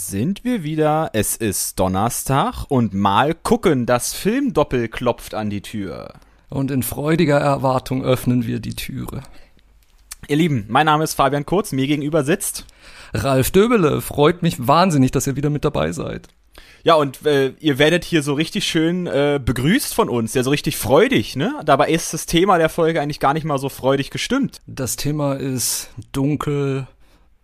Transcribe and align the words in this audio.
Sind 0.00 0.44
wir 0.44 0.62
wieder. 0.62 1.10
Es 1.12 1.34
ist 1.34 1.80
Donnerstag 1.80 2.66
und 2.68 2.94
mal 2.94 3.34
gucken, 3.34 3.84
das 3.84 4.14
Filmdoppel 4.14 4.86
klopft 4.86 5.34
an 5.34 5.50
die 5.50 5.60
Tür. 5.60 6.12
Und 6.48 6.70
in 6.70 6.84
freudiger 6.84 7.38
Erwartung 7.38 8.04
öffnen 8.04 8.46
wir 8.46 8.60
die 8.60 8.76
Türe. 8.76 9.22
Ihr 10.28 10.36
Lieben, 10.36 10.66
mein 10.68 10.86
Name 10.86 11.02
ist 11.02 11.14
Fabian 11.14 11.44
Kurz, 11.44 11.72
mir 11.72 11.88
gegenüber 11.88 12.22
sitzt 12.22 12.64
Ralf 13.12 13.50
Döbele. 13.50 14.00
Freut 14.00 14.40
mich 14.40 14.68
wahnsinnig, 14.68 15.10
dass 15.10 15.26
ihr 15.26 15.34
wieder 15.34 15.50
mit 15.50 15.64
dabei 15.64 15.90
seid. 15.90 16.28
Ja, 16.84 16.94
und 16.94 17.26
äh, 17.26 17.54
ihr 17.58 17.80
werdet 17.80 18.04
hier 18.04 18.22
so 18.22 18.34
richtig 18.34 18.68
schön 18.68 19.08
äh, 19.08 19.40
begrüßt 19.44 19.92
von 19.94 20.08
uns, 20.08 20.32
ja, 20.32 20.44
so 20.44 20.50
richtig 20.50 20.76
freudig, 20.76 21.34
ne? 21.34 21.60
Dabei 21.64 21.90
ist 21.90 22.14
das 22.14 22.26
Thema 22.26 22.58
der 22.58 22.68
Folge 22.68 23.00
eigentlich 23.00 23.18
gar 23.18 23.34
nicht 23.34 23.44
mal 23.44 23.58
so 23.58 23.68
freudig 23.68 24.10
gestimmt. 24.10 24.60
Das 24.68 24.94
Thema 24.94 25.34
ist 25.34 25.90
dunkel, 26.12 26.86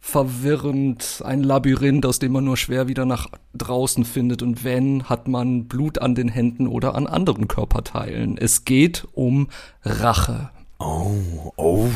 verwirrend, 0.06 1.22
ein 1.24 1.42
Labyrinth, 1.42 2.04
aus 2.04 2.18
dem 2.18 2.32
man 2.32 2.44
nur 2.44 2.58
schwer 2.58 2.88
wieder 2.88 3.06
nach 3.06 3.28
draußen 3.54 4.04
findet. 4.04 4.42
Und 4.42 4.62
wenn, 4.62 5.04
hat 5.04 5.28
man 5.28 5.64
Blut 5.64 5.98
an 5.98 6.14
den 6.14 6.28
Händen 6.28 6.68
oder 6.68 6.94
an 6.94 7.06
anderen 7.06 7.48
Körperteilen. 7.48 8.36
Es 8.36 8.66
geht 8.66 9.08
um 9.14 9.48
Rache. 9.82 10.50
Oh, 10.78 11.52
oh. 11.56 11.88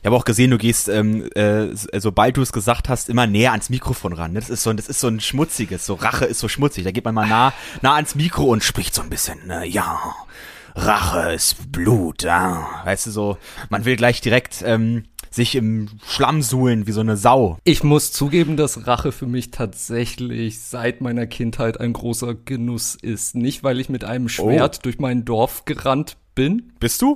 Ich 0.00 0.04
habe 0.04 0.16
auch 0.16 0.24
gesehen, 0.24 0.50
du 0.50 0.58
gehst, 0.58 0.88
ähm, 0.88 1.30
äh, 1.34 1.68
sobald 1.72 2.36
du 2.36 2.42
es 2.42 2.52
gesagt 2.52 2.88
hast, 2.88 3.08
immer 3.08 3.28
näher 3.28 3.52
ans 3.52 3.70
Mikrofon 3.70 4.12
ran. 4.12 4.34
Das 4.34 4.50
ist 4.50 4.64
so, 4.64 4.72
das 4.72 4.88
ist 4.88 5.00
so 5.00 5.06
ein 5.06 5.20
schmutziges, 5.20 5.86
so 5.86 5.94
Rache 5.94 6.24
ist 6.24 6.40
so 6.40 6.48
schmutzig. 6.48 6.82
Da 6.82 6.90
geht 6.90 7.04
man 7.04 7.14
mal 7.14 7.28
nah, 7.28 7.52
nah 7.80 7.94
ans 7.94 8.16
Mikro 8.16 8.44
und 8.46 8.64
spricht 8.64 8.92
so 8.92 9.02
ein 9.02 9.08
bisschen. 9.08 9.46
Ne? 9.46 9.64
Ja, 9.66 10.14
Rache 10.74 11.32
ist 11.32 11.70
Blut. 11.70 12.24
Ja. 12.24 12.82
Weißt 12.84 13.06
du 13.06 13.12
so, 13.12 13.38
man 13.70 13.84
will 13.84 13.94
gleich 13.94 14.20
direkt 14.20 14.62
ähm, 14.66 15.04
sich 15.36 15.54
im 15.54 15.88
Schlamm 16.06 16.42
suhlen 16.42 16.86
wie 16.86 16.92
so 16.92 17.00
eine 17.00 17.16
Sau. 17.16 17.58
Ich 17.62 17.84
muss 17.84 18.10
zugeben, 18.10 18.56
dass 18.56 18.86
Rache 18.86 19.12
für 19.12 19.26
mich 19.26 19.50
tatsächlich 19.50 20.60
seit 20.60 21.00
meiner 21.00 21.26
Kindheit 21.26 21.78
ein 21.78 21.92
großer 21.92 22.34
Genuss 22.34 22.96
ist. 22.96 23.36
Nicht, 23.36 23.62
weil 23.62 23.78
ich 23.78 23.88
mit 23.88 24.02
einem 24.02 24.28
Schwert 24.28 24.78
oh. 24.78 24.82
durch 24.82 24.98
mein 24.98 25.24
Dorf 25.24 25.64
gerannt 25.64 26.16
bin. 26.34 26.72
Bist 26.80 27.02
du? 27.02 27.14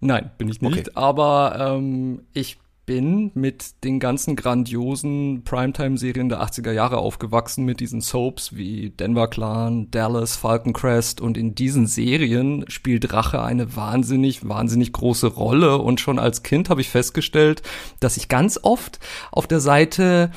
Nein, 0.00 0.30
bin 0.36 0.48
ich 0.48 0.60
nicht. 0.60 0.88
Okay. 0.88 0.90
Aber 0.94 1.76
ähm, 1.78 2.22
ich 2.34 2.58
bin 2.86 3.32
mit 3.34 3.84
den 3.84 3.98
ganzen 3.98 4.36
grandiosen 4.36 5.42
Primetime-Serien 5.44 6.28
der 6.28 6.40
80er 6.40 6.70
Jahre 6.70 6.98
aufgewachsen, 6.98 7.64
mit 7.64 7.80
diesen 7.80 8.00
Soaps 8.00 8.54
wie 8.56 8.90
Denver 8.90 9.28
Clan, 9.28 9.90
Dallas, 9.90 10.36
Falcon 10.36 10.72
Crest 10.72 11.20
und 11.20 11.36
in 11.36 11.56
diesen 11.56 11.88
Serien 11.88 12.64
spielt 12.68 13.12
Rache 13.12 13.42
eine 13.42 13.76
wahnsinnig, 13.76 14.48
wahnsinnig 14.48 14.92
große 14.92 15.26
Rolle 15.26 15.78
und 15.78 16.00
schon 16.00 16.20
als 16.20 16.44
Kind 16.44 16.70
habe 16.70 16.80
ich 16.80 16.88
festgestellt, 16.88 17.62
dass 17.98 18.16
ich 18.16 18.28
ganz 18.28 18.58
oft 18.62 19.00
auf 19.32 19.48
der 19.48 19.60
Seite 19.60 20.30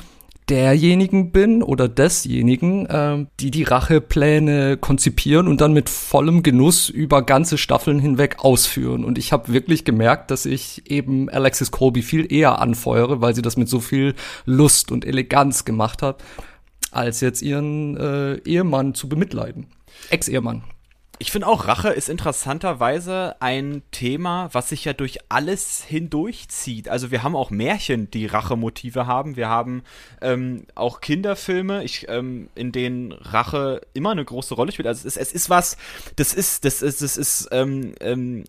derjenigen 0.50 1.30
bin 1.30 1.62
oder 1.62 1.88
desjenigen, 1.88 2.86
äh, 2.86 3.26
die 3.38 3.50
die 3.50 3.62
Rachepläne 3.62 4.76
konzipieren 4.76 5.46
und 5.46 5.60
dann 5.60 5.72
mit 5.72 5.88
vollem 5.88 6.42
Genuss 6.42 6.88
über 6.88 7.22
ganze 7.22 7.56
Staffeln 7.56 8.00
hinweg 8.00 8.36
ausführen. 8.40 9.04
Und 9.04 9.16
ich 9.16 9.32
habe 9.32 9.52
wirklich 9.52 9.84
gemerkt, 9.84 10.30
dass 10.30 10.46
ich 10.46 10.90
eben 10.90 11.30
Alexis 11.30 11.70
Colby 11.70 12.02
viel 12.02 12.30
eher 12.30 12.58
anfeuere, 12.58 13.20
weil 13.20 13.34
sie 13.34 13.42
das 13.42 13.56
mit 13.56 13.68
so 13.68 13.80
viel 13.80 14.14
Lust 14.44 14.90
und 14.90 15.04
Eleganz 15.04 15.64
gemacht 15.64 16.02
hat, 16.02 16.22
als 16.90 17.20
jetzt 17.20 17.42
ihren 17.42 17.96
äh, 17.96 18.34
Ehemann 18.38 18.94
zu 18.94 19.08
bemitleiden. 19.08 19.68
Ex-Ehemann. 20.10 20.64
Ich 21.22 21.30
finde 21.32 21.48
auch, 21.48 21.66
Rache 21.66 21.90
ist 21.90 22.08
interessanterweise 22.08 23.36
ein 23.40 23.82
Thema, 23.90 24.48
was 24.52 24.70
sich 24.70 24.86
ja 24.86 24.94
durch 24.94 25.18
alles 25.28 25.84
hindurchzieht. 25.84 26.88
Also 26.88 27.10
wir 27.10 27.22
haben 27.22 27.36
auch 27.36 27.50
Märchen, 27.50 28.10
die 28.10 28.24
Rachemotive 28.24 29.06
haben. 29.06 29.36
Wir 29.36 29.50
haben 29.50 29.82
ähm, 30.22 30.64
auch 30.74 31.02
Kinderfilme, 31.02 31.84
ich, 31.84 32.08
ähm, 32.08 32.48
in 32.54 32.72
denen 32.72 33.12
Rache 33.12 33.82
immer 33.92 34.12
eine 34.12 34.24
große 34.24 34.54
Rolle 34.54 34.72
spielt. 34.72 34.88
Also 34.88 35.06
es 35.06 35.16
ist, 35.16 35.20
es 35.20 35.32
ist 35.32 35.50
was, 35.50 35.76
das 36.16 36.32
ist, 36.32 36.64
das 36.64 36.80
ist, 36.80 37.02
das 37.02 37.18
ist, 37.18 37.48
ähm, 37.52 37.94
ähm, 38.00 38.44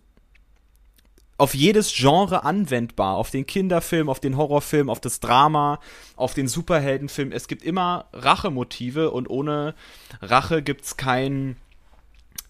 auf 1.36 1.54
jedes 1.54 1.92
Genre 1.94 2.44
anwendbar, 2.44 3.16
auf 3.16 3.30
den 3.30 3.44
Kinderfilm, 3.44 4.08
auf 4.08 4.20
den 4.20 4.38
Horrorfilm, 4.38 4.88
auf 4.88 5.00
das 5.00 5.20
Drama, 5.20 5.78
auf 6.16 6.32
den 6.32 6.48
Superheldenfilm. 6.48 7.32
Es 7.32 7.48
gibt 7.48 7.64
immer 7.64 8.06
Rachemotive 8.14 9.10
und 9.10 9.28
ohne 9.28 9.74
Rache 10.22 10.62
gibt's 10.62 10.96
kein 10.96 11.56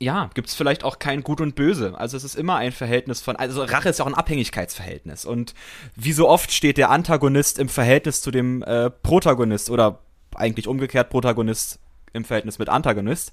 ja, 0.03 0.31
gibt 0.35 0.49
es 0.49 0.55
vielleicht 0.55 0.83
auch 0.83 0.99
kein 0.99 1.23
Gut 1.23 1.41
und 1.41 1.55
Böse. 1.55 1.95
Also 1.97 2.17
es 2.17 2.25
ist 2.25 2.35
immer 2.35 2.57
ein 2.57 2.73
Verhältnis 2.73 3.21
von, 3.21 3.37
also 3.37 3.63
Rache 3.63 3.89
ist 3.89 4.01
ja 4.01 4.05
auch 4.05 4.09
ein 4.09 4.15
Abhängigkeitsverhältnis. 4.15 5.25
Und 5.25 5.55
wie 5.95 6.13
so 6.13 6.29
oft 6.29 6.51
steht 6.51 6.77
der 6.77 6.91
Antagonist 6.91 7.59
im 7.59 7.69
Verhältnis 7.69 8.21
zu 8.21 8.33
dem 8.33 8.63
äh, 8.63 8.91
Protagonist 8.91 9.71
oder 9.71 10.01
eigentlich 10.35 10.67
umgekehrt 10.67 11.11
Protagonist 11.11 11.79
im 12.13 12.25
Verhältnis 12.25 12.59
mit 12.59 12.69
Antagonist. 12.69 13.33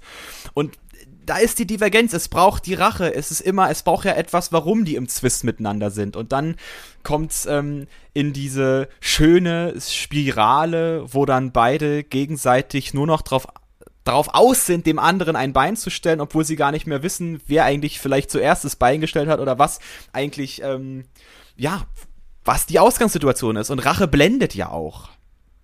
Und 0.54 0.78
da 1.26 1.38
ist 1.38 1.60
die 1.60 1.68
Divergenz, 1.68 2.14
es 2.14 2.28
braucht 2.28 2.66
die 2.66 2.74
Rache, 2.76 3.14
es 3.14 3.32
ist 3.32 3.42
immer, 3.42 3.70
es 3.70 3.84
braucht 3.84 4.06
ja 4.06 4.14
etwas, 4.14 4.52
warum 4.52 4.86
die 4.86 4.96
im 4.96 5.08
Zwist 5.08 5.44
miteinander 5.44 5.90
sind. 5.92 6.16
Und 6.16 6.32
dann 6.32 6.56
kommt's 7.04 7.46
ähm, 7.46 7.88
in 8.14 8.34
diese 8.34 8.90
schöne 9.00 9.74
Spirale, 9.80 11.04
wo 11.14 11.26
dann 11.26 11.52
beide 11.52 12.04
gegenseitig 12.04 12.94
nur 12.94 13.08
noch 13.08 13.22
drauf 13.22 13.48
darauf 14.10 14.34
aus 14.34 14.66
sind, 14.66 14.86
dem 14.86 15.00
anderen 15.00 15.36
ein 15.36 15.54
Bein 15.54 15.76
zu 15.76 15.90
stellen, 15.90 16.20
obwohl 16.20 16.44
sie 16.44 16.56
gar 16.56 16.72
nicht 16.72 16.88
mehr 16.88 17.04
wissen, 17.04 17.42
wer 17.48 17.66
eigentlich 17.66 18.00
vielleicht 18.00 18.32
zuerst 18.32 18.66
das 18.66 18.76
Bein 18.76 19.02
gestellt 19.02 19.30
hat 19.30 19.40
oder 19.40 19.60
was 19.60 19.80
eigentlich, 20.14 20.62
ähm, 20.64 21.06
ja, 21.56 21.84
was 22.44 22.66
die 22.66 22.80
Ausgangssituation 22.80 23.56
ist. 23.56 23.70
Und 23.70 23.80
Rache 23.80 24.08
blendet 24.08 24.56
ja 24.56 24.70
auch. 24.70 25.10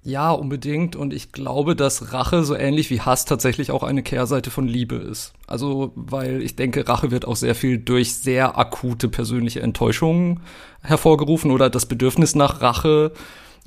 Ja, 0.03 0.29
unbedingt. 0.29 0.95
Und 0.95 1.13
ich 1.13 1.31
glaube, 1.31 1.75
dass 1.75 2.13
Rache 2.13 2.43
so 2.43 2.55
ähnlich 2.55 2.91
wie 2.91 3.01
Hass 3.01 3.25
tatsächlich 3.25 3.71
auch 3.71 3.81
eine 3.81 4.03
Kehrseite 4.03 4.51
von 4.51 4.67
Liebe 4.67 4.97
ist. 4.97 5.33
Also, 5.47 5.91
weil 5.95 6.43
ich 6.43 6.55
denke, 6.55 6.87
Rache 6.87 7.09
wird 7.09 7.25
auch 7.25 7.35
sehr 7.35 7.55
viel 7.55 7.79
durch 7.79 8.13
sehr 8.13 8.59
akute 8.59 9.09
persönliche 9.09 9.61
Enttäuschungen 9.61 10.41
hervorgerufen 10.81 11.49
oder 11.49 11.71
das 11.71 11.87
Bedürfnis 11.87 12.35
nach 12.35 12.61
Rache 12.61 13.13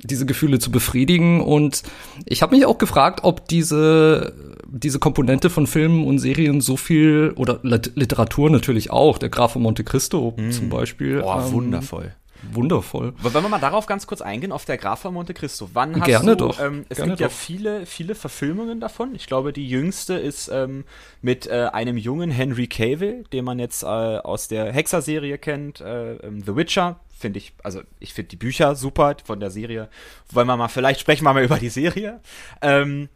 diese 0.01 0.25
Gefühle 0.25 0.59
zu 0.59 0.71
befriedigen. 0.71 1.41
Und 1.41 1.83
ich 2.25 2.41
habe 2.41 2.55
mich 2.55 2.65
auch 2.65 2.77
gefragt, 2.77 3.21
ob 3.23 3.47
diese, 3.47 4.33
diese 4.71 4.99
Komponente 4.99 5.49
von 5.49 5.67
Filmen 5.67 6.05
und 6.05 6.19
Serien 6.19 6.61
so 6.61 6.77
viel, 6.77 7.33
oder 7.35 7.59
Literatur 7.63 8.49
natürlich 8.49 8.91
auch, 8.91 9.17
der 9.17 9.29
Graf 9.29 9.53
von 9.53 9.61
Monte 9.61 9.83
Cristo 9.83 10.33
mm. 10.37 10.51
zum 10.51 10.69
Beispiel. 10.69 11.21
Boah, 11.21 11.43
ähm, 11.45 11.51
wundervoll. 11.51 12.13
Wundervoll. 12.51 13.13
Wollen 13.21 13.33
wir 13.33 13.49
mal 13.49 13.59
darauf 13.59 13.85
ganz 13.85 14.07
kurz 14.07 14.21
eingehen, 14.21 14.51
auf 14.51 14.65
der 14.65 14.77
Graf 14.77 15.01
von 15.01 15.13
Monte 15.13 15.33
Cristo. 15.33 15.69
Wann 15.73 15.99
hast 15.99 16.05
Gerne 16.05 16.37
du, 16.37 16.47
doch. 16.47 16.59
Ähm, 16.59 16.85
es 16.89 16.97
Gerne 16.97 17.11
gibt 17.11 17.19
doch. 17.19 17.25
ja 17.25 17.29
viele, 17.29 17.85
viele 17.85 18.15
Verfilmungen 18.15 18.79
davon. 18.79 19.13
Ich 19.13 19.27
glaube, 19.27 19.51
die 19.51 19.67
jüngste 19.67 20.13
ist 20.13 20.47
ähm, 20.47 20.85
mit 21.21 21.47
äh, 21.47 21.69
einem 21.73 21.97
jungen 21.97 22.31
Henry 22.31 22.67
Cavill, 22.67 23.25
den 23.33 23.45
man 23.45 23.59
jetzt 23.59 23.83
äh, 23.83 23.87
aus 23.87 24.47
der 24.47 24.71
Hexer-Serie 24.71 25.37
kennt, 25.37 25.81
äh, 25.81 26.13
ähm, 26.15 26.41
The 26.41 26.55
Witcher. 26.55 26.99
Finde 27.17 27.39
ich, 27.39 27.53
also 27.63 27.81
ich 27.99 28.13
finde 28.13 28.29
die 28.29 28.37
Bücher 28.37 28.75
super 28.75 29.17
von 29.25 29.41
der 29.41 29.51
Serie. 29.51 29.89
Wollen 30.31 30.47
wir 30.47 30.55
mal, 30.55 30.69
vielleicht 30.69 31.01
sprechen 31.01 31.25
wir 31.25 31.33
mal 31.33 31.43
über 31.43 31.57
die 31.57 31.69
Serie. 31.69 32.21
Ähm, 32.61 33.09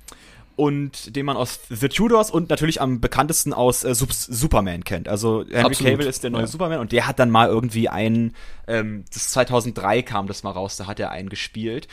und 0.55 1.15
den 1.15 1.25
man 1.25 1.37
aus 1.37 1.59
The 1.69 1.89
Tudors 1.89 2.31
und 2.31 2.49
natürlich 2.49 2.81
am 2.81 3.01
bekanntesten 3.01 3.53
aus 3.53 3.83
äh, 3.83 3.93
Superman 3.95 4.83
kennt. 4.83 5.07
Also 5.07 5.45
Henry 5.49 5.71
Absolut, 5.71 5.93
Cavill 5.93 6.07
ist 6.07 6.23
der 6.23 6.29
neue 6.31 6.41
ja. 6.41 6.47
Superman 6.47 6.79
und 6.79 6.91
der 6.91 7.07
hat 7.07 7.19
dann 7.19 7.29
mal 7.29 7.47
irgendwie 7.47 7.89
einen, 7.89 8.35
ähm, 8.67 9.05
das 9.13 9.31
2003 9.31 10.01
kam 10.03 10.27
das 10.27 10.43
mal 10.43 10.51
raus, 10.51 10.77
da 10.77 10.87
hat 10.87 10.99
er 10.99 11.11
einen 11.11 11.29
gespielt. 11.29 11.87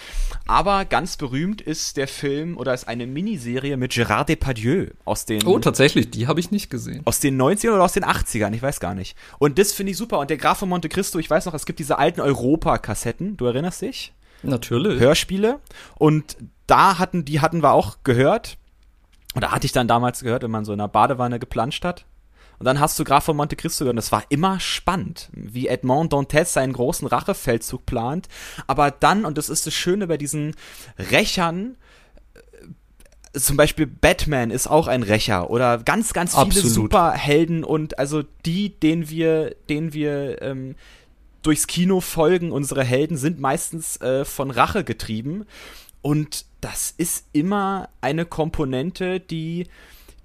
Aber 0.47 0.85
ganz 0.85 1.17
berühmt 1.17 1.61
ist 1.61 1.97
der 1.97 2.09
Film 2.09 2.57
oder 2.57 2.75
ist 2.75 2.89
eine 2.89 3.07
Miniserie 3.07 3.77
mit 3.77 3.93
Gérard 3.93 4.27
Depardieu 4.27 4.89
aus 5.05 5.25
den 5.25 5.45
Oh, 5.47 5.59
tatsächlich, 5.59 6.11
die 6.11 6.27
habe 6.27 6.41
ich 6.41 6.51
nicht 6.51 6.71
gesehen. 6.71 7.03
aus 7.05 7.21
den 7.21 7.41
90ern 7.41 7.73
oder 7.75 7.85
aus 7.85 7.93
den 7.93 8.05
80ern, 8.05 8.53
ich 8.53 8.62
weiß 8.62 8.81
gar 8.81 8.95
nicht. 8.95 9.17
Und 9.39 9.59
das 9.59 9.73
finde 9.73 9.93
ich 9.93 9.99
super. 9.99 10.19
Und 10.19 10.31
der 10.31 10.37
Graf 10.37 10.59
von 10.59 10.69
Monte 10.69 10.89
Cristo, 10.89 11.19
ich 11.19 11.31
weiß 11.31 11.47
noch, 11.47 11.55
es 11.55 11.67
gibt 11.67 11.79
diese 11.79 11.99
alten 11.99 12.21
Europa-Kassetten, 12.21 13.37
du 13.37 13.47
erinnerst 13.47 13.83
dich? 13.83 14.12
Natürlich. 14.43 15.01
Hörspiele. 15.01 15.61
Und 15.99 16.37
da 16.71 16.99
hatten, 16.99 17.25
die 17.25 17.41
hatten 17.41 17.63
wir 17.63 17.73
auch 17.73 17.99
gehört. 18.05 18.57
Oder 19.37 19.53
hatte 19.53 19.67
ich 19.67 19.73
dann 19.73 19.89
damals 19.89 20.21
gehört, 20.21 20.43
wenn 20.43 20.51
man 20.51 20.65
so 20.65 20.73
in 20.73 20.81
einer 20.81 20.89
Badewanne 20.89 21.39
geplanscht 21.39 21.85
hat. 21.85 22.05
Und 22.59 22.67
dann 22.67 22.79
hast 22.79 22.99
du 22.99 23.05
Graf 23.05 23.25
von 23.25 23.37
Monte 23.37 23.57
Cristo 23.57 23.85
gehört. 23.85 23.95
Und 23.95 23.97
das 23.97 24.13
war 24.13 24.25
immer 24.29 24.61
spannend, 24.61 25.31
wie 25.33 25.69
Edmond 25.69 26.13
Dantes 26.13 26.53
seinen 26.53 26.73
großen 26.73 27.09
Rachefeldzug 27.09 27.87
plant. 27.87 28.29
Aber 28.67 28.91
dann, 28.91 29.25
und 29.25 29.39
das 29.39 29.49
ist 29.49 29.67
das 29.67 29.75
Schöne 29.75 30.07
bei 30.07 30.19
diesen 30.19 30.55
Rächern, 30.99 31.77
äh, 32.35 33.39
zum 33.39 33.57
Beispiel 33.57 33.87
Batman 33.87 34.51
ist 34.51 34.67
auch 34.67 34.89
ein 34.89 35.05
Rächer 35.05 35.51
oder 35.51 35.79
ganz, 35.79 36.13
ganz 36.13 36.33
viele 36.33 36.47
Absolut. 36.47 36.73
Superhelden 36.73 37.63
und 37.63 37.99
also 37.99 38.25
die, 38.45 38.79
denen 38.81 39.09
wir, 39.09 39.55
denen 39.69 39.93
wir 39.93 40.43
ähm, 40.43 40.75
durchs 41.43 41.67
Kino 41.67 42.01
folgen, 42.01 42.53
unsere 42.53 42.85
Helden 42.85 43.17
sind 43.17 43.41
meistens 43.41 44.01
äh, 44.01 44.25
von 44.25 44.51
Rache 44.51 44.85
getrieben. 44.85 45.47
Und 46.03 46.45
das 46.61 46.95
ist 46.97 47.27
immer 47.33 47.89
eine 48.01 48.25
Komponente, 48.25 49.21
die, 49.21 49.67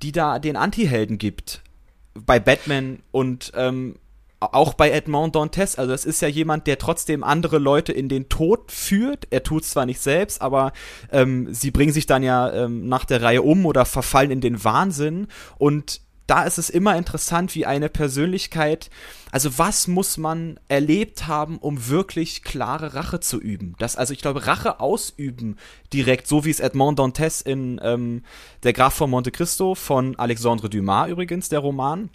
die 0.01 0.11
da 0.11 0.39
den 0.39 0.55
Anti-Helden 0.55 1.17
gibt. 1.17 1.61
Bei 2.13 2.39
Batman 2.39 2.99
und 3.11 3.51
ähm, 3.55 3.95
auch 4.39 4.73
bei 4.73 4.91
Edmond 4.91 5.35
Dantes, 5.35 5.77
also 5.77 5.93
es 5.93 6.05
ist 6.05 6.21
ja 6.21 6.27
jemand, 6.27 6.67
der 6.67 6.77
trotzdem 6.77 7.23
andere 7.23 7.57
Leute 7.57 7.91
in 7.91 8.09
den 8.09 8.29
Tod 8.29 8.71
führt. 8.71 9.27
Er 9.31 9.43
tut 9.43 9.65
zwar 9.65 9.85
nicht 9.85 9.99
selbst, 9.99 10.41
aber 10.41 10.73
ähm, 11.11 11.53
sie 11.53 11.71
bringen 11.71 11.93
sich 11.93 12.05
dann 12.05 12.23
ja 12.23 12.51
ähm, 12.51 12.87
nach 12.87 13.05
der 13.05 13.21
Reihe 13.21 13.41
um 13.41 13.65
oder 13.65 13.85
verfallen 13.85 14.31
in 14.31 14.41
den 14.41 14.63
Wahnsinn. 14.63 15.27
Und 15.57 16.01
da 16.27 16.43
ist 16.43 16.57
es 16.57 16.69
immer 16.69 16.97
interessant, 16.97 17.53
wie 17.55 17.65
eine 17.65 17.89
Persönlichkeit, 17.89 18.89
also 19.31 19.57
was 19.57 19.87
muss 19.87 20.17
man 20.17 20.59
erlebt 20.67 21.27
haben, 21.27 21.57
um 21.57 21.87
wirklich 21.87 22.41
klare 22.41 22.95
Rache 22.95 23.19
zu 23.19 23.39
üben? 23.39 23.75
Das, 23.77 23.95
also 23.95 24.13
ich 24.13 24.21
glaube, 24.21 24.47
Rache 24.47 24.79
ausüben 24.79 25.57
direkt, 25.93 26.27
so 26.27 26.45
wie 26.45 26.49
es 26.49 26.59
Edmond 26.59 26.99
Dantes 26.99 27.41
in 27.41 27.79
ähm, 27.83 28.23
Der 28.63 28.73
Graf 28.73 28.95
von 28.95 29.09
Monte 29.09 29.31
Cristo 29.31 29.75
von 29.75 30.15
Alexandre 30.17 30.69
Dumas 30.69 31.09
übrigens, 31.09 31.49
der 31.49 31.59
Roman, 31.59 32.09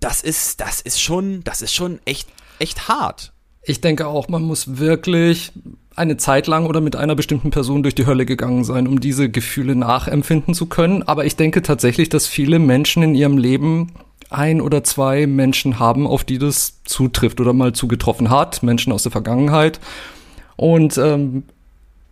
das 0.00 0.22
ist, 0.22 0.60
das 0.60 0.80
ist 0.80 1.00
schon, 1.00 1.44
das 1.44 1.62
ist 1.62 1.74
schon 1.74 2.00
echt, 2.04 2.28
echt 2.58 2.88
hart. 2.88 3.32
Ich 3.62 3.80
denke 3.80 4.06
auch, 4.06 4.28
man 4.28 4.42
muss 4.42 4.78
wirklich 4.78 5.52
eine 5.98 6.16
Zeit 6.16 6.46
lang 6.46 6.66
oder 6.66 6.80
mit 6.80 6.96
einer 6.96 7.14
bestimmten 7.14 7.50
Person 7.50 7.82
durch 7.82 7.94
die 7.94 8.06
Hölle 8.06 8.24
gegangen 8.26 8.64
sein, 8.64 8.86
um 8.86 9.00
diese 9.00 9.28
Gefühle 9.28 9.74
nachempfinden 9.74 10.54
zu 10.54 10.66
können. 10.66 11.02
Aber 11.02 11.26
ich 11.26 11.36
denke 11.36 11.62
tatsächlich, 11.62 12.08
dass 12.08 12.26
viele 12.26 12.58
Menschen 12.58 13.02
in 13.02 13.14
ihrem 13.14 13.38
Leben 13.38 13.92
ein 14.30 14.60
oder 14.60 14.84
zwei 14.84 15.26
Menschen 15.26 15.78
haben, 15.78 16.06
auf 16.06 16.24
die 16.24 16.38
das 16.38 16.82
zutrifft 16.84 17.40
oder 17.40 17.52
mal 17.52 17.72
zugetroffen 17.72 18.30
hat, 18.30 18.62
Menschen 18.62 18.92
aus 18.92 19.02
der 19.02 19.12
Vergangenheit. 19.12 19.80
Und 20.56 20.98
ähm, 20.98 21.44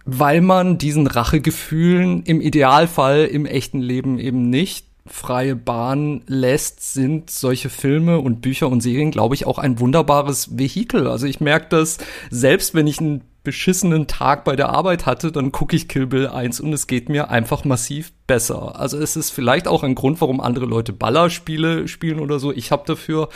weil 0.05 0.41
man 0.41 0.79
diesen 0.79 1.07
Rachegefühlen 1.07 2.23
im 2.23 2.41
Idealfall 2.41 3.25
im 3.25 3.45
echten 3.45 3.81
Leben 3.81 4.19
eben 4.19 4.49
nicht 4.49 4.87
freie 5.05 5.57
Bahn 5.57 6.23
lässt, 6.27 6.93
sind 6.93 7.31
solche 7.31 7.71
Filme 7.71 8.19
und 8.21 8.41
Bücher 8.41 8.69
und 8.69 8.83
Serien, 8.83 9.11
glaube 9.11 9.35
ich, 9.35 9.47
auch 9.47 9.59
ein 9.59 9.79
wunderbares 9.79 10.59
Vehikel. 10.59 11.07
Also 11.07 11.27
ich 11.27 11.41
merke 11.41 11.67
das, 11.71 11.99
selbst 12.31 12.75
wenn 12.75 12.87
ich 12.87 13.01
einen 13.01 13.23
beschissenen 13.47 14.09
Tag 14.09 14.43
bei 14.43 14.57
der 14.57 14.71
Arbeit 14.71 15.07
hatte, 15.07 15.31
dann 15.31 15.53
gucke 15.53 15.77
ich 15.77 15.87
Kill 15.87 16.09
Bill 16.09 16.27
1 16.27 16.59
und 16.59 16.73
es 16.73 16.89
geht 16.89 17.09
mir 17.09 17.31
einfach 17.31 17.65
massiv 17.65 18.13
besser. 18.27 18.79
Also 18.79 18.99
es 18.99 19.15
ist 19.15 19.31
vielleicht 19.31 19.69
auch 19.69 19.85
ein 19.85 19.95
Grund, 19.95 20.21
warum 20.21 20.41
andere 20.41 20.67
Leute 20.67 20.93
Ballerspiele 20.93 21.87
spielen 21.87 22.19
oder 22.19 22.41
so. 22.41 22.53
Ich 22.53 22.73
habe 22.73 22.83
dafür 22.87 23.29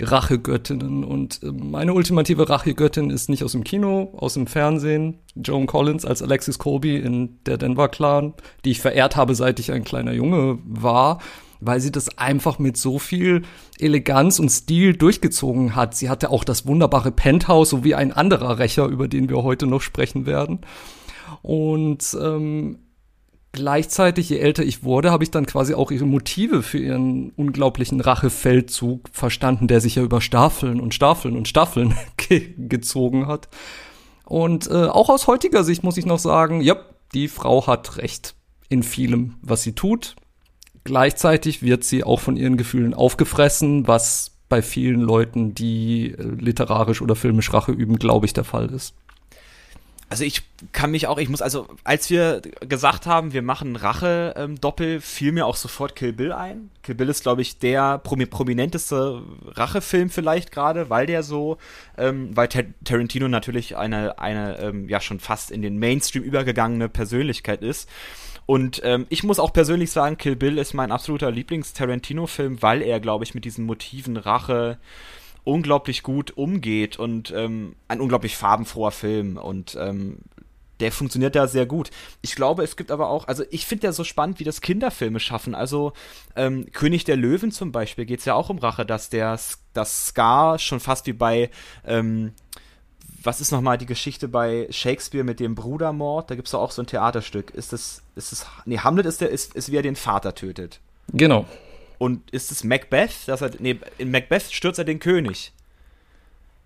Rachegöttinnen 0.00 1.04
und 1.04 1.42
äh, 1.42 1.52
meine 1.52 1.92
ultimative 1.92 2.48
Rachegöttin 2.48 3.10
ist 3.10 3.28
nicht 3.28 3.44
aus 3.44 3.52
dem 3.52 3.62
Kino, 3.62 4.14
aus 4.16 4.34
dem 4.34 4.46
Fernsehen. 4.46 5.18
Joan 5.34 5.66
Collins 5.66 6.06
als 6.06 6.22
Alexis 6.22 6.58
Colby 6.58 6.96
in 6.96 7.38
der 7.44 7.58
Denver 7.58 7.88
Clan, 7.88 8.32
die 8.64 8.70
ich 8.70 8.80
verehrt 8.80 9.16
habe, 9.16 9.34
seit 9.34 9.60
ich 9.60 9.70
ein 9.70 9.84
kleiner 9.84 10.12
Junge 10.12 10.58
war 10.64 11.18
weil 11.60 11.80
sie 11.80 11.92
das 11.92 12.18
einfach 12.18 12.58
mit 12.58 12.76
so 12.76 12.98
viel 12.98 13.42
Eleganz 13.78 14.38
und 14.38 14.48
Stil 14.48 14.96
durchgezogen 14.96 15.74
hat. 15.74 15.94
Sie 15.94 16.08
hatte 16.08 16.30
auch 16.30 16.44
das 16.44 16.66
wunderbare 16.66 17.12
Penthouse, 17.12 17.70
so 17.70 17.84
wie 17.84 17.94
ein 17.94 18.12
anderer 18.12 18.58
Rächer, 18.58 18.86
über 18.86 19.08
den 19.08 19.28
wir 19.28 19.42
heute 19.42 19.66
noch 19.66 19.82
sprechen 19.82 20.26
werden. 20.26 20.60
Und 21.42 22.16
ähm, 22.20 22.78
gleichzeitig, 23.52 24.28
je 24.28 24.38
älter 24.38 24.62
ich 24.62 24.82
wurde, 24.84 25.10
habe 25.10 25.24
ich 25.24 25.30
dann 25.30 25.46
quasi 25.46 25.74
auch 25.74 25.90
ihre 25.90 26.06
Motive 26.06 26.62
für 26.62 26.78
ihren 26.78 27.30
unglaublichen 27.30 28.00
Rachefeldzug 28.00 29.08
verstanden, 29.12 29.68
der 29.68 29.80
sich 29.80 29.96
ja 29.96 30.02
über 30.02 30.20
Staffeln 30.20 30.80
und 30.80 30.94
Staffeln 30.94 31.36
und 31.36 31.48
Staffeln 31.48 31.94
ge 32.16 32.54
gezogen 32.56 33.26
hat. 33.26 33.48
Und 34.24 34.70
äh, 34.70 34.86
auch 34.86 35.08
aus 35.08 35.26
heutiger 35.26 35.64
Sicht 35.64 35.82
muss 35.82 35.96
ich 35.96 36.06
noch 36.06 36.18
sagen, 36.18 36.60
ja, 36.60 36.76
die 37.14 37.28
Frau 37.28 37.66
hat 37.66 37.96
recht 37.96 38.34
in 38.68 38.82
vielem, 38.82 39.36
was 39.40 39.62
sie 39.62 39.72
tut. 39.72 40.16
Gleichzeitig 40.84 41.62
wird 41.62 41.84
sie 41.84 42.04
auch 42.04 42.20
von 42.20 42.36
ihren 42.36 42.56
Gefühlen 42.56 42.94
aufgefressen, 42.94 43.86
was 43.86 44.32
bei 44.48 44.62
vielen 44.62 45.00
Leuten, 45.00 45.54
die 45.54 46.12
äh, 46.12 46.22
literarisch 46.22 47.02
oder 47.02 47.16
filmisch 47.16 47.52
Rache 47.52 47.72
üben, 47.72 47.98
glaube 47.98 48.26
ich, 48.26 48.32
der 48.32 48.44
Fall 48.44 48.70
ist. 48.70 48.94
Also 50.10 50.24
ich 50.24 50.42
kann 50.72 50.90
mich 50.90 51.06
auch, 51.06 51.18
ich 51.18 51.28
muss, 51.28 51.42
also 51.42 51.68
als 51.84 52.08
wir 52.08 52.40
gesagt 52.66 53.04
haben, 53.04 53.34
wir 53.34 53.42
machen 53.42 53.76
Rache-Doppel, 53.76 54.94
ähm, 54.94 55.00
fiel 55.02 55.32
mir 55.32 55.44
auch 55.44 55.56
sofort 55.56 55.96
Kill 55.96 56.14
Bill 56.14 56.32
ein. 56.32 56.70
Kill 56.82 56.94
Bill 56.94 57.10
ist, 57.10 57.22
glaube 57.22 57.42
ich, 57.42 57.58
der 57.58 57.98
prominenteste 57.98 59.22
Rachefilm 59.48 60.08
vielleicht 60.08 60.50
gerade, 60.50 60.88
weil 60.88 61.04
der 61.04 61.22
so, 61.22 61.58
ähm, 61.98 62.34
weil 62.34 62.48
Tar 62.48 62.62
Tarantino 62.84 63.28
natürlich 63.28 63.76
eine, 63.76 64.18
eine 64.18 64.58
ähm, 64.60 64.88
ja 64.88 65.02
schon 65.02 65.20
fast 65.20 65.50
in 65.50 65.60
den 65.60 65.78
Mainstream 65.78 66.24
übergegangene 66.24 66.88
Persönlichkeit 66.88 67.60
ist. 67.60 67.86
Und 68.48 68.80
ähm, 68.82 69.04
ich 69.10 69.24
muss 69.24 69.40
auch 69.40 69.52
persönlich 69.52 69.90
sagen, 69.90 70.16
Kill 70.16 70.34
Bill 70.34 70.56
ist 70.56 70.72
mein 70.72 70.90
absoluter 70.90 71.30
Lieblings-Tarantino-Film, 71.30 72.62
weil 72.62 72.80
er, 72.80 72.98
glaube 72.98 73.22
ich, 73.24 73.34
mit 73.34 73.44
diesen 73.44 73.66
Motiven 73.66 74.16
Rache 74.16 74.78
unglaublich 75.44 76.02
gut 76.02 76.34
umgeht 76.34 76.98
und 76.98 77.30
ähm, 77.36 77.76
ein 77.88 78.00
unglaublich 78.00 78.38
farbenfroher 78.38 78.90
Film 78.90 79.36
und 79.36 79.76
ähm, 79.78 80.20
der 80.80 80.92
funktioniert 80.92 81.36
da 81.36 81.46
sehr 81.46 81.66
gut. 81.66 81.90
Ich 82.22 82.36
glaube, 82.36 82.62
es 82.62 82.76
gibt 82.76 82.90
aber 82.90 83.10
auch, 83.10 83.28
also 83.28 83.44
ich 83.50 83.66
finde 83.66 83.88
ja 83.88 83.92
so 83.92 84.02
spannend, 84.02 84.40
wie 84.40 84.44
das 84.44 84.62
Kinderfilme 84.62 85.20
schaffen. 85.20 85.54
Also 85.54 85.92
ähm, 86.34 86.72
König 86.72 87.04
der 87.04 87.16
Löwen 87.16 87.52
zum 87.52 87.70
Beispiel 87.70 88.06
geht 88.06 88.20
es 88.20 88.24
ja 88.24 88.32
auch 88.32 88.48
um 88.48 88.56
Rache, 88.56 88.86
dass 88.86 89.10
der 89.10 89.38
das 89.74 90.06
Scar 90.06 90.58
schon 90.58 90.80
fast 90.80 91.06
wie 91.06 91.12
bei 91.12 91.50
ähm, 91.84 92.32
was 93.22 93.40
ist 93.40 93.50
nochmal 93.50 93.78
die 93.78 93.86
Geschichte 93.86 94.28
bei 94.28 94.68
Shakespeare 94.70 95.24
mit 95.24 95.40
dem 95.40 95.54
Brudermord? 95.54 96.30
Da 96.30 96.34
gibt 96.34 96.46
es 96.48 96.52
doch 96.52 96.60
auch 96.60 96.70
so 96.70 96.82
ein 96.82 96.86
Theaterstück. 96.86 97.50
Ist 97.50 97.72
das, 97.72 98.02
ist 98.14 98.32
das, 98.32 98.46
nee, 98.64 98.78
Hamlet 98.78 99.06
ist 99.06 99.20
der, 99.20 99.30
ist, 99.30 99.54
ist 99.54 99.72
wie 99.72 99.76
er 99.76 99.82
den 99.82 99.96
Vater 99.96 100.34
tötet. 100.34 100.80
Genau. 101.12 101.46
Und 101.98 102.30
ist 102.30 102.52
es 102.52 102.62
Macbeth? 102.62 103.26
Dass 103.26 103.40
er, 103.40 103.50
nee, 103.58 103.78
in 103.98 104.10
Macbeth 104.10 104.52
stürzt 104.52 104.78
er 104.78 104.84
den 104.84 105.00
König. 105.00 105.52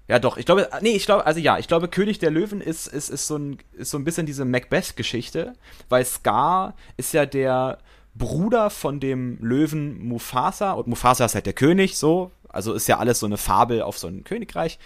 Ja, 0.08 0.18
doch, 0.18 0.36
ich 0.36 0.44
glaube, 0.44 0.68
nee, 0.82 0.90
ich 0.90 1.06
glaube, 1.06 1.24
also 1.24 1.40
ja, 1.40 1.58
ich 1.58 1.68
glaube, 1.68 1.88
König 1.88 2.18
der 2.18 2.30
Löwen 2.30 2.60
ist, 2.60 2.86
ist, 2.86 3.08
ist, 3.08 3.26
so, 3.26 3.36
ein, 3.36 3.58
ist 3.72 3.90
so 3.90 3.98
ein 3.98 4.04
bisschen 4.04 4.26
diese 4.26 4.44
Macbeth-Geschichte, 4.44 5.54
weil 5.88 6.04
Scar 6.04 6.74
ist 6.98 7.14
ja 7.14 7.24
der 7.24 7.78
Bruder 8.14 8.68
von 8.68 9.00
dem 9.00 9.38
Löwen 9.40 10.06
Mufasa 10.06 10.72
und 10.72 10.86
Mufasa 10.86 11.24
ist 11.24 11.34
halt 11.34 11.46
der 11.46 11.54
König, 11.54 11.96
so, 11.96 12.30
also 12.48 12.74
ist 12.74 12.88
ja 12.88 12.98
alles 12.98 13.20
so 13.20 13.26
eine 13.26 13.38
Fabel 13.38 13.80
auf 13.80 13.96
so 13.96 14.06
ein 14.06 14.24
Königreich 14.24 14.78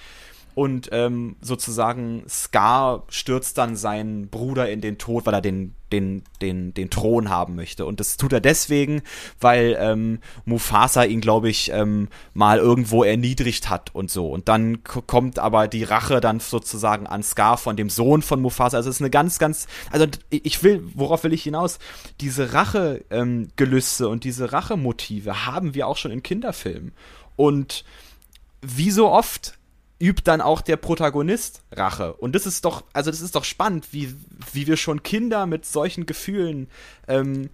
und 0.57 0.89
ähm, 0.91 1.37
sozusagen 1.43 2.25
Scar 2.31 3.03
stürzt 3.11 3.59
dann 3.59 3.77
seinen 3.77 4.29
Bruder 4.29 4.71
in 4.71 4.81
den 4.81 4.97
Tod, 4.97 5.27
weil 5.27 5.35
er 5.35 5.43
den, 5.43 5.75
den, 5.93 6.23
den, 6.41 6.73
den 6.73 6.89
Thron 6.89 7.29
haben 7.29 7.57
möchte. 7.57 7.85
Und 7.85 8.01
das 8.01 8.17
tut 8.17 8.33
er 8.33 8.41
deswegen, 8.41 9.03
weil 9.39 9.77
ähm, 9.79 10.21
Mufasa 10.47 11.05
ihn, 11.05 11.21
glaube 11.21 11.51
ich, 11.51 11.71
ähm, 11.73 12.09
mal 12.33 12.57
irgendwo 12.57 13.05
erniedrigt 13.05 13.69
hat 13.69 13.95
und 13.95 14.11
so. 14.11 14.31
Und 14.31 14.49
dann 14.49 14.83
kommt 14.83 15.39
aber 15.39 15.69
die 15.69 15.85
Rache 15.85 16.23
dann 16.23 16.41
sozusagen 16.41 17.07
an 17.07 17.23
Scar 17.23 17.59
von 17.59 17.77
dem 17.77 17.91
Sohn 17.91 18.23
von 18.23 18.41
Mufasa. 18.41 18.79
Also 18.79 18.89
es 18.89 18.97
ist 18.97 19.03
eine 19.03 19.11
ganz, 19.11 19.39
ganz, 19.39 19.67
also 19.91 20.07
ich 20.31 20.63
will, 20.63 20.83
worauf 20.95 21.23
will 21.25 21.35
ich 21.35 21.43
hinaus? 21.43 21.79
Diese 22.23 22.55
Rachegelüste 22.55 24.05
ähm, 24.05 24.11
und 24.11 24.25
diese 24.25 24.55
Rachemotive 24.55 25.45
haben 25.45 25.75
wir 25.75 25.87
auch 25.87 25.99
schon 25.99 26.13
in 26.13 26.23
Kinderfilmen. 26.23 26.93
Und 27.37 27.85
wie 28.63 28.91
so 28.91 29.11
oft 29.11 29.56
übt 30.01 30.23
dann 30.25 30.41
auch 30.41 30.61
der 30.61 30.77
Protagonist 30.77 31.63
Rache. 31.73 32.13
Und 32.15 32.35
das 32.35 32.47
ist 32.47 32.65
doch, 32.65 32.85
also 32.93 33.11
das 33.11 33.21
ist 33.21 33.35
doch 33.35 33.45
spannend, 33.45 33.89
wie, 33.93 34.15
wie 34.53 34.67
wir 34.67 34.77
schon 34.77 35.03
Kinder 35.03 35.47
mit 35.47 35.65
solchen 35.65 36.07
Gefühlen 36.07 36.69
ähm, 37.09 37.51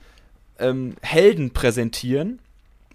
ähm, 0.58 0.94
Helden 1.02 1.52
präsentieren. 1.52 2.40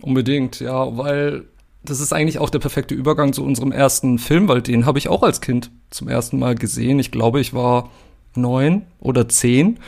Unbedingt, 0.01 0.59
ja, 0.59 0.97
weil 0.97 1.45
das 1.83 1.99
ist 1.99 2.13
eigentlich 2.13 2.39
auch 2.39 2.49
der 2.49 2.59
perfekte 2.59 2.93
Übergang 2.95 3.33
zu 3.33 3.43
unserem 3.43 3.71
ersten 3.71 4.19
Film, 4.19 4.47
weil 4.47 4.61
den 4.61 4.85
habe 4.85 4.99
ich 4.99 5.07
auch 5.07 5.23
als 5.23 5.41
Kind 5.41 5.71
zum 5.89 6.09
ersten 6.09 6.37
Mal 6.37 6.55
gesehen. 6.55 6.99
Ich 6.99 7.11
glaube, 7.11 7.39
ich 7.39 7.53
war 7.53 7.89
neun 8.35 8.83
oder 8.99 9.27
zehn, 9.29 9.79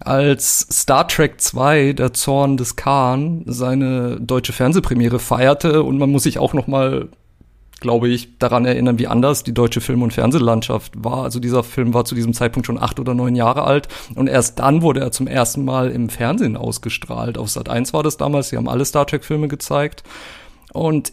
als 0.00 0.66
Star 0.70 1.06
Trek 1.06 1.40
2, 1.40 1.92
der 1.92 2.12
Zorn 2.12 2.56
des 2.56 2.76
Khan, 2.76 3.44
seine 3.46 4.20
deutsche 4.20 4.52
Fernsehpremiere 4.52 5.18
feierte 5.18 5.82
und 5.82 5.98
man 5.98 6.10
muss 6.10 6.24
sich 6.24 6.38
auch 6.38 6.54
noch 6.54 6.66
mal 6.66 7.08
glaube 7.82 8.08
ich, 8.08 8.38
daran 8.38 8.64
erinnern, 8.64 8.98
wie 8.98 9.08
anders 9.08 9.42
die 9.42 9.52
deutsche 9.52 9.82
Film- 9.82 10.02
und 10.02 10.14
Fernsehlandschaft 10.14 11.04
war. 11.04 11.24
Also 11.24 11.40
dieser 11.40 11.62
Film 11.62 11.92
war 11.92 12.06
zu 12.06 12.14
diesem 12.14 12.32
Zeitpunkt 12.32 12.66
schon 12.66 12.78
acht 12.78 12.98
oder 12.98 13.12
neun 13.12 13.34
Jahre 13.34 13.64
alt 13.64 13.88
und 14.14 14.28
erst 14.28 14.58
dann 14.60 14.80
wurde 14.80 15.00
er 15.00 15.12
zum 15.12 15.26
ersten 15.26 15.64
Mal 15.64 15.90
im 15.90 16.08
Fernsehen 16.08 16.56
ausgestrahlt. 16.56 17.36
Auf 17.36 17.50
Sat 17.50 17.68
1 17.68 17.92
war 17.92 18.02
das 18.02 18.16
damals, 18.16 18.48
sie 18.48 18.56
haben 18.56 18.68
alle 18.68 18.86
Star 18.86 19.06
Trek-Filme 19.06 19.48
gezeigt. 19.48 20.04
Und 20.72 21.12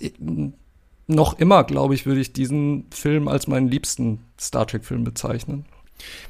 noch 1.08 1.38
immer, 1.38 1.64
glaube 1.66 1.96
ich, 1.96 2.06
würde 2.06 2.22
ich 2.22 2.32
diesen 2.32 2.86
Film 2.92 3.28
als 3.28 3.48
meinen 3.48 3.68
liebsten 3.68 4.20
Star 4.40 4.68
Trek-Film 4.68 5.04
bezeichnen. 5.04 5.66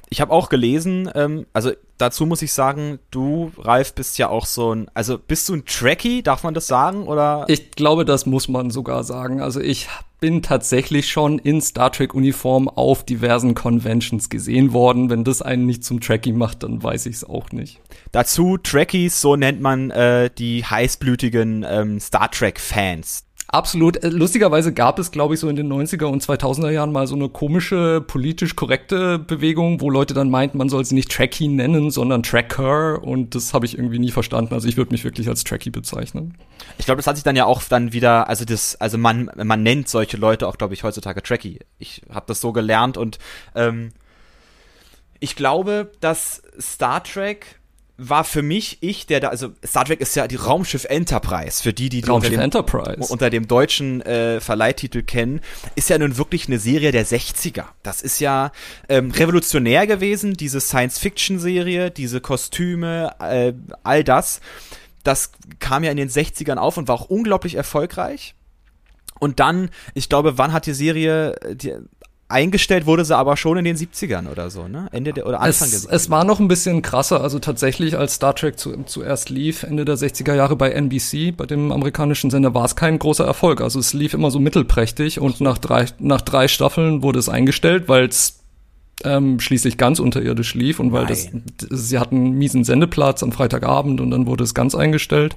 Ich 0.10 0.22
habe 0.22 0.32
auch 0.32 0.50
gelesen, 0.50 1.10
ähm, 1.14 1.46
also 1.54 1.72
dazu 1.98 2.26
muss 2.26 2.42
ich 2.42 2.52
sagen, 2.52 3.00
du, 3.12 3.52
Ralf, 3.60 3.94
bist 3.94 4.18
ja 4.18 4.30
auch 4.30 4.46
so 4.46 4.74
ein, 4.74 4.90
also 4.94 5.20
bist 5.20 5.48
du 5.50 5.54
ein 5.54 5.66
Trekkie, 5.66 6.24
darf 6.24 6.44
man 6.44 6.54
das 6.54 6.68
sagen, 6.68 7.04
oder? 7.08 7.46
Ich 7.48 7.72
glaube, 7.72 8.06
das 8.06 8.26
muss 8.26 8.48
man 8.48 8.72
sogar 8.72 9.04
sagen. 9.04 9.42
Also 9.42 9.60
ich 9.60 9.88
bin 10.20 10.42
tatsächlich 10.42 11.10
schon 11.10 11.40
in 11.40 11.62
Star 11.62 11.92
Trek 11.92 12.14
Uniform 12.14 12.68
auf 12.68 13.06
diversen 13.06 13.54
Conventions 13.54 14.30
gesehen 14.30 14.74
worden. 14.74 15.10
Wenn 15.10 15.24
das 15.24 15.42
einen 15.42 15.66
nicht 15.66 15.84
zum 15.84 16.02
Trekkie 16.02 16.34
macht, 16.34 16.64
dann 16.64 16.82
weiß 16.82 17.06
ich 17.06 17.18
es 17.18 17.24
auch 17.24 17.52
nicht. 17.52 17.80
Dazu 18.12 18.58
Trekkies, 18.58 19.22
so 19.22 19.36
nennt 19.36 19.62
man 19.62 19.92
äh, 19.92 20.30
die 20.36 20.66
heißblütigen 20.66 21.66
ähm, 21.68 22.00
Star 22.00 22.32
Trek 22.32 22.60
Fans. 22.60 23.26
Absolut. 23.52 24.04
Äh, 24.04 24.10
lustigerweise 24.10 24.74
gab 24.74 25.00
es, 25.00 25.10
glaube 25.10 25.34
ich, 25.34 25.40
so 25.40 25.50
in 25.50 25.56
den 25.56 25.72
90er 25.72 26.06
und 26.06 26.24
2000er 26.24 26.70
Jahren 26.70 26.92
mal 26.92 27.08
so 27.08 27.16
eine 27.16 27.30
komische, 27.30 28.00
politisch 28.00 28.56
korrekte 28.56 29.18
Bewegung, 29.18 29.82
wo 29.82 29.90
Leute 29.90 30.14
dann 30.14 30.30
meinten, 30.30 30.60
man 30.60 30.70
soll 30.70 30.86
sie 30.86 30.94
nicht 30.94 31.12
Trekkie 31.12 31.48
nennen, 31.48 31.90
sondern 31.90 32.22
Tracker. 32.22 33.04
Und 33.04 33.34
das 33.34 33.56
habe 33.56 33.66
ich 33.66 33.76
irgendwie 33.76 33.98
nie 33.98 34.12
verstanden. 34.12 34.54
Also 34.54 34.68
ich 34.68 34.78
würde 34.78 34.92
mich 34.92 35.04
wirklich 35.04 35.28
als 35.28 35.44
Trekkie 35.44 35.72
bezeichnen. 35.72 36.38
Ich 36.78 36.86
glaube, 36.86 36.98
das 36.98 37.08
hat 37.08 37.16
sich 37.16 37.24
dann 37.24 37.36
ja 37.36 37.46
auch 37.46 37.64
dann 37.64 37.92
wieder, 37.92 38.30
also 38.30 38.46
das, 38.46 38.76
also 38.76 39.00
man, 39.00 39.32
man 39.36 39.64
nennt 39.64 39.90
solche 39.90 40.18
Leute 40.18 40.48
auch, 40.48 40.58
glaube 40.58 40.76
ich, 40.76 40.84
heutzutage 40.84 41.24
Trekkie. 41.24 41.60
Ich 41.80 42.04
habe 42.14 42.28
das 42.28 42.42
so 42.42 42.52
gelernt 42.52 42.98
und 42.98 43.18
ähm, 43.56 43.90
ich 45.20 45.36
glaube, 45.36 45.92
dass 46.02 46.44
Star 46.60 47.04
Trek 47.04 47.59
war 48.00 48.24
für 48.24 48.42
mich 48.42 48.78
ich, 48.82 49.06
der 49.06 49.20
da, 49.20 49.28
also 49.28 49.50
Star 49.66 49.86
Trek 49.86 50.00
ist 50.00 50.16
ja 50.16 50.28
die 50.28 50.38
Raumschiff 50.38 50.86
Enterprise, 50.86 51.62
für 51.62 51.74
die, 51.74 51.90
die, 51.90 52.02
die 52.02 52.10
unter, 52.10 52.30
dem, 52.30 52.40
Enterprise. 52.40 53.12
unter 53.12 53.30
dem 53.30 53.48
deutschen 53.48 54.02
äh, 54.02 54.40
Verleihtitel 54.40 55.04
kennen, 55.04 55.42
ist 55.76 55.90
ja 55.90 55.98
nun 55.98 56.18
wirklich 56.18 56.48
eine 56.48 56.60
Serie 56.60 56.92
der 56.92 57.06
60er. 57.06 57.66
Das 57.84 58.02
ist 58.02 58.20
ja 58.20 58.52
ähm, 58.88 59.12
revolutionär 59.12 59.86
gewesen, 59.86 60.34
diese 60.34 60.62
Science-Fiction-Serie, 60.62 61.92
diese 61.92 62.22
Kostüme, 62.22 63.12
äh, 63.20 63.54
all 63.84 64.04
das. 64.04 64.40
Das 65.04 65.32
kam 65.60 65.84
ja 65.84 65.92
in 65.92 65.98
den 65.98 66.10
60ern 66.10 66.58
auf 66.58 66.78
und 66.78 66.88
war 66.88 66.96
auch 66.96 67.10
unglaublich 67.10 67.56
erfolgreich. 67.56 68.36
Und 69.20 69.42
dann, 69.42 69.70
ich 69.94 70.08
glaube, 70.08 70.38
wann 70.38 70.54
hat 70.54 70.66
die 70.66 70.74
Serie, 70.74 71.36
die, 71.54 71.76
eingestellt 72.30 72.86
wurde 72.86 73.04
sie 73.04 73.18
aber 73.18 73.36
schon 73.36 73.58
in 73.58 73.66
den 73.66 73.76
70ern 73.76 74.30
oder 74.30 74.50
so, 74.50 74.68
ne? 74.68 74.88
Ende 74.92 75.14
der 75.14 75.28
oder 75.28 75.42
Anfang 75.42 75.68
es, 75.68 75.82
der 75.82 75.90
70er. 75.90 75.96
Es 75.96 76.10
war 76.10 76.24
noch 76.24 76.40
ein 76.40 76.48
bisschen 76.48 76.82
krasser, 76.82 77.22
also 77.22 77.40
tatsächlich, 77.40 77.98
als 77.98 78.16
Star 78.16 78.36
Trek 78.36 78.58
zu, 78.58 78.84
zuerst 78.86 79.30
lief, 79.30 79.64
Ende 79.64 79.84
der 79.84 79.96
60er 79.96 80.36
Jahre 80.36 80.56
bei 80.56 80.72
NBC, 80.72 81.36
bei 81.36 81.46
dem 81.46 81.72
amerikanischen 81.72 82.30
Sender, 82.30 82.54
war 82.54 82.66
es 82.66 82.76
kein 82.76 83.00
großer 83.00 83.26
Erfolg. 83.26 83.62
Also 83.62 83.80
es 83.80 83.94
lief 83.94 84.14
immer 84.14 84.32
so 84.32 84.40
mittelprächtig 84.40 85.20
und 85.20 85.42
nach 85.42 85.58
drei, 85.58 85.86
nach 85.98 86.22
drei 86.22 86.48
Staffeln 86.48 87.02
wurde 87.02 87.20
es 87.20 87.30
eingestellt, 87.30 87.90
weil 87.90 88.06
es 88.06 88.39
ähm, 89.04 89.40
schließlich 89.40 89.78
ganz 89.78 90.00
unterirdisch 90.00 90.54
lief 90.54 90.80
und 90.80 90.92
weil 90.92 91.06
das, 91.06 91.30
sie 91.70 92.00
hatten 92.00 92.16
einen 92.18 92.38
miesen 92.38 92.64
Sendeplatz 92.64 93.24
am 93.24 93.32
Freitagabend 93.32 94.02
und 94.02 94.12
dann 94.12 94.28
wurde 94.28 94.44
es 94.44 94.54
ganz 94.54 94.76
eingestellt. 94.76 95.36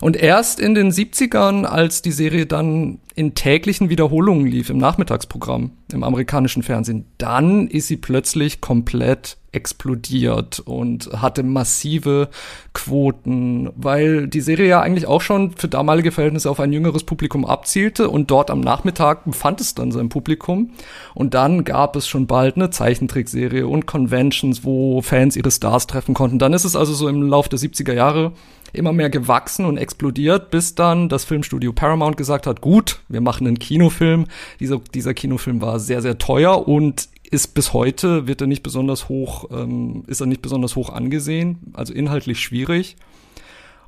Und 0.00 0.16
erst 0.16 0.60
in 0.60 0.74
den 0.74 0.90
70ern, 0.90 1.64
als 1.64 2.02
die 2.02 2.12
Serie 2.12 2.46
dann 2.46 2.98
in 3.14 3.34
täglichen 3.34 3.88
Wiederholungen 3.88 4.46
lief 4.46 4.70
im 4.70 4.78
Nachmittagsprogramm 4.78 5.72
im 5.92 6.02
amerikanischen 6.02 6.62
Fernsehen, 6.62 7.06
dann 7.18 7.68
ist 7.68 7.86
sie 7.86 7.96
plötzlich 7.96 8.60
komplett 8.60 9.36
explodiert 9.54 10.60
und 10.60 11.10
hatte 11.12 11.42
massive 11.42 12.28
Quoten, 12.72 13.70
weil 13.76 14.26
die 14.26 14.40
Serie 14.40 14.68
ja 14.68 14.80
eigentlich 14.80 15.06
auch 15.06 15.20
schon 15.20 15.52
für 15.52 15.68
damalige 15.68 16.12
Verhältnisse 16.12 16.50
auf 16.50 16.60
ein 16.60 16.72
jüngeres 16.72 17.04
Publikum 17.04 17.44
abzielte 17.44 18.08
und 18.10 18.30
dort 18.30 18.50
am 18.50 18.60
Nachmittag 18.60 19.24
befand 19.24 19.60
es 19.60 19.74
dann 19.74 19.92
sein 19.92 20.08
Publikum 20.08 20.70
und 21.14 21.34
dann 21.34 21.64
gab 21.64 21.96
es 21.96 22.08
schon 22.08 22.26
bald 22.26 22.56
eine 22.56 22.70
Zeichentrickserie 22.70 23.66
und 23.66 23.86
Conventions, 23.86 24.64
wo 24.64 25.02
Fans 25.02 25.36
ihre 25.36 25.50
Stars 25.50 25.86
treffen 25.86 26.14
konnten. 26.14 26.38
Dann 26.38 26.52
ist 26.52 26.64
es 26.64 26.76
also 26.76 26.92
so 26.92 27.08
im 27.08 27.22
Lauf 27.22 27.48
der 27.48 27.58
70er 27.58 27.92
Jahre 27.92 28.32
immer 28.74 28.92
mehr 28.92 29.08
gewachsen 29.08 29.64
und 29.64 29.76
explodiert, 29.76 30.50
bis 30.50 30.74
dann 30.74 31.08
das 31.08 31.24
Filmstudio 31.24 31.72
Paramount 31.72 32.16
gesagt 32.16 32.46
hat, 32.46 32.60
gut, 32.60 33.00
wir 33.08 33.20
machen 33.20 33.46
einen 33.46 33.58
Kinofilm. 33.58 34.26
Dieser, 34.60 34.80
dieser 34.92 35.14
Kinofilm 35.14 35.62
war 35.62 35.78
sehr, 35.78 36.02
sehr 36.02 36.18
teuer 36.18 36.66
und 36.66 37.08
ist 37.30 37.54
bis 37.54 37.72
heute, 37.72 38.26
wird 38.26 38.40
er 38.40 38.46
nicht 38.46 38.62
besonders 38.62 39.08
hoch, 39.08 39.50
ähm, 39.50 40.04
ist 40.06 40.20
er 40.20 40.26
nicht 40.26 40.42
besonders 40.42 40.76
hoch 40.76 40.90
angesehen, 40.90 41.72
also 41.72 41.92
inhaltlich 41.92 42.40
schwierig. 42.40 42.96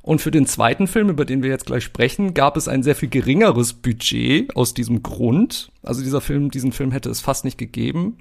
Und 0.01 0.21
für 0.21 0.31
den 0.31 0.45
zweiten 0.45 0.87
Film, 0.87 1.09
über 1.09 1.25
den 1.25 1.43
wir 1.43 1.49
jetzt 1.49 1.65
gleich 1.65 1.83
sprechen, 1.83 2.33
gab 2.33 2.55
es 2.55 2.69
ein 2.69 2.81
sehr 2.81 2.95
viel 2.95 3.09
geringeres 3.09 3.73
Budget 3.73 4.55
aus 4.55 4.73
diesem 4.73 5.03
Grund. 5.03 5.69
Also 5.83 6.01
dieser 6.01 6.21
Film, 6.21 6.49
diesen 6.49 6.71
Film 6.71 6.91
hätte 6.91 7.09
es 7.09 7.19
fast 7.19 7.43
nicht 7.43 7.57
gegeben. 7.57 8.17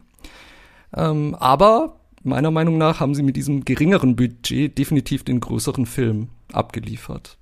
Ähm, 0.93 1.37
aber 1.37 2.01
meiner 2.25 2.51
Meinung 2.51 2.77
nach 2.77 2.99
haben 2.99 3.15
sie 3.15 3.23
mit 3.23 3.37
diesem 3.37 3.65
geringeren 3.65 4.17
Budget 4.17 4.77
definitiv 4.77 5.23
den 5.23 5.39
größeren 5.39 5.87
Film 5.87 6.29
abgeliefert. 6.53 7.39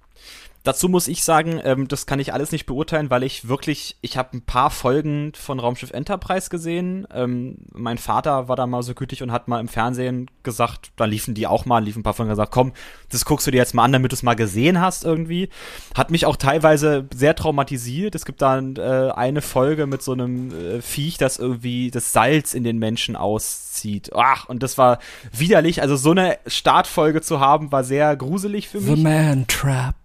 Dazu 0.65 0.89
muss 0.89 1.09
ich 1.09 1.25
sagen, 1.25 1.61
ähm, 1.63 1.89
das 1.89 2.07
kann 2.07 2.19
ich 2.21 2.33
alles 2.33 2.51
nicht 2.51 2.65
beurteilen, 2.65 3.11
weil 3.11 3.23
ich 3.23 3.49
wirklich, 3.49 3.99
ich 4.01 4.17
habe 4.17 4.39
ein 4.39 4.41
paar 4.41 4.71
Folgen 4.71 5.33
von 5.35 5.61
Raumschiff 5.61 5.91
Enterprise 5.91 6.49
gesehen. 6.49 7.07
Ähm, 7.13 7.59
mein 7.75 7.99
Vater 7.99 8.49
war 8.49 8.57
da 8.57 8.67
mal 8.67 8.83
so 8.83 8.95
gütig 8.95 9.23
und 9.23 9.31
hat 9.31 9.47
mal 9.47 9.61
im 9.61 9.69
Fernsehen 9.69 10.31
gesagt, 10.43 10.93
da 10.97 11.05
liefen 11.05 11.35
die 11.35 11.47
auch 11.47 11.67
mal, 11.67 11.85
liefen 11.85 12.01
ein 12.01 12.03
paar 12.03 12.15
Folgen 12.15 12.31
gesagt, 12.31 12.51
komm, 12.51 12.73
das 13.11 13.27
guckst 13.27 13.47
du 13.47 13.51
dir 13.51 13.59
jetzt 13.59 13.75
mal 13.75 13.85
an, 13.85 13.93
damit 13.93 14.13
du 14.13 14.15
es 14.15 14.23
mal 14.23 14.33
gesehen 14.33 14.81
hast 14.81 15.05
irgendwie. 15.05 15.51
Hat 15.95 16.11
mich 16.11 16.25
auch 16.25 16.37
teilweise 16.37 17.07
sehr 17.15 17.37
traumatisiert. 17.37 18.15
Es 18.15 18.25
gibt 18.25 18.41
da 18.41 18.59
äh, 18.59 19.11
eine 19.11 19.43
Folge 19.43 19.87
mit 19.87 20.03
so 20.03 20.13
einem 20.13 20.51
äh, 20.51 20.81
Viech, 20.81 21.19
das 21.19 21.39
irgendwie 21.39 21.91
das 21.91 22.15
Salz 22.15 22.55
in 22.55 22.65
den 22.65 22.79
Menschen 22.79 23.17
auszieht. 23.17 24.13
Ach, 24.15 24.49
und 24.49 24.63
das 24.63 24.79
war 24.79 24.99
widerlich. 25.31 25.83
Also 25.83 25.97
so 25.97 26.13
eine 26.13 26.39
Startfolge 26.47 27.21
zu 27.21 27.39
haben, 27.39 27.71
war 27.71 27.85
sehr 27.85 28.17
gruselig 28.17 28.71
für 28.71 28.81
mich. 28.81 28.97
The 28.97 29.03
Man 29.03 29.47
Trap 29.47 30.04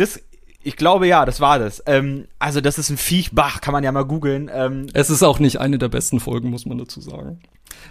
das, 0.00 0.20
ich 0.62 0.76
glaube 0.76 1.06
ja, 1.06 1.24
das 1.24 1.40
war 1.40 1.58
das. 1.58 1.82
Ähm, 1.86 2.26
also 2.38 2.60
das 2.60 2.78
ist 2.78 2.90
ein 2.90 2.96
Viech, 2.96 3.32
Bach, 3.32 3.60
kann 3.60 3.72
man 3.72 3.84
ja 3.84 3.92
mal 3.92 4.04
googeln. 4.04 4.50
Ähm, 4.52 4.86
es 4.92 5.10
ist 5.10 5.22
auch 5.22 5.38
nicht 5.38 5.58
eine 5.58 5.78
der 5.78 5.88
besten 5.88 6.20
Folgen, 6.20 6.50
muss 6.50 6.66
man 6.66 6.78
dazu 6.78 7.00
sagen. 7.00 7.40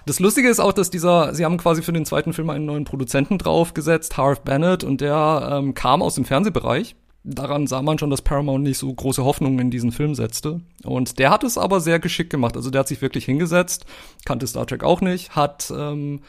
Das 0.06 0.20
Lustige 0.20 0.50
ist 0.50 0.60
auch, 0.60 0.74
dass 0.74 0.90
dieser, 0.90 1.34
sie 1.34 1.46
haben 1.46 1.58
quasi 1.58 1.82
für 1.82 1.94
den 1.94 2.06
zweiten 2.06 2.34
Film 2.34 2.50
einen 2.50 2.66
neuen 2.66 2.84
Produzenten 2.84 3.38
draufgesetzt, 3.38 4.18
Harv 4.18 4.42
Bennett, 4.42 4.84
und 4.84 5.02
der 5.02 5.50
ähm, 5.52 5.74
kam 5.74 6.02
aus 6.02 6.16
dem 6.16 6.26
Fernsehbereich. 6.26 6.96
Daran 7.24 7.68
sah 7.68 7.82
man 7.82 8.00
schon, 8.00 8.10
dass 8.10 8.22
Paramount 8.22 8.64
nicht 8.64 8.78
so 8.78 8.94
große 8.94 9.24
Hoffnungen 9.24 9.60
in 9.60 9.72
diesen 9.72 9.92
Film 9.92 10.16
setzte. 10.16 10.62
Und 10.84 11.20
der 11.20 11.32
hat 11.32 11.44
es 11.44 11.58
aber 11.58 11.82
sehr 11.82 12.00
geschickt 12.00 12.30
gemacht. 12.30 12.56
Also 12.56 12.70
der 12.70 12.80
hat 12.80 12.88
sich 12.88 13.02
wirklich 13.02 13.26
hingesetzt, 13.26 13.86
kannte 14.26 14.48
Star 14.48 14.66
Trek 14.66 14.84
auch 14.84 15.02
nicht, 15.02 15.36
hat 15.36 15.72
ähm, 15.76 16.22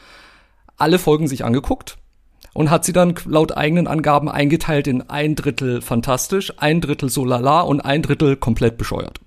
alle 0.75 0.99
Folgen 0.99 1.27
sich 1.27 1.45
angeguckt, 1.45 1.97
und 2.53 2.69
hat 2.69 2.85
sie 2.85 2.93
dann 2.93 3.15
laut 3.25 3.55
eigenen 3.55 3.87
Angaben 3.87 4.29
eingeteilt 4.29 4.87
in 4.87 5.09
ein 5.09 5.35
Drittel 5.35 5.81
fantastisch, 5.81 6.53
ein 6.57 6.81
Drittel 6.81 7.09
so 7.09 7.25
lala 7.25 7.61
und 7.61 7.81
ein 7.81 8.01
Drittel 8.01 8.35
komplett 8.35 8.77
bescheuert. 8.77 9.19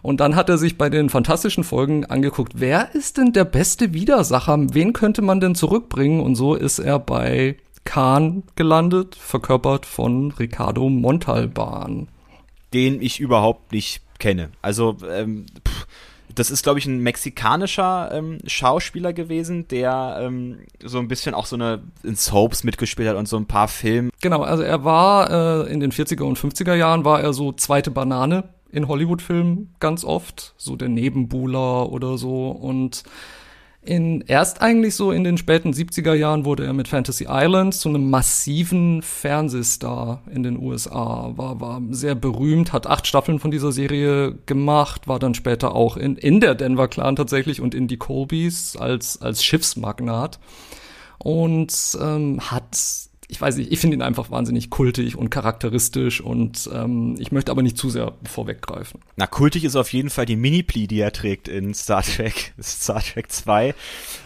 Und 0.00 0.20
dann 0.20 0.36
hat 0.36 0.48
er 0.48 0.58
sich 0.58 0.78
bei 0.78 0.90
den 0.90 1.10
fantastischen 1.10 1.64
Folgen 1.64 2.04
angeguckt, 2.04 2.54
wer 2.56 2.94
ist 2.94 3.18
denn 3.18 3.32
der 3.32 3.44
beste 3.44 3.92
Widersacher? 3.92 4.56
Wen 4.72 4.92
könnte 4.92 5.22
man 5.22 5.40
denn 5.40 5.54
zurückbringen? 5.54 6.20
Und 6.20 6.36
so 6.36 6.54
ist 6.54 6.78
er 6.78 6.98
bei 6.98 7.56
Khan 7.84 8.44
gelandet, 8.54 9.16
verkörpert 9.16 9.86
von 9.86 10.30
Ricardo 10.32 10.88
Montalban. 10.88 12.08
Den 12.72 13.02
ich 13.02 13.18
überhaupt 13.18 13.72
nicht 13.72 14.02
kenne. 14.18 14.50
Also, 14.62 14.96
ähm, 15.10 15.46
pff, 15.66 15.86
das 16.38 16.50
ist, 16.50 16.62
glaube 16.62 16.78
ich, 16.78 16.86
ein 16.86 17.00
mexikanischer 17.00 18.10
ähm, 18.12 18.38
Schauspieler 18.46 19.12
gewesen, 19.12 19.66
der 19.68 20.18
ähm, 20.20 20.60
so 20.84 20.98
ein 20.98 21.08
bisschen 21.08 21.34
auch 21.34 21.46
so 21.46 21.56
eine 21.56 21.82
in 22.02 22.16
Soaps 22.16 22.64
mitgespielt 22.64 23.08
hat 23.08 23.16
und 23.16 23.26
so 23.26 23.36
ein 23.36 23.46
paar 23.46 23.68
Filme. 23.68 24.10
Genau, 24.20 24.42
also 24.42 24.62
er 24.62 24.84
war 24.84 25.66
äh, 25.66 25.72
in 25.72 25.80
den 25.80 25.92
40er 25.92 26.22
und 26.22 26.38
50er 26.38 26.74
Jahren 26.74 27.04
war 27.04 27.20
er 27.20 27.32
so 27.32 27.52
zweite 27.52 27.90
Banane 27.90 28.44
in 28.70 28.86
Hollywood-Filmen 28.86 29.74
ganz 29.80 30.04
oft, 30.04 30.54
so 30.56 30.76
der 30.76 30.88
Nebenbuhler 30.88 31.90
oder 31.90 32.18
so 32.18 32.48
und 32.48 33.02
in, 33.88 34.20
erst 34.26 34.60
eigentlich 34.60 34.94
so 34.94 35.12
in 35.12 35.24
den 35.24 35.38
späten 35.38 35.72
70er 35.72 36.12
Jahren 36.12 36.44
wurde 36.44 36.66
er 36.66 36.74
mit 36.74 36.88
Fantasy 36.88 37.26
Islands 37.26 37.80
zu 37.80 37.88
einem 37.88 38.10
massiven 38.10 39.00
Fernsehstar 39.00 40.20
in 40.30 40.42
den 40.42 40.58
USA. 40.58 41.32
War, 41.36 41.58
war 41.62 41.80
sehr 41.90 42.14
berühmt, 42.14 42.74
hat 42.74 42.86
acht 42.86 43.06
Staffeln 43.06 43.38
von 43.38 43.50
dieser 43.50 43.72
Serie 43.72 44.34
gemacht, 44.44 45.08
war 45.08 45.18
dann 45.18 45.32
später 45.32 45.74
auch 45.74 45.96
in, 45.96 46.16
in 46.16 46.40
der 46.40 46.54
Denver 46.54 46.86
Clan 46.86 47.16
tatsächlich 47.16 47.62
und 47.62 47.74
in 47.74 47.88
die 47.88 47.96
Colbys 47.96 48.76
als, 48.76 49.22
als 49.22 49.42
Schiffsmagnat 49.42 50.38
und 51.16 51.72
ähm, 51.98 52.40
hat 52.42 53.07
ich 53.30 53.38
weiß 53.38 53.56
nicht, 53.56 53.70
ich 53.70 53.78
finde 53.78 53.96
ihn 53.96 54.02
einfach 54.02 54.30
wahnsinnig 54.30 54.70
kultig 54.70 55.14
und 55.14 55.28
charakteristisch 55.28 56.22
und 56.22 56.68
ähm, 56.72 57.14
ich 57.18 57.30
möchte 57.30 57.52
aber 57.52 57.62
nicht 57.62 57.76
zu 57.76 57.90
sehr 57.90 58.14
vorweggreifen. 58.24 59.00
Na, 59.16 59.26
kultig 59.26 59.64
ist 59.64 59.76
auf 59.76 59.92
jeden 59.92 60.08
Fall 60.08 60.24
die 60.24 60.36
Mini-Pli, 60.36 60.86
die 60.86 61.00
er 61.00 61.12
trägt 61.12 61.46
in 61.46 61.74
Star 61.74 62.02
Trek, 62.02 62.54
Star 62.62 63.02
Trek 63.02 63.30
2. 63.30 63.74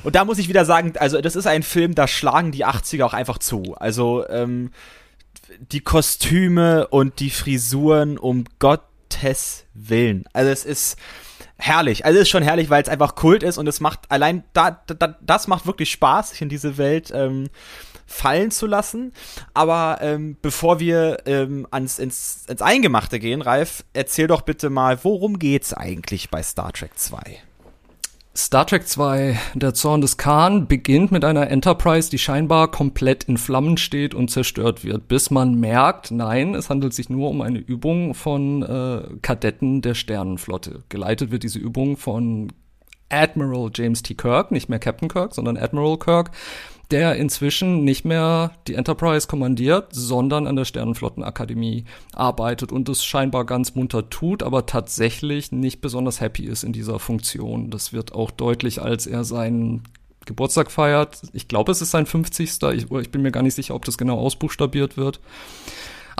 Und 0.04 0.14
da 0.14 0.24
muss 0.24 0.38
ich 0.38 0.48
wieder 0.48 0.64
sagen, 0.64 0.92
also 0.98 1.20
das 1.20 1.34
ist 1.34 1.48
ein 1.48 1.64
Film, 1.64 1.96
da 1.96 2.06
schlagen 2.06 2.52
die 2.52 2.64
80er 2.64 3.04
auch 3.04 3.12
einfach 3.12 3.38
zu. 3.38 3.74
Also 3.76 4.24
ähm, 4.28 4.70
die 5.58 5.80
Kostüme 5.80 6.86
und 6.86 7.18
die 7.18 7.30
Frisuren, 7.30 8.18
um 8.18 8.44
Gottes 8.60 9.64
Willen. 9.74 10.26
Also 10.32 10.50
es 10.50 10.64
ist 10.64 10.96
herrlich. 11.56 12.04
Also 12.04 12.18
es 12.18 12.22
ist 12.22 12.30
schon 12.30 12.44
herrlich, 12.44 12.70
weil 12.70 12.82
es 12.82 12.88
einfach 12.88 13.16
Kult 13.16 13.42
ist 13.42 13.58
und 13.58 13.66
es 13.66 13.80
macht 13.80 14.10
allein 14.10 14.44
da, 14.52 14.82
da 14.86 15.16
das 15.20 15.48
macht 15.48 15.66
wirklich 15.66 15.90
Spaß, 15.90 16.30
sich 16.30 16.42
in 16.42 16.48
diese 16.48 16.78
Welt 16.78 17.10
ähm, 17.14 17.48
fallen 18.12 18.50
zu 18.50 18.66
lassen. 18.66 19.12
Aber 19.54 19.98
ähm, 20.00 20.36
bevor 20.42 20.80
wir 20.80 21.22
ähm, 21.26 21.66
ans, 21.70 21.98
ins, 21.98 22.44
ins 22.48 22.62
Eingemachte 22.62 23.18
gehen, 23.18 23.42
Ralf, 23.42 23.84
erzähl 23.92 24.26
doch 24.26 24.42
bitte 24.42 24.70
mal, 24.70 25.02
worum 25.02 25.38
geht's 25.38 25.72
eigentlich 25.72 26.30
bei 26.30 26.42
Star 26.42 26.72
Trek 26.72 26.92
2? 26.96 27.42
Star 28.34 28.66
Trek 28.66 28.88
2, 28.88 29.38
der 29.52 29.74
Zorn 29.74 30.00
des 30.00 30.16
Khan, 30.16 30.66
beginnt 30.66 31.12
mit 31.12 31.22
einer 31.22 31.50
Enterprise, 31.50 32.08
die 32.08 32.18
scheinbar 32.18 32.70
komplett 32.70 33.24
in 33.24 33.36
Flammen 33.36 33.76
steht 33.76 34.14
und 34.14 34.30
zerstört 34.30 34.84
wird, 34.84 35.06
bis 35.06 35.30
man 35.30 35.54
merkt, 35.56 36.10
nein, 36.10 36.54
es 36.54 36.70
handelt 36.70 36.94
sich 36.94 37.10
nur 37.10 37.28
um 37.28 37.42
eine 37.42 37.58
Übung 37.58 38.14
von 38.14 38.62
äh, 38.62 39.02
Kadetten 39.20 39.82
der 39.82 39.92
Sternenflotte. 39.92 40.82
Geleitet 40.88 41.30
wird 41.30 41.42
diese 41.42 41.58
Übung 41.58 41.98
von 41.98 42.50
Admiral 43.10 43.70
James 43.74 44.02
T. 44.02 44.14
Kirk, 44.14 44.50
nicht 44.50 44.70
mehr 44.70 44.78
Captain 44.78 45.08
Kirk, 45.08 45.34
sondern 45.34 45.58
Admiral 45.58 45.98
Kirk, 45.98 46.30
der 46.92 47.16
inzwischen 47.16 47.84
nicht 47.84 48.04
mehr 48.04 48.52
die 48.68 48.74
Enterprise 48.74 49.26
kommandiert, 49.26 49.88
sondern 49.92 50.46
an 50.46 50.56
der 50.56 50.66
Sternenflottenakademie 50.66 51.84
arbeitet 52.12 52.70
und 52.70 52.88
es 52.88 53.04
scheinbar 53.04 53.46
ganz 53.46 53.74
munter 53.74 54.10
tut, 54.10 54.42
aber 54.42 54.66
tatsächlich 54.66 55.50
nicht 55.50 55.80
besonders 55.80 56.20
happy 56.20 56.44
ist 56.44 56.62
in 56.62 56.72
dieser 56.72 56.98
Funktion. 56.98 57.70
Das 57.70 57.92
wird 57.92 58.12
auch 58.12 58.30
deutlich, 58.30 58.82
als 58.82 59.06
er 59.06 59.24
seinen 59.24 59.82
Geburtstag 60.26 60.70
feiert. 60.70 61.22
Ich 61.32 61.48
glaube, 61.48 61.72
es 61.72 61.82
ist 61.82 61.90
sein 61.90 62.06
50. 62.06 62.58
Ich, 62.74 62.90
ich 62.90 63.10
bin 63.10 63.22
mir 63.22 63.32
gar 63.32 63.42
nicht 63.42 63.54
sicher, 63.54 63.74
ob 63.74 63.84
das 63.86 63.98
genau 63.98 64.18
ausbuchstabiert 64.18 64.96
wird. 64.96 65.18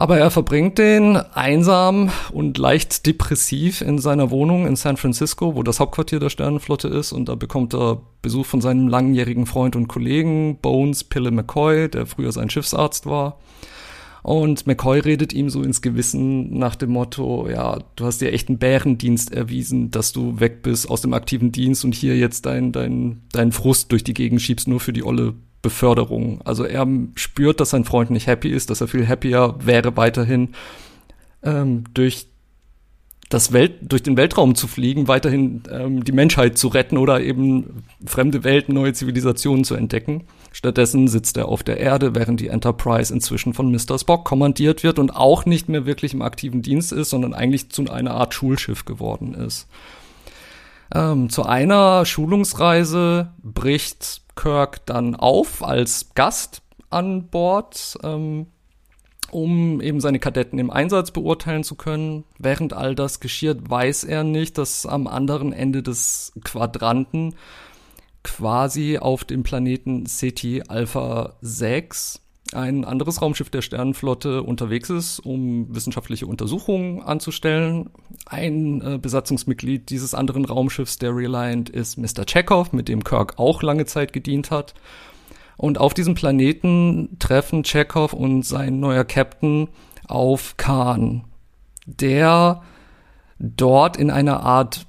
Aber 0.03 0.19
er 0.19 0.33
verbringt 0.33 0.79
den 0.79 1.15
einsam 1.15 2.11
und 2.33 2.59
leicht 2.59 3.07
depressiv 3.07 3.83
in 3.83 4.01
seiner 4.01 4.33
Wohnung 4.33 4.67
in 4.67 4.75
San 4.75 4.97
Francisco, 4.97 5.55
wo 5.55 5.63
das 5.63 5.79
Hauptquartier 5.79 6.19
der 6.19 6.29
Sternenflotte 6.29 6.89
ist. 6.89 7.13
Und 7.13 7.29
da 7.29 7.37
bekommt 7.37 7.73
er 7.73 8.01
Besuch 8.21 8.47
von 8.47 8.61
seinem 8.61 8.89
langjährigen 8.89 9.47
Freund 9.47 9.77
und 9.77 9.87
Kollegen 9.87 10.59
Bones 10.61 11.05
Pille 11.05 11.31
McCoy, 11.31 11.89
der 11.89 12.07
früher 12.07 12.33
sein 12.33 12.51
Schiffsarzt 12.51 13.07
war. 13.07 13.39
Und 14.25 14.67
McCoy 14.67 14.99
redet 14.99 15.33
ihm 15.33 15.49
so 15.51 15.63
ins 15.63 15.83
Gewissen 15.83 16.59
nach 16.59 16.75
dem 16.75 16.91
Motto, 16.91 17.49
ja, 17.49 17.79
du 17.95 18.05
hast 18.05 18.21
dir 18.21 18.33
echt 18.33 18.49
einen 18.49 18.59
Bärendienst 18.59 19.33
erwiesen, 19.33 19.93
dass 19.93 20.13
du 20.13 20.41
weg 20.41 20.65
bist 20.65 20.91
aus 20.91 21.03
dem 21.03 21.15
aktiven 21.15 21.53
Dienst 21.53 21.85
und 21.85 21.95
hier 21.95 22.17
jetzt 22.17 22.45
dein, 22.47 22.73
dein, 22.73 23.23
dein 23.31 23.53
Frust 23.53 23.93
durch 23.93 24.03
die 24.03 24.15
Gegend 24.15 24.43
schiebst, 24.43 24.67
nur 24.67 24.81
für 24.81 24.93
die 24.93 25.05
olle 25.05 25.35
Beförderung. 25.63 26.41
Also 26.45 26.65
er 26.65 26.87
spürt, 27.15 27.61
dass 27.61 27.71
sein 27.71 27.85
Freund 27.85 28.11
nicht 28.11 28.27
happy 28.27 28.49
ist, 28.49 28.69
dass 28.69 28.81
er 28.81 28.89
viel 28.89 29.09
happier 29.09 29.55
wäre 29.61 29.97
weiterhin 29.97 30.51
ähm, 31.43 31.85
durch 31.95 32.27
das 33.33 33.53
Welt, 33.53 33.77
durch 33.81 34.03
den 34.03 34.17
Weltraum 34.17 34.55
zu 34.55 34.67
fliegen, 34.67 35.09
weiterhin 35.09 35.63
ähm, 35.71 36.05
die 36.05 36.13
Menschheit 36.13 36.59
zu 36.59 36.69
retten 36.69 36.99
oder 36.99 37.23
eben 37.23 37.85
fremde 38.05 38.45
Welten, 38.45 38.75
neue 38.75 38.93
Zivilisationen 38.93 39.65
zu 39.65 39.75
entdecken. 39.75 40.25
Stattdessen 40.53 41.09
sitzt 41.09 41.39
er 41.39 41.49
auf 41.49 41.63
der 41.63 41.79
Erde, 41.79 42.15
während 42.15 42.41
die 42.41 42.49
Enterprise 42.49 43.13
inzwischen 43.13 43.55
von 43.55 43.71
Mr. 43.71 43.99
Spock 43.99 44.25
kommandiert 44.25 44.83
wird 44.83 44.99
und 44.99 45.17
auch 45.17 45.47
nicht 45.47 45.69
mehr 45.69 45.87
wirklich 45.87 46.13
im 46.13 46.21
aktiven 46.21 46.61
Dienst 46.61 46.93
ist, 46.93 47.09
sondern 47.09 47.33
eigentlich 47.33 47.71
zu 47.71 47.89
einer 47.91 48.13
Art 48.13 48.35
Schulschiff 48.35 48.85
geworden 48.85 49.33
ist. 49.33 49.67
Ähm, 50.95 51.31
zu 51.31 51.45
einer 51.45 52.05
Schulungsreise 52.05 53.31
bricht 53.43 54.22
Kirk 54.37 54.85
dann 54.87 55.15
auf 55.15 55.63
als 55.63 56.11
Gast 56.15 56.63
an 56.91 57.29
Bord, 57.29 57.99
ähm, 58.03 58.47
um 59.31 59.81
eben 59.81 60.01
seine 60.01 60.19
Kadetten 60.19 60.59
im 60.59 60.71
Einsatz 60.71 61.11
beurteilen 61.11 61.65
zu 61.65 61.75
können. 61.75 62.25
Während 62.39 62.75
all 62.75 62.95
das 62.95 63.21
geschieht, 63.21 63.71
weiß 63.71 64.05
er 64.05 64.25
nicht, 64.25 64.59
dass 64.59 64.85
am 64.87 65.07
anderen 65.07 65.53
Ende 65.53 65.83
des 65.83 66.33
Quadranten 66.45 67.35
quasi 68.23 68.99
auf 68.99 69.25
dem 69.25 69.43
Planeten 69.43 70.07
SETI 70.07 70.65
Alpha 70.69 71.35
6 71.41 72.22
ein 72.55 72.85
anderes 72.85 73.23
Raumschiff 73.23 73.51
der 73.51 73.63
Sternenflotte 73.63 74.43
unterwegs 74.43 74.91
ist, 74.91 75.21
um 75.21 75.75
wissenschaftliche 75.75 76.27
Untersuchungen 76.27 77.03
anzustellen. 77.03 77.91
Ein 78.27 78.81
äh, 78.83 78.99
Besatzungsmitglied 78.99 79.91
dieses 79.91 80.15
anderen 80.15 80.45
Raumschiffs, 80.45 80.99
der 80.99 81.15
Reliant, 81.15 81.71
ist 81.71 81.97
Mr. 81.97 82.25
Chekhov, 82.27 82.73
mit 82.73 82.89
dem 82.89 83.05
Kirk 83.05 83.39
auch 83.39 83.63
lange 83.63 83.87
Zeit 83.87 84.13
gedient 84.13 84.51
hat. 84.51 84.75
Und 85.57 85.79
auf 85.79 85.95
diesem 85.95 86.15
Planeten 86.15 87.17
treffen 87.19 87.63
Chekhov 87.63 88.13
und 88.13 88.43
sein 88.43 88.81
neuer 88.81 89.05
Captain 89.05 89.69
auf 90.09 90.57
Khan, 90.57 91.25
der 91.87 92.63
dort 93.39 93.97
in 93.97 94.11
einer 94.11 94.41
Art 94.41 94.87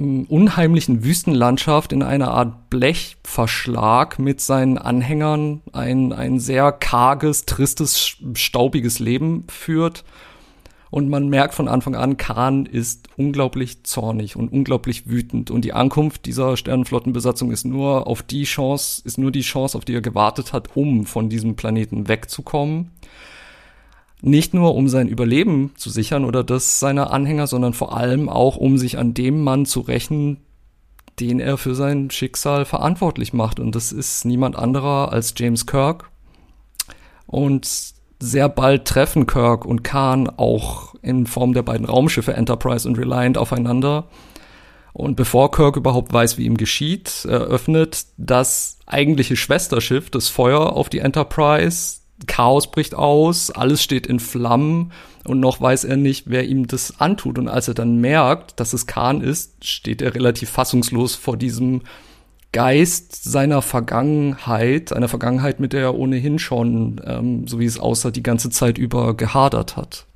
unheimlichen 0.00 1.04
Wüstenlandschaft 1.04 1.92
in 1.92 2.02
einer 2.02 2.30
Art 2.30 2.70
Blechverschlag 2.70 4.18
mit 4.18 4.40
seinen 4.40 4.78
Anhängern 4.78 5.60
ein, 5.72 6.12
ein 6.12 6.40
sehr 6.40 6.72
karges, 6.72 7.44
tristes, 7.46 8.16
staubiges 8.34 8.98
Leben 8.98 9.44
führt. 9.48 10.04
Und 10.90 11.08
man 11.08 11.28
merkt 11.28 11.54
von 11.54 11.68
Anfang 11.68 11.94
an, 11.94 12.16
Khan 12.16 12.66
ist 12.66 13.08
unglaublich 13.16 13.84
zornig 13.84 14.34
und 14.34 14.50
unglaublich 14.52 15.08
wütend. 15.08 15.50
Und 15.50 15.64
die 15.64 15.72
Ankunft 15.72 16.26
dieser 16.26 16.56
Sternenflottenbesatzung 16.56 17.52
ist 17.52 17.64
nur 17.64 18.08
auf 18.08 18.22
die 18.22 18.42
Chance, 18.42 19.02
ist 19.04 19.18
nur 19.18 19.30
die 19.30 19.42
Chance, 19.42 19.78
auf 19.78 19.84
die 19.84 19.94
er 19.94 20.00
gewartet 20.00 20.52
hat, 20.52 20.74
um 20.74 21.06
von 21.06 21.28
diesem 21.28 21.54
Planeten 21.54 22.08
wegzukommen 22.08 22.90
nicht 24.22 24.54
nur 24.54 24.74
um 24.74 24.88
sein 24.88 25.08
Überleben 25.08 25.72
zu 25.76 25.90
sichern 25.90 26.24
oder 26.24 26.44
das 26.44 26.80
seiner 26.80 27.12
Anhänger, 27.12 27.46
sondern 27.46 27.72
vor 27.72 27.96
allem 27.96 28.28
auch 28.28 28.56
um 28.56 28.78
sich 28.78 28.98
an 28.98 29.14
dem 29.14 29.42
Mann 29.42 29.66
zu 29.66 29.80
rächen, 29.80 30.38
den 31.18 31.40
er 31.40 31.58
für 31.58 31.74
sein 31.74 32.10
Schicksal 32.10 32.64
verantwortlich 32.64 33.32
macht. 33.32 33.60
Und 33.60 33.74
das 33.74 33.92
ist 33.92 34.24
niemand 34.24 34.56
anderer 34.56 35.12
als 35.12 35.34
James 35.36 35.66
Kirk. 35.66 36.10
Und 37.26 37.94
sehr 38.22 38.48
bald 38.48 38.84
treffen 38.86 39.26
Kirk 39.26 39.64
und 39.64 39.82
Khan 39.82 40.28
auch 40.28 40.94
in 41.02 41.26
Form 41.26 41.54
der 41.54 41.62
beiden 41.62 41.86
Raumschiffe 41.86 42.34
Enterprise 42.34 42.86
und 42.86 42.98
Reliant 42.98 43.38
aufeinander. 43.38 44.08
Und 44.92 45.16
bevor 45.16 45.50
Kirk 45.50 45.76
überhaupt 45.76 46.12
weiß, 46.12 46.36
wie 46.36 46.44
ihm 46.44 46.56
geschieht, 46.56 47.24
eröffnet 47.24 48.06
das 48.16 48.78
eigentliche 48.86 49.36
Schwesterschiff 49.36 50.10
das 50.10 50.28
Feuer 50.28 50.72
auf 50.74 50.88
die 50.88 50.98
Enterprise, 50.98 51.99
Chaos 52.26 52.70
bricht 52.70 52.94
aus, 52.94 53.50
alles 53.50 53.82
steht 53.82 54.06
in 54.06 54.20
Flammen 54.20 54.92
und 55.24 55.40
noch 55.40 55.60
weiß 55.60 55.84
er 55.84 55.96
nicht, 55.96 56.30
wer 56.30 56.46
ihm 56.46 56.66
das 56.66 57.00
antut. 57.00 57.38
Und 57.38 57.48
als 57.48 57.68
er 57.68 57.74
dann 57.74 58.00
merkt, 58.00 58.58
dass 58.60 58.72
es 58.72 58.86
Khan 58.86 59.20
ist, 59.20 59.64
steht 59.64 60.02
er 60.02 60.14
relativ 60.14 60.50
fassungslos 60.50 61.14
vor 61.14 61.36
diesem 61.36 61.82
Geist 62.52 63.22
seiner 63.22 63.62
Vergangenheit, 63.62 64.92
einer 64.92 65.08
Vergangenheit, 65.08 65.60
mit 65.60 65.72
der 65.72 65.82
er 65.82 65.94
ohnehin 65.94 66.38
schon, 66.38 67.00
ähm, 67.04 67.46
so 67.46 67.60
wie 67.60 67.66
es 67.66 67.78
aussah, 67.78 68.10
die 68.10 68.24
ganze 68.24 68.50
Zeit 68.50 68.76
über 68.76 69.16
gehadert 69.16 69.76
hat. 69.76 70.06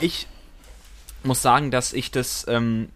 Ich 0.00 0.26
muss 1.22 1.40
sagen, 1.40 1.70
dass 1.70 1.92
ich 1.92 2.10
das 2.10 2.46
ähm, 2.48 2.88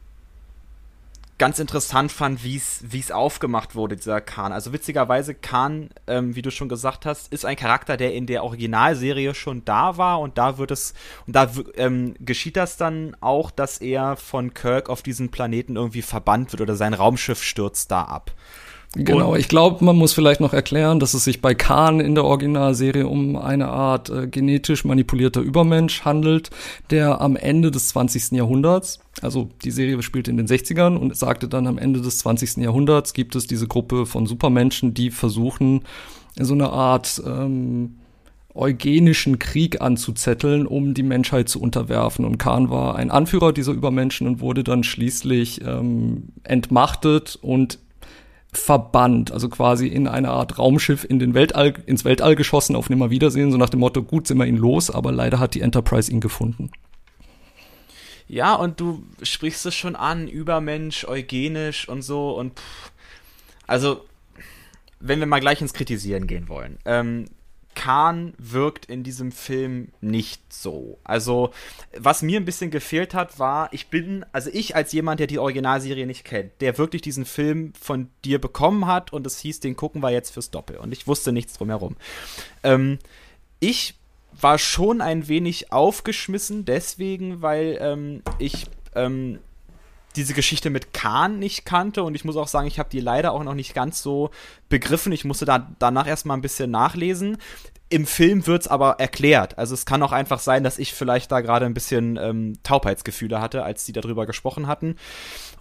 ganz 1.39 1.59
interessant 1.59 2.13
fand, 2.13 2.45
wie 2.45 2.57
es 2.57 3.11
aufgemacht 3.11 3.75
wurde, 3.75 3.97
dieser 3.97 4.21
Khan. 4.21 4.53
Also 4.53 4.73
witzigerweise, 4.73 5.35
Khan, 5.35 5.91
ähm, 6.07 6.37
wie 6.37 6.43
du 6.43 6.51
schon 6.51 6.69
gesagt 6.69 7.07
hast, 7.07 7.33
ist 7.33 7.45
ein 7.45 7.57
Charakter, 7.57 7.97
der 7.97 8.15
in 8.15 8.27
der 8.27 8.45
Originalserie 8.45 9.35
schon 9.35 9.65
da 9.65 9.97
war 9.97 10.21
und 10.21 10.39
da 10.39 10.59
wird 10.59 10.71
es, 10.71 10.95
und 11.27 11.35
da 11.35 11.51
ähm, 11.77 12.15
geschieht 12.21 12.57
das 12.57 12.77
dann 12.77 13.17
auch, 13.21 13.51
dass 13.51 13.79
er 13.79 14.17
von 14.17 14.55
Kirk 14.55 14.89
auf 14.89 15.03
diesen 15.03 15.31
Planeten 15.31 15.77
irgendwie 15.77 16.03
verbannt 16.03 16.53
wird 16.53 16.61
oder 16.61 16.77
sein 16.77 16.95
Raumschiff 16.95 17.43
stürzt 17.43 17.91
da 17.91 18.03
ab. 18.03 18.33
Genau, 18.97 19.33
und 19.33 19.41
ich 19.41 19.49
glaube, 19.49 19.85
man 19.85 19.97
muss 19.97 20.13
vielleicht 20.13 20.41
noch 20.41 20.53
erklären, 20.53 21.01
dass 21.01 21.15
es 21.15 21.25
sich 21.25 21.41
bei 21.41 21.55
Khan 21.55 21.99
in 21.99 22.15
der 22.15 22.25
Originalserie 22.25 23.09
um 23.09 23.37
eine 23.37 23.69
Art 23.69 24.09
äh, 24.09 24.29
genetisch 24.29 24.85
manipulierter 24.85 25.41
Übermensch 25.41 26.05
handelt, 26.05 26.51
der 26.91 27.21
am 27.21 27.35
Ende 27.35 27.73
des 27.73 27.89
20. 27.89 28.33
Jahrhunderts, 28.33 29.01
also 29.21 29.49
die 29.65 29.73
Serie 29.73 30.01
spielt 30.03 30.29
in 30.29 30.37
den 30.37 30.47
60ern 30.47 30.97
und 30.97 31.17
sagte 31.17 31.49
dann 31.49 31.67
am 31.67 31.79
Ende 31.79 32.03
des 32.03 32.19
20. 32.19 32.59
Jahrhunderts 32.59 33.15
gibt 33.15 33.35
es 33.35 33.49
diese 33.49 33.67
Gruppe 33.67 34.07
von 34.07 34.27
Supermenschen, 34.27 34.95
die 34.95 35.11
versuchen, 35.11 35.83
so 36.39 36.55
eine 36.55 36.71
Art 36.71 37.21
ähm, 37.27 37.97
eugenischen 38.55 39.41
Krieg 39.41 39.81
anzuzetteln, 39.81 40.67
um 40.67 40.95
die 40.95 41.03
Menschheit 41.03 41.49
zu 41.49 41.61
unterwerfen. 41.61 42.25
Und 42.25 42.39
Khan 42.39 42.71
war 42.71 42.95
ein 42.95 43.11
Anführer 43.11 43.53
dieser 43.53 43.73
Übermenschen 43.73 44.29
und 44.29 44.41
wurde 44.41 44.63
dann 44.63 44.85
schließlich 44.85 45.63
ähm, 45.63 46.29
entmachtet 46.45 47.37
und 47.43 47.81
verbannt, 48.59 49.33
also 49.33 49.49
quasi 49.49 49.87
in 49.87 50.07
eine 50.09 50.31
Art 50.31 50.59
Raumschiff 50.59 51.05
in 51.05 51.19
den 51.19 51.35
Weltall, 51.35 51.75
ins 51.87 52.05
Weltall 52.05 52.37
geschossen 52.37 52.77
auf 52.77 52.91
Nimmerwiedersehen, 52.91 53.51
so 53.51 53.59
nach 53.59 53.71
dem 53.71 53.81
Motto, 53.81 54.03
gut 54.03 54.27
sind 54.27 54.39
wir 54.39 54.47
ihn 54.47 54.57
los, 54.57 54.91
aber 54.91 55.13
leider 55.13 55.39
hat 55.39 55.55
die 55.55 55.61
Enterprise 55.61 56.11
ihn 56.11 56.21
gefunden. 56.21 56.71
Ja, 58.27 58.55
und 58.55 58.81
du 58.81 59.05
sprichst 59.23 59.67
es 59.67 59.75
schon 59.75 59.97
an, 59.97 60.29
Übermensch, 60.29 61.05
eugenisch 61.05 61.89
und 61.89 62.03
so 62.03 62.39
und 62.39 62.59
pff, 62.59 62.91
also 63.67 64.05
wenn 65.01 65.21
wir 65.21 65.27
mal 65.27 65.41
gleich 65.41 65.61
ins 65.61 65.75
Kritisieren 65.75 66.27
gehen 66.27 66.49
wollen. 66.49 66.79
Ähm, 66.87 67.27
Khan 67.75 68.35
wirkt 68.39 68.87
in 68.87 69.03
diesem 69.03 69.33
Film 69.33 69.89
nicht 70.01 70.53
so. 70.53 70.99
Also, 71.05 71.51
was 71.97 72.23
mir 72.23 72.41
ein 72.41 72.45
bisschen 72.45 72.71
gefehlt 72.71 73.15
hat, 73.15 73.39
war, 73.39 73.73
ich 73.73 73.89
bin, 73.89 74.25
also 74.33 74.51
ich 74.53 74.77
als 74.77 74.93
jemand, 74.93 75.21
der 75.21 75.27
die 75.27 75.39
Originalserie 75.39 76.07
nicht 76.07 76.25
kennt, 76.25 76.53
der 76.61 76.79
wirklich 76.79 77.03
diesen 77.03 77.25
Film 77.25 77.73
von 77.81 78.09
dir 78.25 78.41
bekommen 78.41 78.87
hat 78.87 79.13
und 79.13 79.27
es 79.27 79.39
hieß, 79.39 79.61
den 79.61 79.77
gucken 79.77 80.03
wir 80.03 80.11
jetzt 80.11 80.31
fürs 80.31 80.51
Doppel. 80.51 80.77
Und 80.77 80.93
ich 80.93 81.07
wusste 81.07 81.33
nichts 81.33 81.55
drumherum. 81.55 81.97
Ähm, 82.63 82.99
ich 83.61 83.95
war 84.41 84.59
schon 84.59 85.01
ein 85.01 85.29
wenig 85.29 85.73
aufgeschmissen, 85.73 86.65
deswegen, 86.65 87.43
weil 87.43 87.79
ähm, 87.81 88.23
ich 88.39 88.67
ähm, 88.95 89.39
diese 90.17 90.35
Geschichte 90.35 90.71
mit 90.71 90.93
Khan 90.93 91.39
nicht 91.39 91.65
kannte 91.65 92.03
und 92.03 92.15
ich 92.15 92.25
muss 92.25 92.37
auch 92.37 92.49
sagen, 92.49 92.67
ich 92.67 92.79
habe 92.79 92.89
die 92.91 93.01
leider 93.01 93.33
auch 93.33 93.43
noch 93.43 93.55
nicht 93.55 93.75
ganz 93.75 94.03
so 94.03 94.31
begriffen. 94.69 95.13
Ich 95.13 95.25
musste 95.25 95.45
da 95.45 95.71
danach 95.79 96.07
erstmal 96.07 96.37
ein 96.37 96.43
bisschen 96.43 96.71
nachlesen. 96.71 97.39
Im 97.89 98.07
Film 98.07 98.47
wird 98.47 98.63
es 98.63 98.69
aber 98.69 98.97
erklärt. 98.99 99.59
Also 99.59 99.75
es 99.75 99.87
kann 99.87 100.03
auch 100.03 100.13
einfach 100.13 100.39
sein, 100.39 100.65
dass 100.65 100.79
ich 100.79 100.95
vielleicht 100.95 101.31
da 101.31 101.41
gerade 101.41 101.67
ein 101.67 101.75
bisschen 101.75 102.17
ähm, 102.17 102.59
Taubheitsgefühle 102.63 103.41
hatte, 103.41 103.63
als 103.63 103.85
die 103.85 103.93
darüber 103.93 104.27
gesprochen 104.27 104.67
hatten. 104.67 104.97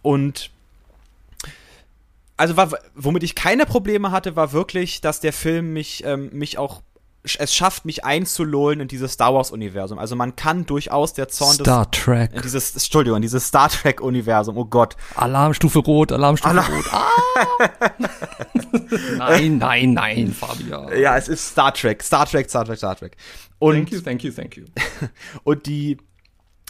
Und 0.01 0.51
also 2.37 2.57
war, 2.57 2.71
womit 2.95 3.23
ich 3.23 3.35
keine 3.35 3.65
Probleme 3.65 4.11
hatte, 4.11 4.35
war 4.35 4.51
wirklich, 4.51 5.01
dass 5.01 5.19
der 5.19 5.33
Film 5.33 5.73
mich, 5.73 6.03
ähm, 6.05 6.29
mich 6.33 6.57
auch 6.57 6.81
es 7.23 7.55
schafft, 7.55 7.85
mich 7.85 8.03
einzulullen 8.03 8.81
in 8.81 8.87
dieses 8.87 9.13
Star 9.13 9.33
Wars-Universum. 9.33 9.97
Also 9.97 10.15
man 10.15 10.35
kann 10.35 10.65
durchaus 10.65 11.13
der 11.13 11.29
Zorn 11.29 11.53
Star 11.53 11.85
des, 11.85 12.01
Trek. 12.01 12.33
In 12.33 12.41
dieses, 12.41 12.73
Entschuldigung, 12.73 13.17
in 13.17 13.21
dieses 13.21 13.47
Star 13.47 13.69
Trek-Universum, 13.69 14.57
oh 14.57 14.65
Gott. 14.65 14.95
Alarmstufe 15.15 15.79
Rot, 15.79 16.11
Alarmstufe 16.11 16.49
Alarm 16.49 16.73
Rot. 16.73 16.85
Ah! 16.93 17.09
nein, 19.17 19.57
nein, 19.57 19.93
nein, 19.93 20.33
Fabian. 20.33 20.97
Ja, 20.99 21.17
es 21.17 21.27
ist 21.27 21.51
Star 21.51 21.73
Trek, 21.73 22.03
Star 22.03 22.25
Trek, 22.25 22.49
Star 22.49 22.65
Trek, 22.65 22.77
Star 22.77 22.95
Trek. 22.95 23.17
Und, 23.59 23.75
thank 23.75 23.91
you, 23.91 24.01
thank 24.01 24.23
you, 24.23 24.31
thank 24.31 24.57
you. 24.57 24.65
und 25.43 25.65
die, 25.65 25.97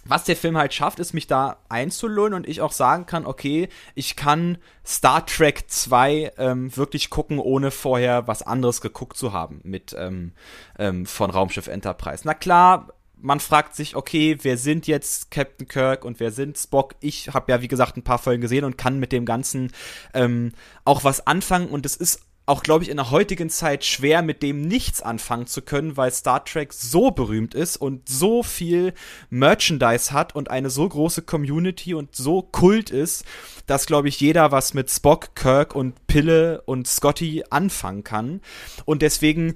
was 0.05 0.23
der 0.25 0.35
Film 0.35 0.57
halt 0.57 0.73
schafft, 0.73 0.99
ist 0.99 1.13
mich 1.13 1.27
da 1.27 1.57
einzulullen 1.69 2.33
und 2.33 2.47
ich 2.47 2.61
auch 2.61 2.71
sagen 2.71 3.05
kann, 3.05 3.25
okay, 3.25 3.69
ich 3.95 4.15
kann 4.15 4.57
Star 4.85 5.25
Trek 5.25 5.65
2 5.67 6.33
ähm, 6.37 6.75
wirklich 6.75 7.09
gucken, 7.09 7.39
ohne 7.39 7.71
vorher 7.71 8.27
was 8.27 8.41
anderes 8.41 8.81
geguckt 8.81 9.17
zu 9.17 9.33
haben 9.33 9.61
mit 9.63 9.95
ähm, 9.97 10.33
ähm, 10.77 11.05
von 11.05 11.29
Raumschiff 11.29 11.67
Enterprise. 11.67 12.23
Na 12.25 12.33
klar, 12.33 12.89
man 13.23 13.39
fragt 13.39 13.75
sich, 13.75 13.95
okay, 13.95 14.37
wer 14.41 14.57
sind 14.57 14.85
jetzt 14.85 15.31
Captain 15.31 15.67
Kirk 15.67 16.03
und 16.03 16.19
wer 16.19 16.31
sind 16.31 16.57
Spock? 16.57 16.95
Ich 16.99 17.33
habe 17.33 17.51
ja, 17.53 17.61
wie 17.61 17.69
gesagt, 17.69 17.95
ein 17.95 18.03
paar 18.03 18.19
Folgen 18.19 18.41
gesehen 18.41 18.65
und 18.65 18.77
kann 18.77 18.99
mit 18.99 19.13
dem 19.13 19.25
Ganzen 19.25 19.71
ähm, 20.13 20.51
auch 20.83 21.05
was 21.05 21.25
anfangen 21.25 21.69
und 21.69 21.85
es 21.85 21.95
ist 21.95 22.19
auch, 22.45 22.61
glaube 22.61 22.83
ich, 22.83 22.89
in 22.89 22.97
der 22.97 23.09
heutigen 23.09 23.49
Zeit 23.49 23.85
schwer, 23.85 24.21
mit 24.21 24.43
dem 24.43 24.61
nichts 24.61 25.01
anfangen 25.01 25.47
zu 25.47 25.61
können, 25.61 25.95
weil 25.95 26.11
Star 26.11 26.43
Trek 26.43 26.73
so 26.73 27.11
berühmt 27.11 27.53
ist 27.55 27.77
und 27.77 28.09
so 28.09 28.43
viel 28.43 28.93
Merchandise 29.29 30.11
hat 30.11 30.35
und 30.35 30.51
eine 30.51 30.69
so 30.69 30.87
große 30.87 31.21
Community 31.21 31.93
und 31.93 32.15
so 32.15 32.41
kult 32.41 32.89
ist, 32.89 33.23
dass, 33.65 33.85
glaube 33.85 34.09
ich, 34.09 34.19
jeder 34.19 34.51
was 34.51 34.73
mit 34.73 34.89
Spock, 34.91 35.35
Kirk 35.35 35.73
und 35.73 36.05
Pille 36.07 36.61
und 36.65 36.85
Scotty 36.85 37.45
anfangen 37.49 38.03
kann. 38.03 38.41
Und 38.83 39.01
deswegen 39.01 39.55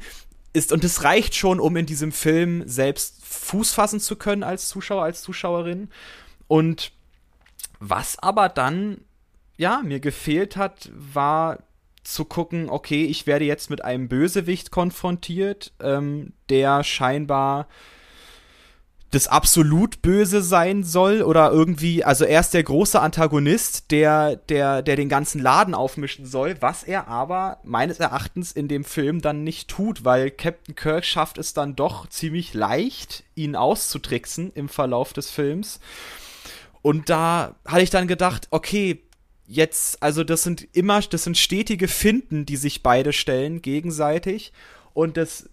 ist, 0.54 0.71
und 0.71 0.86
es 0.86 1.04
reicht 1.04 1.36
schon, 1.36 1.60
um 1.60 1.76
in 1.76 1.86
diesem 1.86 2.13
Film 2.13 2.63
selbst 2.65 3.21
Fuß 3.26 3.73
fassen 3.73 4.00
zu 4.00 4.15
können 4.15 4.43
als 4.43 4.69
Zuschauer, 4.69 5.04
als 5.04 5.21
Zuschauerin. 5.21 5.89
Und 6.47 6.93
was 7.80 8.17
aber 8.17 8.47
dann, 8.47 9.02
ja, 9.58 9.82
mir 9.84 10.00
gefehlt 10.00 10.56
hat, 10.56 10.89
war 10.93 11.67
zu 12.13 12.26
gucken, 12.26 12.70
okay, 12.70 13.06
ich 13.06 13.28
werde 13.28 13.46
jetzt 13.46 13.70
mit 13.70 13.84
einem 13.84 14.08
Bösewicht 14.08 14.72
konfrontiert, 14.72 15.74
ähm, 15.82 16.34
der 16.50 16.84
scheinbar 16.84 17.67
das 19.12 19.28
absolut 19.28 20.02
Böse 20.02 20.41
sein 20.41 20.84
soll 20.84 21.22
oder 21.22 21.52
irgendwie, 21.52 22.04
also 22.04 22.26
er 22.26 22.41
ist 22.41 22.54
der 22.54 22.63
große 22.63 23.00
Antagonist, 23.00 23.91
der, 23.91 24.36
der, 24.36 24.82
der 24.82 24.96
den 24.98 25.08
ganzen 25.08 25.41
Laden 25.41 25.74
aufmischen 25.74 26.26
soll, 26.26 26.58
was 26.62 26.84
er 26.84 27.08
aber 27.08 27.60
meines 27.63 28.00
Erachtens 28.00 28.52
in 28.52 28.67
dem 28.67 28.84
Film 28.84 29.22
dann 29.22 29.43
nicht 29.43 29.70
tut, 29.70 30.04
weil 30.04 30.30
Captain 30.30 30.76
Kirk 30.76 31.06
schafft 31.06 31.38
es 31.38 31.54
dann 31.54 31.76
doch 31.76 32.08
ziemlich 32.08 32.54
leicht, 32.54 33.24
ihn 33.36 33.56
auszutricksen 33.56 34.52
im 34.54 34.67
Verlauf 34.67 35.13
des 35.13 35.30
Films. 35.30 35.80
Und 36.82 37.10
da 37.10 37.56
hatte 37.65 37.82
ich 37.82 37.89
dann 37.89 38.08
gedacht, 38.08 38.48
okay, 38.52 39.04
jetzt, 39.48 40.04
also 40.04 40.24
das 40.24 40.44
sind 40.44 40.68
immer, 40.74 41.02
das 41.02 41.24
sind 41.24 41.38
stetige 41.38 41.88
Finden, 41.88 42.46
die 42.46 42.58
sich 42.58 42.84
beide 42.84 43.14
stellen 43.14 43.62
gegenseitig. 43.62 44.52
Und 44.94 45.18
das 45.18 45.50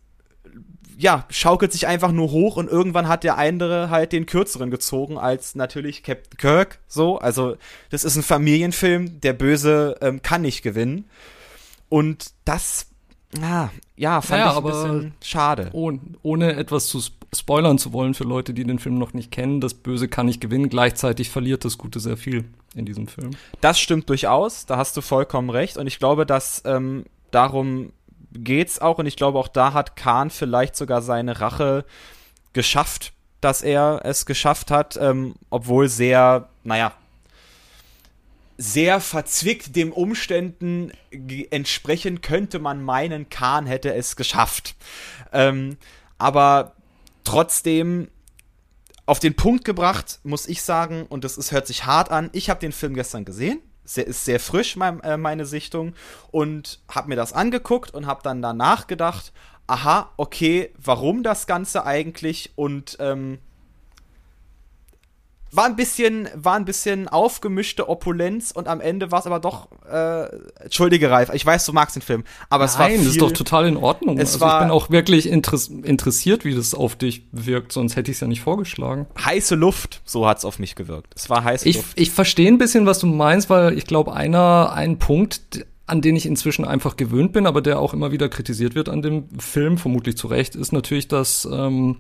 ja, 0.96 1.26
schaukelt 1.30 1.72
sich 1.72 1.87
einfach 1.87 2.12
nur 2.12 2.30
hoch 2.30 2.57
und 2.57 2.68
irgendwann 2.68 3.09
hat 3.09 3.24
der 3.24 3.37
andere 3.38 3.90
halt 3.90 4.12
den 4.12 4.26
kürzeren 4.26 4.70
gezogen 4.70 5.18
als 5.18 5.54
natürlich 5.54 6.02
Captain 6.02 6.37
Kirk, 6.37 6.78
so, 6.87 7.18
also 7.18 7.57
das 7.90 8.04
ist 8.04 8.16
ein 8.16 8.22
Familienfilm, 8.22 9.20
der 9.20 9.33
Böse 9.33 9.96
ähm, 10.00 10.22
kann 10.22 10.42
nicht 10.42 10.62
gewinnen. 10.62 11.09
Und 11.88 12.33
das 12.44 12.87
Ah, 13.42 13.70
ja, 13.96 14.20
fand 14.20 14.40
naja, 14.40 14.52
ich 14.52 14.56
ein 14.58 14.64
bisschen 14.64 15.14
schade. 15.22 15.70
Ohne, 15.72 16.00
ohne 16.22 16.56
etwas 16.56 16.86
zu 16.86 17.00
spoilern 17.34 17.78
zu 17.78 17.92
wollen 17.92 18.14
für 18.14 18.24
Leute, 18.24 18.54
die 18.54 18.64
den 18.64 18.78
Film 18.78 18.98
noch 18.98 19.12
nicht 19.12 19.30
kennen, 19.30 19.60
das 19.60 19.74
Böse 19.74 20.08
kann 20.08 20.26
nicht 20.26 20.40
gewinnen, 20.40 20.68
gleichzeitig 20.68 21.30
verliert 21.30 21.64
das 21.64 21.78
Gute 21.78 22.00
sehr 22.00 22.16
viel 22.16 22.44
in 22.74 22.86
diesem 22.86 23.08
Film. 23.08 23.30
Das 23.60 23.78
stimmt 23.78 24.08
durchaus, 24.08 24.66
da 24.66 24.76
hast 24.76 24.96
du 24.96 25.00
vollkommen 25.00 25.50
recht. 25.50 25.76
Und 25.76 25.86
ich 25.86 25.98
glaube, 25.98 26.26
dass 26.26 26.62
ähm, 26.64 27.04
darum 27.30 27.92
geht's 28.32 28.80
auch. 28.80 28.98
Und 28.98 29.06
ich 29.06 29.16
glaube, 29.16 29.38
auch 29.38 29.48
da 29.48 29.72
hat 29.72 29.96
Khan 29.96 30.30
vielleicht 30.30 30.76
sogar 30.76 31.02
seine 31.02 31.40
Rache 31.40 31.84
geschafft, 32.52 33.12
dass 33.40 33.62
er 33.62 34.00
es 34.04 34.26
geschafft 34.26 34.70
hat, 34.70 34.98
ähm, 35.00 35.34
obwohl 35.50 35.88
sehr, 35.88 36.48
naja, 36.62 36.92
sehr 38.56 39.00
verzwickt 39.00 39.74
dem 39.76 39.92
Umständen 39.92 40.92
entsprechend 41.50 42.22
könnte 42.22 42.58
man 42.58 42.82
meinen, 42.82 43.28
Khan 43.28 43.66
hätte 43.66 43.94
es 43.94 44.16
geschafft. 44.16 44.76
Ähm, 45.32 45.76
aber 46.18 46.76
trotzdem 47.24 48.08
auf 49.06 49.18
den 49.18 49.34
Punkt 49.34 49.64
gebracht, 49.64 50.20
muss 50.22 50.46
ich 50.46 50.62
sagen, 50.62 51.06
und 51.08 51.24
das 51.24 51.36
ist, 51.36 51.52
hört 51.52 51.66
sich 51.66 51.84
hart 51.84 52.10
an, 52.10 52.30
ich 52.32 52.48
habe 52.48 52.60
den 52.60 52.72
Film 52.72 52.94
gestern 52.94 53.24
gesehen, 53.24 53.60
sehr, 53.84 54.06
ist 54.06 54.24
sehr 54.24 54.40
frisch 54.40 54.76
mein, 54.76 55.00
äh, 55.00 55.16
meine 55.16 55.46
Sichtung. 55.46 55.94
Und 56.30 56.80
habe 56.88 57.08
mir 57.08 57.16
das 57.16 57.32
angeguckt 57.32 57.92
und 57.92 58.06
habe 58.06 58.22
dann 58.22 58.40
danach 58.40 58.86
gedacht, 58.86 59.32
aha, 59.66 60.12
okay, 60.16 60.72
warum 60.78 61.22
das 61.22 61.46
Ganze 61.46 61.84
eigentlich? 61.84 62.52
Und 62.56 62.96
ähm, 63.00 63.38
war 65.56 65.66
ein 65.66 65.76
bisschen, 65.76 66.28
war 66.34 66.56
ein 66.56 66.64
bisschen 66.64 67.08
aufgemischte 67.08 67.88
Opulenz 67.88 68.50
und 68.50 68.68
am 68.68 68.80
Ende 68.80 69.10
war 69.10 69.20
es 69.20 69.26
aber 69.26 69.40
doch, 69.40 69.68
äh, 69.90 70.26
entschuldige 70.62 71.10
Ralf, 71.10 71.30
ich 71.32 71.44
weiß, 71.44 71.66
du 71.66 71.72
magst 71.72 71.96
den 71.96 72.02
Film, 72.02 72.24
aber 72.50 72.64
Nein, 72.64 72.70
es 72.70 72.78
war 72.78 72.88
viel, 72.88 72.98
das 72.98 73.06
ist 73.06 73.22
doch 73.22 73.32
total 73.32 73.66
in 73.66 73.76
Ordnung. 73.76 74.18
Es 74.18 74.34
also 74.34 74.40
war, 74.40 74.60
ich 74.60 74.64
bin 74.64 74.70
auch 74.70 74.90
wirklich 74.90 75.28
interess 75.28 75.68
interessiert, 75.68 76.44
wie 76.44 76.54
das 76.54 76.74
auf 76.74 76.96
dich 76.96 77.26
wirkt, 77.32 77.72
sonst 77.72 77.96
hätte 77.96 78.10
ich 78.10 78.16
es 78.16 78.20
ja 78.20 78.26
nicht 78.26 78.40
vorgeschlagen. 78.40 79.06
Heiße 79.22 79.54
Luft, 79.54 80.02
so 80.04 80.26
hat 80.26 80.38
es 80.38 80.44
auf 80.44 80.58
mich 80.58 80.74
gewirkt. 80.74 81.12
Es 81.16 81.30
war 81.30 81.44
heiße 81.44 81.68
ich, 81.68 81.76
Luft. 81.76 82.00
Ich 82.00 82.10
verstehe 82.10 82.48
ein 82.48 82.58
bisschen, 82.58 82.86
was 82.86 82.98
du 82.98 83.06
meinst, 83.06 83.50
weil 83.50 83.76
ich 83.76 83.86
glaube, 83.86 84.12
einer, 84.12 84.72
ein 84.72 84.98
Punkt, 84.98 85.66
an 85.86 86.00
den 86.00 86.16
ich 86.16 86.26
inzwischen 86.26 86.64
einfach 86.64 86.96
gewöhnt 86.96 87.32
bin, 87.32 87.46
aber 87.46 87.60
der 87.60 87.78
auch 87.78 87.92
immer 87.92 88.10
wieder 88.10 88.28
kritisiert 88.28 88.74
wird 88.74 88.88
an 88.88 89.02
dem 89.02 89.28
Film, 89.38 89.76
vermutlich 89.76 90.16
zu 90.16 90.28
Recht, 90.28 90.54
ist 90.54 90.72
natürlich, 90.72 91.08
dass 91.08 91.46
ähm, 91.50 91.98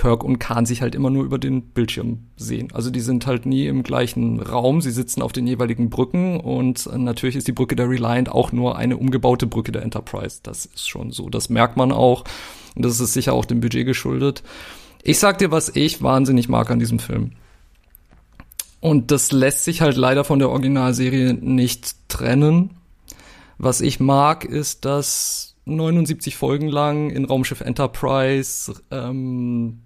Kirk 0.00 0.24
und 0.24 0.38
Khan 0.38 0.64
sich 0.64 0.80
halt 0.80 0.94
immer 0.94 1.10
nur 1.10 1.24
über 1.24 1.38
den 1.38 1.60
Bildschirm 1.60 2.20
sehen. 2.38 2.68
Also 2.72 2.90
die 2.90 3.00
sind 3.00 3.26
halt 3.26 3.44
nie 3.44 3.66
im 3.66 3.82
gleichen 3.82 4.40
Raum, 4.40 4.80
sie 4.80 4.92
sitzen 4.92 5.20
auf 5.20 5.32
den 5.32 5.46
jeweiligen 5.46 5.90
Brücken 5.90 6.40
und 6.40 6.88
natürlich 6.96 7.36
ist 7.36 7.48
die 7.48 7.52
Brücke 7.52 7.76
der 7.76 7.90
Reliant 7.90 8.30
auch 8.30 8.50
nur 8.50 8.78
eine 8.78 8.96
umgebaute 8.96 9.46
Brücke 9.46 9.72
der 9.72 9.82
Enterprise. 9.82 10.40
Das 10.42 10.64
ist 10.64 10.88
schon 10.88 11.10
so, 11.10 11.28
das 11.28 11.50
merkt 11.50 11.76
man 11.76 11.92
auch 11.92 12.24
und 12.74 12.82
das 12.82 12.98
ist 12.98 13.12
sicher 13.12 13.34
auch 13.34 13.44
dem 13.44 13.60
Budget 13.60 13.84
geschuldet. 13.84 14.42
Ich 15.02 15.18
sag 15.18 15.36
dir, 15.36 15.50
was 15.50 15.68
ich 15.76 16.02
wahnsinnig 16.02 16.48
mag 16.48 16.70
an 16.70 16.78
diesem 16.78 16.98
Film. 16.98 17.32
Und 18.80 19.10
das 19.10 19.32
lässt 19.32 19.64
sich 19.64 19.82
halt 19.82 19.98
leider 19.98 20.24
von 20.24 20.38
der 20.38 20.48
Originalserie 20.48 21.34
nicht 21.34 22.08
trennen. 22.08 22.70
Was 23.58 23.82
ich 23.82 24.00
mag, 24.00 24.46
ist, 24.46 24.86
dass 24.86 25.56
79 25.66 26.36
Folgen 26.36 26.68
lang 26.68 27.10
in 27.10 27.26
Raumschiff 27.26 27.60
Enterprise 27.60 28.72
ähm, 28.90 29.82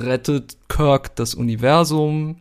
rettet 0.00 0.56
Kirk 0.68 1.16
das 1.16 1.34
Universum, 1.34 2.36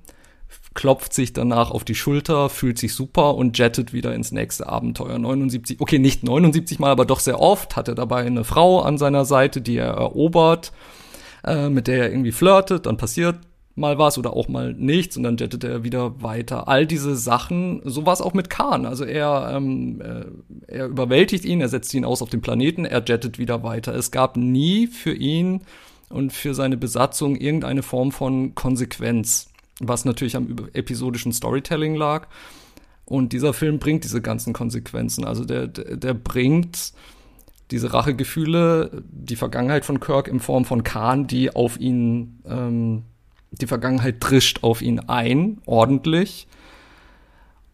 klopft 0.74 1.14
sich 1.14 1.34
danach 1.34 1.72
auf 1.72 1.84
die 1.84 1.96
Schulter, 1.96 2.50
fühlt 2.50 2.80
sich 2.80 2.94
super 2.94 3.36
und 3.36 3.58
jettet 3.58 3.94
wieder 3.94 4.14
ins 4.16 4.32
nächste 4.32 4.68
Abenteuer. 4.68 5.20
79, 5.20 5.80
okay, 5.80 6.00
nicht 6.00 6.24
79 6.24 6.80
Mal, 6.80 6.92
aber 6.92 7.06
doch 7.06 7.20
sehr 7.20 7.40
oft 7.40 7.76
hat 7.76 7.88
er 7.88 7.96
dabei 7.96 8.26
eine 8.26 8.44
Frau 8.44 8.82
an 8.82 8.98
seiner 8.98 9.26
Seite, 9.26 9.62
die 9.62 9.78
er 9.78 9.94
erobert, 9.94 10.72
äh, 11.44 11.70
mit 11.70 11.88
der 11.88 12.04
er 12.04 12.12
irgendwie 12.12 12.32
flirtet, 12.32 12.86
dann 12.86 12.98
passiert 12.98 13.38
mal 13.76 13.98
was 13.98 14.18
oder 14.18 14.36
auch 14.36 14.48
mal 14.48 14.74
nichts 14.74 15.18
und 15.18 15.24
dann 15.24 15.38
jettet 15.38 15.64
er 15.64 15.84
wieder 15.84 16.22
weiter. 16.22 16.68
All 16.68 16.86
diese 16.86 17.16
Sachen, 17.16 17.82
so 17.84 18.06
war 18.06 18.14
es 18.14 18.22
auch 18.22 18.34
mit 18.34 18.50
Khan. 18.50 18.86
Also 18.86 19.04
er, 19.04 19.52
ähm, 19.56 20.00
äh, 20.02 20.26
er 20.68 20.88
überwältigt 20.88 21.44
ihn, 21.44 21.60
er 21.60 21.70
setzt 21.70 21.94
ihn 21.94 22.06
aus 22.06 22.22
auf 22.22 22.30
dem 22.30 22.42
Planeten, 22.42 22.86
er 22.86 23.04
jettet 23.04 23.40
wieder 23.40 23.64
weiter. 23.64 23.96
Es 23.96 24.12
gab 24.12 24.38
nie 24.38 24.88
für 24.88 25.14
ihn 25.14 25.62
und 26.14 26.32
für 26.32 26.54
seine 26.54 26.78
Besatzung 26.78 27.36
irgendeine 27.36 27.82
Form 27.82 28.12
von 28.12 28.54
Konsequenz, 28.54 29.50
was 29.80 30.06
natürlich 30.06 30.36
am 30.36 30.56
episodischen 30.74 31.34
Storytelling 31.34 31.96
lag. 31.96 32.28
Und 33.06 33.34
dieser 33.34 33.52
Film 33.52 33.80
bringt 33.80 34.04
diese 34.04 34.22
ganzen 34.22 34.54
Konsequenzen. 34.54 35.26
Also 35.26 35.44
der, 35.44 35.68
der, 35.68 35.98
der 35.98 36.14
bringt 36.14 36.94
diese 37.72 37.94
Rachegefühle, 37.94 39.04
die 39.10 39.36
Vergangenheit 39.36 39.86
von 39.86 40.00
Kirk 40.00 40.28
in 40.28 40.40
Form 40.40 40.66
von 40.66 40.84
Khan, 40.84 41.26
die 41.26 41.56
auf 41.56 41.80
ihn 41.80 42.40
ähm, 42.46 43.04
die 43.50 43.68
Vergangenheit 43.68 44.18
drischt 44.20 44.64
auf 44.64 44.84
ihn 44.84 45.00
ein, 45.00 45.62
ordentlich. 45.66 46.48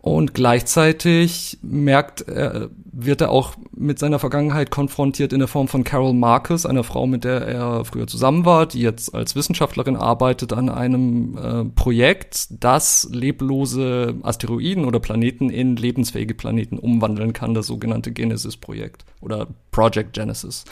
Und 0.10 0.34
gleichzeitig 0.34 1.60
merkt 1.62 2.22
er, 2.28 2.72
wird 2.92 3.22
er 3.22 3.30
auch 3.30 3.54
mit 3.76 4.00
seiner 4.00 4.18
Vergangenheit 4.18 4.72
konfrontiert 4.72 5.34
in 5.34 5.38
der 5.38 5.48
Form 5.48 5.68
von 5.68 5.84
Carol 5.84 6.16
Marcus, 6.16 6.66
einer 6.66 6.84
Frau, 6.84 7.06
mit 7.06 7.24
der 7.24 7.42
er 7.42 7.86
früher 7.86 8.08
zusammen 8.08 8.44
war, 8.44 8.66
die 8.66 8.82
jetzt 8.82 9.14
als 9.14 9.36
Wissenschaftlerin 9.36 9.96
arbeitet 9.96 10.52
an 10.52 10.70
einem 10.70 11.38
äh, 11.38 11.66
Projekt, 11.66 12.48
das 12.50 13.08
leblose 13.12 14.16
Asteroiden 14.24 14.86
oder 14.86 15.00
Planeten 15.00 15.52
in 15.52 15.76
lebensfähige 15.76 16.34
Planeten 16.34 16.80
umwandeln 16.80 17.32
kann, 17.32 17.54
das 17.54 17.68
sogenannte 17.68 18.12
Genesis-Projekt 18.12 19.06
oder 19.22 19.46
Project 19.70 20.14
Genesis. 20.14 20.66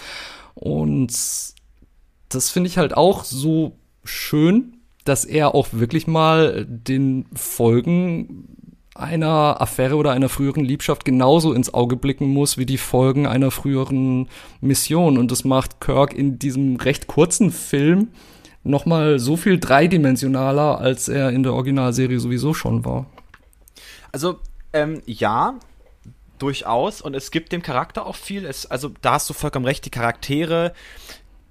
Und 0.55 1.13
das 2.29 2.49
finde 2.49 2.69
ich 2.69 2.79
halt 2.79 2.97
auch 2.97 3.23
so 3.23 3.77
schön, 4.03 4.77
dass 5.05 5.25
er 5.25 5.53
auch 5.53 5.67
wirklich 5.73 6.07
mal 6.07 6.65
den 6.67 7.27
Folgen 7.35 8.56
einer 8.97 9.61
Affäre 9.61 9.95
oder 9.95 10.11
einer 10.11 10.29
früheren 10.29 10.65
Liebschaft 10.65 11.05
genauso 11.05 11.53
ins 11.53 11.73
Auge 11.73 11.95
blicken 11.95 12.27
muss 12.27 12.57
wie 12.57 12.65
die 12.65 12.77
Folgen 12.77 13.27
einer 13.27 13.51
früheren 13.51 14.27
Mission. 14.61 15.17
Und 15.17 15.31
das 15.31 15.43
macht 15.43 15.79
Kirk 15.79 16.13
in 16.13 16.39
diesem 16.39 16.77
recht 16.77 17.07
kurzen 17.07 17.51
Film 17.51 18.09
noch 18.63 18.85
mal 18.85 19.19
so 19.19 19.37
viel 19.37 19.59
dreidimensionaler, 19.59 20.79
als 20.79 21.07
er 21.07 21.29
in 21.29 21.43
der 21.43 21.53
Originalserie 21.53 22.19
sowieso 22.19 22.53
schon 22.53 22.83
war. 22.83 23.05
Also, 24.11 24.39
ähm, 24.73 25.01
ja, 25.05 25.55
durchaus. 26.39 27.01
Und 27.01 27.15
es 27.15 27.31
gibt 27.31 27.51
dem 27.51 27.61
Charakter 27.61 28.05
auch 28.05 28.15
viel. 28.15 28.45
Es, 28.45 28.65
also, 28.65 28.91
da 29.01 29.13
hast 29.13 29.29
du 29.29 29.33
vollkommen 29.33 29.65
recht, 29.65 29.85
die 29.85 29.89
Charaktere 29.89 30.73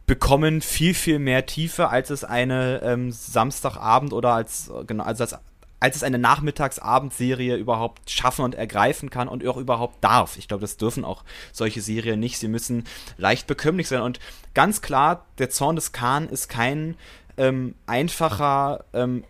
bekommen 0.06 0.60
viel, 0.60 0.94
viel 0.94 1.18
mehr 1.18 1.46
Tiefe, 1.46 1.88
als 1.88 2.10
es 2.10 2.22
eine 2.22 2.80
ähm, 2.82 3.10
Samstagabend 3.10 4.12
oder 4.12 4.34
als, 4.34 4.70
genau, 4.86 5.02
also 5.04 5.24
als 5.24 5.36
als 5.80 5.96
es 5.96 6.02
eine 6.02 6.18
Nachmittagsabendserie 6.18 7.56
überhaupt 7.56 8.10
schaffen 8.10 8.44
und 8.44 8.54
ergreifen 8.54 9.10
kann 9.10 9.28
und 9.28 9.46
auch 9.46 9.56
überhaupt 9.56 10.02
darf. 10.02 10.36
Ich 10.38 10.48
glaube, 10.48 10.62
das 10.62 10.76
dürfen 10.76 11.04
auch 11.04 11.24
solche 11.52 11.80
Serien 11.82 12.20
nicht. 12.20 12.38
Sie 12.38 12.48
müssen 12.48 12.84
leicht 13.18 13.46
bekömmlich 13.46 13.88
sein. 13.88 14.02
Und 14.02 14.18
ganz 14.54 14.80
klar, 14.80 15.26
der 15.38 15.50
Zorn 15.50 15.76
des 15.76 15.92
Khan 15.92 16.28
ist 16.28 16.48
kein 16.48 16.96
ähm, 17.36 17.74
einfacher 17.86 18.84
ähm, 18.94 19.24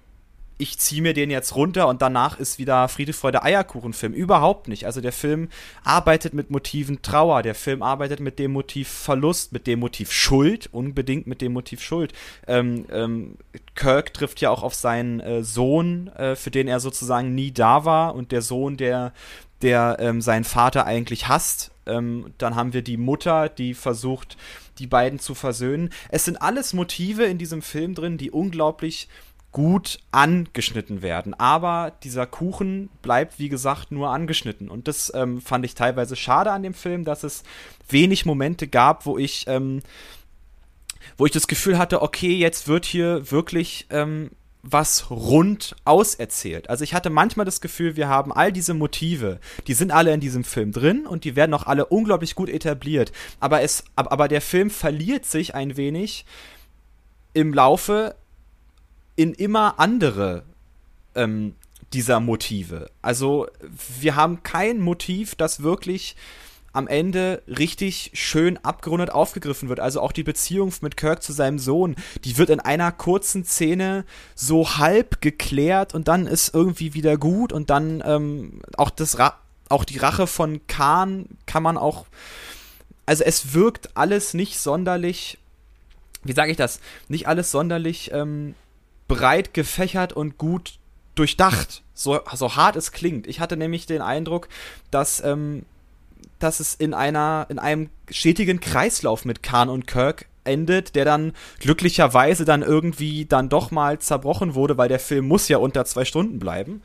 ich 0.59 0.79
ziehe 0.79 1.03
mir 1.03 1.13
den 1.13 1.31
jetzt 1.31 1.55
runter 1.55 1.87
und 1.89 2.01
danach 2.01 2.39
ist 2.39 2.59
wieder 2.59 2.89
Friede, 2.89 3.13
Freude, 3.13 3.43
Eierkuchen-Film. 3.43 4.15
Überhaupt 4.15 4.69
nicht. 4.69 4.87
Also 4.87 5.01
der 5.01 5.13
Film 5.13 5.49
arbeitet 5.85 6.33
mit 6.33 6.51
Motiven 6.51 7.03
Trauer, 7.03 7.43
der 7.43 7.55
Film 7.55 7.83
arbeitet 7.83 8.21
mit 8.21 8.39
dem 8.39 8.53
Motiv 8.53 8.89
Verlust, 8.89 9.53
mit 9.53 9.67
dem 9.67 9.81
Motiv 9.81 10.13
Schuld, 10.13 10.69
unbedingt 10.73 11.27
mit 11.27 11.43
dem 11.43 11.53
Motiv 11.53 11.83
Schuld. 11.83 12.15
Ähm, 12.47 12.87
ähm, 12.91 13.37
Kirk 13.75 14.15
trifft 14.15 14.41
ja 14.41 14.51
auch 14.51 14.63
auf 14.63 14.75
seinen 14.75 15.21
äh, 15.21 15.43
Sohn, 15.43 16.09
äh, 16.17 16.37
für 16.37 16.51
den 16.51 16.69
er 16.69 16.81
sozusagen 16.81 17.35
nie 17.35 17.53
da 17.53 17.85
war 17.85 18.15
und 18.15 18.33
der 18.33 18.41
Sohn, 18.41 18.79
der, 18.79 19.13
der 19.61 19.99
ähm, 20.01 20.23
seinen 20.23 20.45
Vater 20.45 20.87
eigentlich 20.87 21.29
hasst. 21.29 21.71
Ähm, 21.85 22.33
dann 22.39 22.57
haben 22.57 22.73
wir 22.73 22.83
die 22.83 22.97
Mutter, 22.97 23.51
die 23.51 23.75
versucht, 23.75 24.39
die 24.79 24.87
beiden 24.87 25.19
zu 25.19 25.35
versöhnen. 25.35 25.91
Es 26.09 26.25
sind 26.25 26.41
alles 26.41 26.73
Motive 26.73 27.25
in 27.25 27.39
diesem 27.39 27.61
Film 27.61 27.95
drin, 27.95 28.17
die 28.17 28.31
unglaublich 28.31 29.09
gut 29.53 30.01
angeschnitten 30.11 31.03
werden. 31.03 31.33
Aber 31.35 31.93
dieser 32.03 32.27
Kuchen 32.27 32.91
bleibt, 33.03 33.39
wie 33.39 33.49
gesagt, 33.49 33.91
nur 33.91 34.11
angeschnitten. 34.11 34.69
Und 34.69 34.87
das 34.89 35.11
ähm, 35.15 35.41
fand 35.41 35.65
ich 35.65 35.75
teilweise 35.75 36.15
schade 36.17 36.53
an 36.53 36.63
dem 36.63 36.75
Film, 36.75 37.05
dass 37.05 37.23
es 37.23 37.43
wenig 37.89 38.27
Momente 38.27 38.69
gab, 38.69 39.07
wo 39.07 39.17
ich, 39.17 39.47
ähm, 39.49 39.83
wo 41.17 41.25
ich 41.25 41.33
das 41.33 41.47
Gefühl 41.47 41.79
hatte, 41.79 42.03
okay, 42.03 42.35
jetzt 42.35 42.69
wird 42.69 42.85
hier 42.85 43.31
wirklich 43.31 43.87
ähm, 43.91 44.31
was 44.63 45.11
rund 45.11 45.77
auserzählt. 45.85 46.69
Also 46.69 46.85
ich 46.85 46.93
hatte 46.93 47.11
manchmal 47.11 47.47
das 47.47 47.61
Gefühl, 47.61 47.97
wir 47.97 48.09
haben 48.09 48.33
all 48.33 48.53
diese 48.53 48.75
Motive, 48.75 49.39
die 49.67 49.75
sind 49.75 49.93
alle 49.93 50.13
in 50.13 50.21
diesem 50.21 50.45
Film 50.45 50.73
drin 50.73 51.07
und 51.07 51.25
die 51.25 51.37
werden 51.37 51.55
auch 51.55 51.67
alle 51.67 51.87
unglaublich 51.87 52.35
gut 52.35 52.49
etabliert. 52.49 53.13
Aber 53.41 53.63
es, 53.63 53.85
aber 53.95 54.29
der 54.29 54.41
Film 54.41 54.71
verliert 54.71 55.25
sich 55.25 55.55
ein 55.55 55.77
wenig 55.77 56.27
im 57.33 57.55
Laufe 57.55 58.17
in 59.17 59.33
immer 59.33 59.81
andere 59.81 60.45
ähm, 61.15 61.55
dieser 61.93 62.21
Motive. 62.21 62.91
Also 63.03 63.49
wir 64.01 64.17
haben 64.17 64.43
kein 64.43 64.81
Motiv, 64.81 65.35
das 65.35 65.63
wirklich 65.63 66.17
am 66.77 66.89
Ende 66.89 67.43
richtig 67.47 68.11
schön 68.13 68.59
abgerundet 68.59 69.11
aufgegriffen 69.11 69.71
wird. 69.71 69.81
Also 69.81 70.03
auch 70.03 70.13
die 70.13 70.23
Beziehung 70.23 70.73
mit 70.83 70.99
Kirk 70.99 71.23
zu 71.23 71.33
seinem 71.33 71.59
Sohn, 71.59 71.97
die 72.25 72.37
wird 72.37 72.51
in 72.51 72.61
einer 72.61 72.93
kurzen 72.93 73.45
Szene 73.45 74.05
so 74.35 74.77
halb 74.77 75.23
geklärt 75.23 75.95
und 75.95 76.07
dann 76.07 76.27
ist 76.27 76.55
irgendwie 76.55 76.93
wieder 76.93 77.17
gut 77.17 77.55
und 77.55 77.71
dann 77.71 78.03
ähm, 78.05 78.61
auch 78.77 78.91
das 78.91 79.19
Ra 79.19 79.39
auch 79.69 79.85
die 79.85 79.99
Rache 79.99 80.29
von 80.29 80.65
Khan 80.69 81.27
kann 81.47 81.63
man 81.63 81.77
auch 81.77 82.05
also 83.05 83.25
es 83.25 83.53
wirkt 83.53 83.97
alles 83.97 84.33
nicht 84.33 84.61
sonderlich 84.61 85.39
wie 86.23 86.35
sage 86.35 86.53
ich 86.53 86.57
das 86.57 86.79
nicht 87.09 87.27
alles 87.27 87.51
sonderlich 87.51 88.13
ähm, 88.13 88.55
breit 89.09 89.55
gefächert 89.55 90.13
und 90.13 90.39
gut 90.39 90.79
durchdacht. 91.15 91.83
So, 91.95 92.21
so 92.35 92.57
hart 92.57 92.77
es 92.77 92.93
klingt. 92.93 93.27
Ich 93.27 93.41
hatte 93.41 93.57
nämlich 93.57 93.87
den 93.87 94.03
Eindruck, 94.03 94.49
dass, 94.91 95.23
ähm, 95.25 95.65
dass 96.39 96.61
es 96.61 96.75
in 96.75 96.95
einer, 96.95 97.47
in 97.49 97.59
einem 97.59 97.91
stetigen 98.11 98.61
Kreislauf 98.61 99.25
mit 99.25 99.43
Khan 99.43 99.69
und 99.69 99.87
Kirk 99.87 100.27
endet, 100.45 100.95
der 100.95 101.05
dann 101.05 101.33
glücklicherweise 101.59 102.45
dann 102.45 102.63
irgendwie 102.63 103.25
dann 103.25 103.49
doch 103.49 103.71
mal 103.71 103.99
zerbrochen 103.99 104.55
wurde, 104.55 104.79
weil 104.79 104.89
der 104.89 105.01
Film 105.01 105.27
muss 105.27 105.49
ja 105.49 105.59
unter 105.59 105.85
zwei 105.85 106.05
Stunden 106.05 106.39
bleiben. 106.39 106.83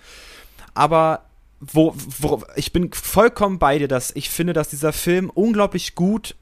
Aber 0.73 1.25
wo, 1.59 1.93
wo, 2.19 2.43
ich 2.55 2.73
bin 2.73 2.91
vollkommen 2.91 3.59
bei 3.59 3.77
dir, 3.77 3.87
dass 3.87 4.15
ich 4.15 4.29
finde, 4.29 4.53
dass 4.53 4.69
dieser 4.69 4.93
Film 4.93 5.29
unglaublich 5.29 5.93
gut 5.93 6.35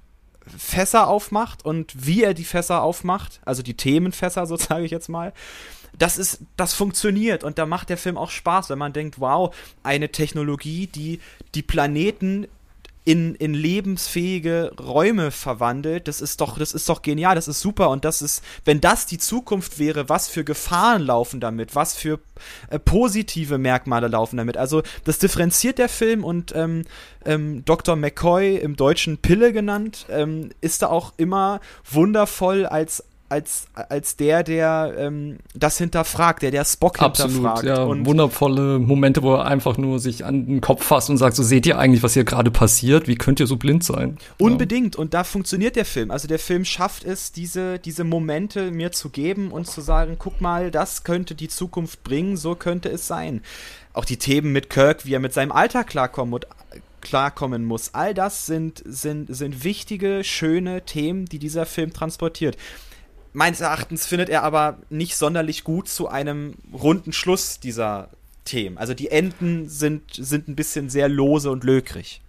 Fässer 0.57 1.07
aufmacht 1.07 1.65
und 1.65 1.93
wie 1.95 2.23
er 2.23 2.33
die 2.33 2.43
Fässer 2.43 2.81
aufmacht, 2.81 3.39
also 3.45 3.63
die 3.63 3.75
Themenfässer, 3.75 4.45
so 4.47 4.57
sage 4.57 4.85
ich 4.85 4.91
jetzt 4.91 5.09
mal, 5.09 5.33
das 5.97 6.17
ist, 6.17 6.41
das 6.55 6.73
funktioniert 6.73 7.43
und 7.43 7.57
da 7.57 7.65
macht 7.65 7.89
der 7.89 7.97
Film 7.97 8.17
auch 8.17 8.29
Spaß, 8.29 8.69
wenn 8.69 8.77
man 8.77 8.93
denkt, 8.93 9.19
wow, 9.19 9.55
eine 9.83 10.11
Technologie, 10.11 10.87
die 10.87 11.19
die 11.55 11.63
Planeten 11.63 12.47
in, 13.05 13.33
in 13.35 13.53
lebensfähige 13.53 14.71
Räume 14.79 15.31
verwandelt, 15.31 16.07
das 16.07 16.21
ist 16.21 16.41
doch, 16.41 16.59
das 16.59 16.73
ist 16.73 16.89
doch 16.89 17.01
genial, 17.01 17.35
das 17.35 17.47
ist 17.47 17.59
super 17.59 17.89
und 17.89 18.05
das 18.05 18.21
ist, 18.21 18.43
wenn 18.65 18.81
das 18.81 19.05
die 19.05 19.17
Zukunft 19.17 19.79
wäre, 19.79 20.09
was 20.09 20.27
für 20.27 20.43
Gefahren 20.43 21.01
laufen 21.03 21.39
damit, 21.39 21.75
was 21.75 21.95
für 21.95 22.19
äh, 22.69 22.77
positive 22.77 23.57
Merkmale 23.57 24.07
laufen 24.07 24.37
damit. 24.37 24.57
Also 24.57 24.83
das 25.05 25.17
differenziert 25.17 25.77
der 25.77 25.89
Film 25.89 26.23
und 26.23 26.53
ähm, 26.55 26.83
ähm, 27.25 27.63
Dr. 27.65 27.95
McCoy 27.95 28.57
im 28.57 28.75
Deutschen 28.75 29.17
Pille 29.17 29.53
genannt, 29.53 30.05
ähm, 30.09 30.51
ist 30.61 30.81
da 30.81 30.87
auch 30.87 31.13
immer 31.17 31.61
wundervoll 31.89 32.65
als 32.65 33.03
als, 33.29 33.67
als 33.73 34.17
der, 34.17 34.43
der 34.43 34.95
ähm, 34.97 35.37
das 35.53 35.77
hinterfragt, 35.77 36.41
der 36.41 36.49
der 36.49 36.65
Spock 36.65 36.99
Absolut, 36.99 37.33
hinterfragt. 37.33 37.63
Ja, 37.63 37.83
und 37.83 38.05
wundervolle 38.05 38.79
Momente, 38.79 39.21
wo 39.21 39.35
er 39.35 39.45
einfach 39.45 39.77
nur 39.77 39.99
sich 39.99 40.25
an 40.25 40.47
den 40.47 40.61
Kopf 40.61 40.83
fasst 40.83 41.11
und 41.11 41.17
sagt, 41.17 41.35
so 41.35 41.43
seht 41.43 41.67
ihr 41.67 41.77
eigentlich, 41.77 42.01
was 42.01 42.15
hier 42.15 42.23
gerade 42.23 42.49
passiert? 42.49 43.07
Wie 43.07 43.15
könnt 43.15 43.39
ihr 43.39 43.45
so 43.45 43.57
blind 43.57 43.83
sein? 43.83 44.17
Unbedingt. 44.39 44.95
Ja. 44.95 45.01
Und 45.01 45.13
da 45.13 45.23
funktioniert 45.23 45.75
der 45.75 45.85
Film. 45.85 46.09
Also 46.09 46.27
der 46.27 46.39
Film 46.39 46.65
schafft 46.65 47.03
es, 47.03 47.31
diese, 47.31 47.77
diese 47.77 48.03
Momente 48.03 48.71
mir 48.71 48.91
zu 48.91 49.09
geben 49.09 49.51
und 49.51 49.67
zu 49.67 49.81
sagen, 49.81 50.15
guck 50.17 50.41
mal, 50.41 50.71
das 50.71 51.03
könnte 51.03 51.35
die 51.35 51.49
Zukunft 51.49 52.03
bringen, 52.03 52.35
so 52.35 52.55
könnte 52.55 52.89
es 52.89 53.05
sein. 53.07 53.41
Auch 53.93 54.05
die 54.05 54.17
Themen 54.17 54.51
mit 54.51 54.71
Kirk, 54.71 55.05
wie 55.05 55.13
er 55.13 55.19
mit 55.19 55.33
seinem 55.33 55.51
Alter 55.51 55.83
klarkommen 55.83 56.33
und 56.33 56.47
klarkommen 57.01 57.63
muss. 57.63 57.93
All 57.93 58.13
das 58.13 58.47
sind, 58.47 58.81
sind, 58.85 59.33
sind 59.33 59.63
wichtige, 59.63 60.23
schöne 60.23 60.81
Themen, 60.81 61.25
die 61.25 61.39
dieser 61.39 61.65
Film 61.67 61.93
transportiert 61.93 62.57
meines 63.39 63.61
Erachtens 63.61 64.05
findet 64.05 64.27
er 64.27 64.43
aber 64.43 64.79
nicht 64.89 65.15
sonderlich 65.15 65.63
gut 65.63 65.87
zu 65.87 66.09
einem 66.09 66.55
runden 66.73 67.13
Schluss 67.13 67.61
dieser 67.61 68.09
Themen. 68.43 68.77
Also 68.77 68.93
die 68.93 69.11
Enden 69.11 69.69
sind, 69.69 70.01
sind 70.13 70.49
ein 70.49 70.57
bisschen 70.57 70.89
sehr 70.89 71.07
lose 71.07 71.49
und 71.49 71.63
lökrig. 71.63 72.19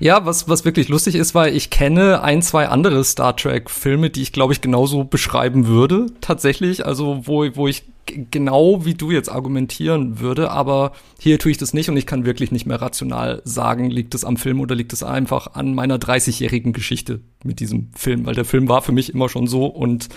Ja, 0.00 0.24
was, 0.26 0.48
was 0.48 0.64
wirklich 0.64 0.88
lustig 0.88 1.14
ist, 1.14 1.34
weil 1.34 1.54
ich 1.54 1.70
kenne 1.70 2.22
ein, 2.22 2.42
zwei 2.42 2.68
andere 2.68 3.04
Star 3.04 3.36
Trek-Filme, 3.36 4.10
die 4.10 4.22
ich, 4.22 4.32
glaube 4.32 4.52
ich, 4.52 4.60
genauso 4.60 5.04
beschreiben 5.04 5.66
würde, 5.66 6.06
tatsächlich. 6.20 6.86
Also, 6.86 7.26
wo, 7.26 7.46
wo 7.54 7.68
ich 7.68 7.84
genau 8.06 8.84
wie 8.84 8.94
du 8.94 9.10
jetzt 9.10 9.28
argumentieren 9.28 10.20
würde, 10.20 10.50
aber 10.50 10.92
hier 11.18 11.38
tue 11.38 11.50
ich 11.50 11.58
das 11.58 11.74
nicht 11.74 11.90
und 11.90 11.96
ich 11.96 12.06
kann 12.06 12.24
wirklich 12.24 12.52
nicht 12.52 12.66
mehr 12.66 12.80
rational 12.80 13.42
sagen, 13.44 13.90
liegt 13.90 14.14
es 14.14 14.24
am 14.24 14.36
Film 14.36 14.60
oder 14.60 14.74
liegt 14.74 14.92
es 14.92 15.02
einfach 15.02 15.54
an 15.54 15.74
meiner 15.74 15.98
30-jährigen 15.98 16.72
Geschichte 16.72 17.20
mit 17.44 17.60
diesem 17.60 17.90
Film, 17.94 18.26
weil 18.26 18.34
der 18.34 18.44
Film 18.44 18.68
war 18.68 18.82
für 18.82 18.92
mich 18.92 19.12
immer 19.12 19.28
schon 19.28 19.46
so 19.46 19.66
und 19.66 20.08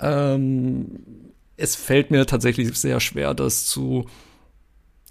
ähm, 0.00 0.98
es 1.56 1.74
fällt 1.74 2.10
mir 2.10 2.26
tatsächlich 2.26 2.74
sehr 2.78 3.00
schwer, 3.00 3.34
das 3.34 3.66
zu 3.66 4.04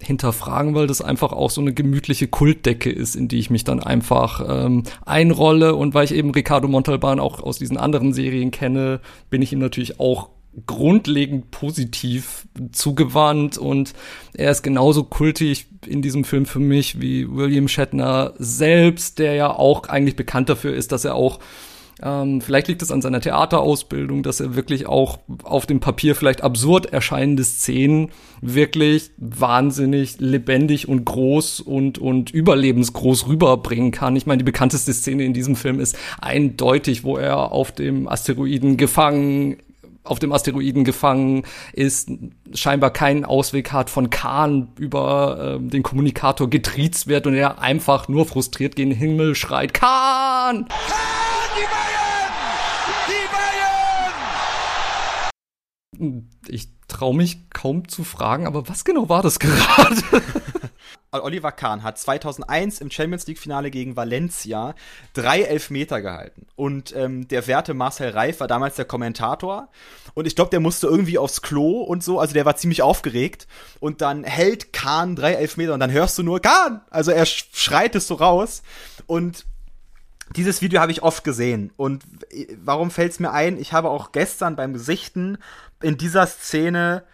hinterfragen, 0.00 0.74
weil 0.74 0.86
das 0.86 1.00
einfach 1.00 1.32
auch 1.32 1.50
so 1.50 1.60
eine 1.60 1.72
gemütliche 1.72 2.28
Kultdecke 2.28 2.90
ist, 2.90 3.16
in 3.16 3.28
die 3.28 3.38
ich 3.38 3.50
mich 3.50 3.64
dann 3.64 3.82
einfach 3.82 4.44
ähm, 4.46 4.82
einrolle. 5.04 5.74
Und 5.74 5.94
weil 5.94 6.04
ich 6.04 6.14
eben 6.14 6.30
Ricardo 6.30 6.68
Montalban 6.68 7.18
auch 7.18 7.42
aus 7.42 7.58
diesen 7.58 7.78
anderen 7.78 8.12
Serien 8.12 8.50
kenne, 8.50 9.00
bin 9.30 9.40
ich 9.40 9.52
ihm 9.52 9.58
natürlich 9.58 9.98
auch 9.98 10.28
grundlegend 10.66 11.50
positiv 11.50 12.46
zugewandt. 12.72 13.56
Und 13.56 13.94
er 14.34 14.50
ist 14.50 14.62
genauso 14.62 15.04
kultig 15.04 15.66
in 15.86 16.02
diesem 16.02 16.24
Film 16.24 16.44
für 16.44 16.60
mich 16.60 17.00
wie 17.00 17.30
William 17.30 17.68
Shatner 17.68 18.34
selbst, 18.38 19.18
der 19.18 19.34
ja 19.34 19.50
auch 19.50 19.88
eigentlich 19.88 20.16
bekannt 20.16 20.50
dafür 20.50 20.74
ist, 20.74 20.92
dass 20.92 21.04
er 21.06 21.14
auch 21.14 21.40
ähm, 22.02 22.40
vielleicht 22.40 22.68
liegt 22.68 22.82
es 22.82 22.92
an 22.92 23.00
seiner 23.00 23.20
Theaterausbildung, 23.20 24.22
dass 24.22 24.40
er 24.40 24.54
wirklich 24.54 24.86
auch 24.86 25.18
auf 25.42 25.66
dem 25.66 25.80
Papier 25.80 26.14
vielleicht 26.14 26.42
absurd 26.42 26.86
erscheinende 26.86 27.44
Szenen 27.44 28.10
wirklich 28.42 29.10
wahnsinnig 29.16 30.20
lebendig 30.20 30.88
und 30.88 31.04
groß 31.04 31.60
und, 31.60 31.98
und 31.98 32.30
überlebensgroß 32.30 33.28
rüberbringen 33.28 33.92
kann. 33.92 34.16
Ich 34.16 34.26
meine, 34.26 34.38
die 34.38 34.44
bekannteste 34.44 34.92
Szene 34.92 35.24
in 35.24 35.32
diesem 35.32 35.56
Film 35.56 35.80
ist 35.80 35.96
eindeutig, 36.20 37.02
wo 37.02 37.16
er 37.16 37.52
auf 37.52 37.72
dem 37.72 38.08
Asteroiden 38.08 38.76
gefangen 38.76 39.56
auf 40.06 40.18
dem 40.18 40.32
Asteroiden 40.32 40.84
gefangen 40.84 41.42
ist, 41.72 42.10
scheinbar 42.54 42.90
keinen 42.90 43.24
Ausweg 43.24 43.72
hat, 43.72 43.90
von 43.90 44.10
Khan 44.10 44.68
über 44.78 45.58
äh, 45.58 45.68
den 45.68 45.82
Kommunikator 45.82 46.48
getriezt 46.48 47.08
wird 47.08 47.26
und 47.26 47.34
er 47.34 47.60
einfach 47.60 48.08
nur 48.08 48.24
frustriert 48.26 48.76
gegen 48.76 48.90
den 48.90 48.98
Himmel 48.98 49.34
schreit, 49.34 49.74
Khan! 49.74 50.66
Khan, 50.68 50.68
die 51.56 51.64
Bayern! 51.64 52.32
Die 53.08 53.28
Bayern! 53.32 53.46
Ich 56.48 56.68
traue 56.88 57.16
mich 57.16 57.50
kaum 57.50 57.88
zu 57.88 58.04
fragen, 58.04 58.46
aber 58.46 58.68
was 58.68 58.84
genau 58.84 59.08
war 59.08 59.22
das 59.22 59.38
gerade? 59.40 60.22
Oliver 61.12 61.52
Kahn 61.52 61.82
hat 61.82 61.98
2001 61.98 62.80
im 62.80 62.90
Champions 62.90 63.26
League 63.26 63.38
Finale 63.38 63.70
gegen 63.70 63.96
Valencia 63.96 64.74
drei 65.14 65.42
Elfmeter 65.42 66.02
gehalten. 66.02 66.46
Und 66.56 66.94
ähm, 66.94 67.28
der 67.28 67.46
werte 67.46 67.74
Marcel 67.74 68.10
Reif 68.10 68.40
war 68.40 68.48
damals 68.48 68.76
der 68.76 68.84
Kommentator. 68.84 69.68
Und 70.14 70.26
ich 70.26 70.36
glaube, 70.36 70.50
der 70.50 70.60
musste 70.60 70.86
irgendwie 70.86 71.18
aufs 71.18 71.42
Klo 71.42 71.80
und 71.80 72.02
so. 72.02 72.18
Also 72.18 72.34
der 72.34 72.44
war 72.44 72.56
ziemlich 72.56 72.82
aufgeregt. 72.82 73.46
Und 73.80 74.00
dann 74.00 74.24
hält 74.24 74.72
Kahn 74.72 75.16
drei 75.16 75.34
Elfmeter 75.34 75.74
und 75.74 75.80
dann 75.80 75.92
hörst 75.92 76.18
du 76.18 76.22
nur 76.22 76.40
Kahn. 76.40 76.82
Also 76.90 77.10
er 77.10 77.26
schreit 77.26 77.94
es 77.94 78.06
so 78.06 78.14
raus. 78.14 78.62
Und 79.06 79.46
dieses 80.34 80.62
Video 80.62 80.80
habe 80.80 80.92
ich 80.92 81.02
oft 81.02 81.24
gesehen. 81.24 81.72
Und 81.76 82.04
äh, 82.30 82.46
warum 82.62 82.90
fällt 82.90 83.12
es 83.12 83.20
mir 83.20 83.32
ein? 83.32 83.58
Ich 83.58 83.72
habe 83.72 83.90
auch 83.90 84.12
gestern 84.12 84.56
beim 84.56 84.72
Gesichten 84.72 85.38
in 85.82 85.96
dieser 85.96 86.26
Szene 86.26 87.04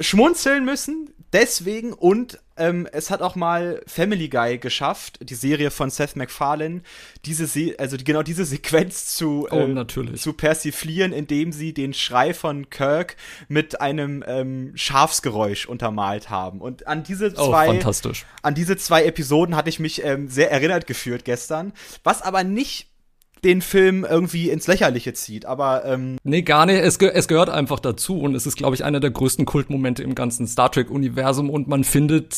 schmunzeln 0.00 0.64
müssen, 0.64 1.10
deswegen 1.32 1.92
und 1.92 2.38
ähm, 2.58 2.88
es 2.92 3.10
hat 3.10 3.20
auch 3.20 3.34
mal 3.34 3.82
Family 3.86 4.28
Guy 4.28 4.58
geschafft, 4.58 5.18
die 5.22 5.34
Serie 5.34 5.70
von 5.70 5.90
Seth 5.90 6.16
MacFarlane, 6.16 6.82
diese 7.24 7.46
Se 7.46 7.74
also 7.78 7.96
genau 8.02 8.22
diese 8.22 8.44
Sequenz 8.44 9.14
zu, 9.14 9.46
oh, 9.50 9.56
äh, 9.56 10.14
zu 10.16 10.32
persiflieren, 10.32 11.12
indem 11.12 11.52
sie 11.52 11.74
den 11.74 11.92
Schrei 11.92 12.32
von 12.32 12.70
Kirk 12.70 13.16
mit 13.48 13.80
einem 13.80 14.24
ähm, 14.26 14.72
Schafsgeräusch 14.74 15.66
untermalt 15.66 16.30
haben. 16.30 16.60
Und 16.60 16.86
an 16.86 17.02
diese 17.02 17.34
oh, 17.36 17.48
zwei, 17.48 17.80
oh, 17.84 18.12
an 18.42 18.54
diese 18.54 18.76
zwei 18.76 19.04
Episoden 19.04 19.56
hatte 19.56 19.68
ich 19.68 19.78
mich 19.78 20.02
ähm, 20.04 20.28
sehr 20.28 20.50
erinnert 20.50 20.86
geführt 20.86 21.24
gestern, 21.24 21.72
was 22.04 22.22
aber 22.22 22.44
nicht 22.44 22.88
den 23.46 23.62
Film 23.62 24.04
irgendwie 24.08 24.50
ins 24.50 24.66
Lächerliche 24.66 25.12
zieht, 25.12 25.46
aber 25.46 25.84
ähm 25.84 26.16
Nee, 26.24 26.42
gar 26.42 26.66
nicht. 26.66 26.80
Es, 26.80 26.98
ge 26.98 27.10
es 27.14 27.28
gehört 27.28 27.48
einfach 27.48 27.78
dazu 27.78 28.20
und 28.20 28.34
es 28.34 28.44
ist, 28.44 28.56
glaube 28.56 28.74
ich, 28.74 28.84
einer 28.84 28.98
der 28.98 29.10
größten 29.10 29.46
Kultmomente 29.46 30.02
im 30.02 30.16
ganzen 30.16 30.48
Star 30.48 30.70
Trek-Universum 30.70 31.48
und 31.48 31.68
man 31.68 31.84
findet 31.84 32.34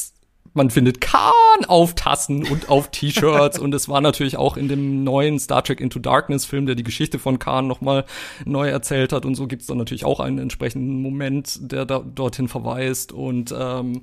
man 0.55 0.71
findet 0.71 1.01
Khan 1.01 1.65
auf 1.67 1.95
Tassen 1.95 2.47
und 2.47 2.69
auf 2.69 2.91
T-Shirts 2.91 3.59
und 3.61 3.75
es 3.75 3.89
war 3.89 4.01
natürlich 4.01 4.37
auch 4.37 4.57
in 4.57 4.67
dem 4.69 5.05
neuen 5.05 5.39
Star 5.39 5.63
Trek 5.63 5.81
Into 5.81 5.99
Darkness 5.99 6.45
Film, 6.45 6.67
der 6.67 6.75
die 6.75 6.83
Geschichte 6.83 7.19
von 7.19 7.39
Khan 7.39 7.67
nochmal 7.67 8.05
neu 8.45 8.69
erzählt 8.69 9.13
hat 9.13 9.25
und 9.25 9.35
so 9.35 9.47
gibt's 9.47 9.67
dann 9.67 9.79
natürlich 9.79 10.05
auch 10.05 10.21
einen 10.21 10.39
entsprechenden 10.39 11.01
Moment, 11.01 11.71
der 11.73 11.85
da 11.85 12.01
dorthin 12.01 12.49
verweist 12.49 13.13
und 13.13 13.55
ähm, 13.57 14.03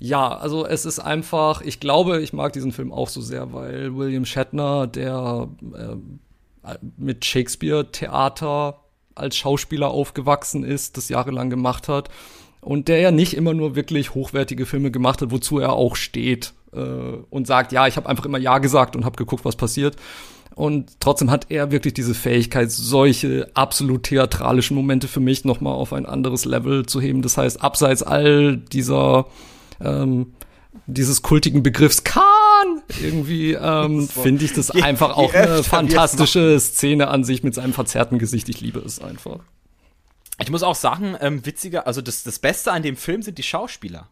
ja, 0.00 0.36
also 0.36 0.66
es 0.66 0.84
ist 0.84 0.98
einfach, 0.98 1.60
ich 1.60 1.78
glaube, 1.78 2.20
ich 2.20 2.32
mag 2.32 2.52
diesen 2.52 2.72
Film 2.72 2.92
auch 2.92 3.08
so 3.08 3.20
sehr, 3.20 3.52
weil 3.52 3.94
William 3.94 4.24
Shatner, 4.24 4.88
der 4.88 5.48
äh, 5.74 5.96
mit 6.96 7.24
Shakespeare-Theater 7.24 8.80
als 9.14 9.36
Schauspieler 9.36 9.88
aufgewachsen 9.88 10.64
ist, 10.64 10.96
das 10.96 11.08
jahrelang 11.08 11.50
gemacht 11.50 11.88
hat 11.88 12.08
und 12.60 12.88
der 12.88 13.00
ja 13.00 13.10
nicht 13.10 13.34
immer 13.34 13.54
nur 13.54 13.74
wirklich 13.74 14.14
hochwertige 14.14 14.66
Filme 14.66 14.90
gemacht 14.90 15.20
hat, 15.20 15.30
wozu 15.30 15.58
er 15.58 15.72
auch 15.72 15.96
steht 15.96 16.54
äh, 16.72 16.78
und 16.78 17.46
sagt, 17.46 17.72
ja, 17.72 17.86
ich 17.86 17.96
habe 17.96 18.08
einfach 18.08 18.24
immer 18.24 18.38
ja 18.38 18.58
gesagt 18.58 18.96
und 18.96 19.04
habe 19.04 19.16
geguckt, 19.16 19.44
was 19.44 19.56
passiert. 19.56 19.96
Und 20.54 21.00
trotzdem 21.00 21.30
hat 21.30 21.46
er 21.48 21.72
wirklich 21.72 21.94
diese 21.94 22.14
Fähigkeit, 22.14 22.70
solche 22.70 23.50
absolut 23.54 24.04
theatralischen 24.04 24.76
Momente 24.76 25.08
für 25.08 25.20
mich 25.20 25.44
noch 25.44 25.60
mal 25.60 25.72
auf 25.72 25.92
ein 25.92 26.06
anderes 26.06 26.44
Level 26.44 26.84
zu 26.86 27.00
heben. 27.00 27.22
Das 27.22 27.38
heißt, 27.38 27.62
abseits 27.62 28.02
all 28.02 28.58
dieser 28.58 29.26
ähm, 29.80 30.34
dieses 30.86 31.22
kultigen 31.22 31.62
Begriffs 31.62 32.04
Kahn 32.62 32.82
irgendwie 33.00 33.52
ähm, 33.52 34.08
finde 34.08 34.44
ich 34.44 34.52
das 34.52 34.70
je, 34.74 34.82
einfach 34.82 35.16
auch 35.16 35.32
eine 35.34 35.62
fantastische 35.62 36.58
Szene 36.60 37.08
an 37.08 37.24
sich 37.24 37.42
mit 37.42 37.54
seinem 37.54 37.72
verzerrten 37.72 38.18
Gesicht. 38.18 38.48
Ich 38.48 38.60
liebe 38.60 38.80
es 38.80 39.00
einfach. 39.00 39.40
Ich 40.40 40.50
muss 40.50 40.62
auch 40.62 40.74
sagen, 40.74 41.16
ähm, 41.20 41.44
witziger, 41.44 41.86
also 41.86 42.00
das, 42.00 42.22
das 42.22 42.38
Beste 42.38 42.72
an 42.72 42.82
dem 42.82 42.96
Film 42.96 43.22
sind 43.22 43.38
die 43.38 43.42
Schauspieler. 43.42 44.08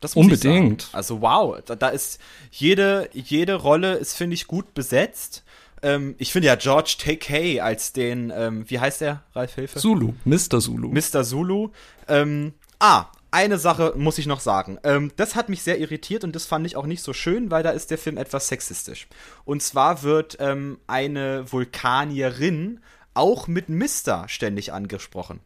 Das 0.00 0.14
muss 0.14 0.24
Unbedingt. 0.24 0.88
Also 0.92 1.20
wow, 1.20 1.58
da, 1.64 1.74
da, 1.74 1.88
ist 1.88 2.20
jede, 2.50 3.08
jede 3.12 3.54
Rolle 3.54 3.94
ist, 3.94 4.14
finde 4.14 4.34
ich, 4.34 4.46
gut 4.46 4.74
besetzt. 4.74 5.42
Ähm, 5.82 6.14
ich 6.18 6.32
finde 6.32 6.48
ja 6.48 6.54
George 6.54 6.96
Takei 6.98 7.62
als 7.62 7.92
den, 7.92 8.32
ähm, 8.34 8.64
wie 8.68 8.78
heißt 8.78 9.00
der, 9.00 9.22
Ralf 9.34 9.54
Hilfe? 9.54 9.78
Zulu, 9.78 10.14
Mr. 10.24 10.60
Zulu. 10.60 10.90
Mr. 10.90 11.24
Zulu. 11.24 11.70
Ähm, 12.08 12.54
ah, 12.78 13.06
eine 13.36 13.58
Sache 13.58 13.92
muss 13.96 14.16
ich 14.16 14.26
noch 14.26 14.40
sagen. 14.40 14.78
Ähm, 14.82 15.12
das 15.16 15.34
hat 15.34 15.50
mich 15.50 15.62
sehr 15.62 15.78
irritiert 15.78 16.24
und 16.24 16.34
das 16.34 16.46
fand 16.46 16.66
ich 16.66 16.74
auch 16.74 16.86
nicht 16.86 17.02
so 17.02 17.12
schön, 17.12 17.50
weil 17.50 17.62
da 17.62 17.70
ist 17.70 17.90
der 17.90 17.98
Film 17.98 18.16
etwas 18.16 18.48
sexistisch. 18.48 19.08
Und 19.44 19.62
zwar 19.62 20.02
wird 20.02 20.38
ähm, 20.40 20.78
eine 20.86 21.44
Vulkanierin 21.52 22.80
auch 23.12 23.46
mit 23.46 23.68
Mister 23.68 24.24
ständig 24.28 24.72
angesprochen. 24.72 25.40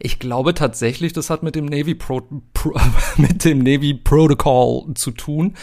Ich 0.00 0.18
glaube 0.18 0.52
tatsächlich, 0.52 1.14
das 1.14 1.30
hat 1.30 1.42
mit 1.42 1.54
dem 1.54 1.64
Navy 1.64 1.94
Pro, 1.94 2.20
Pro 2.52 2.78
mit 3.16 3.42
dem 3.46 3.60
Navy 3.60 3.94
Protocol 3.94 4.92
zu 4.94 5.10
tun, 5.10 5.56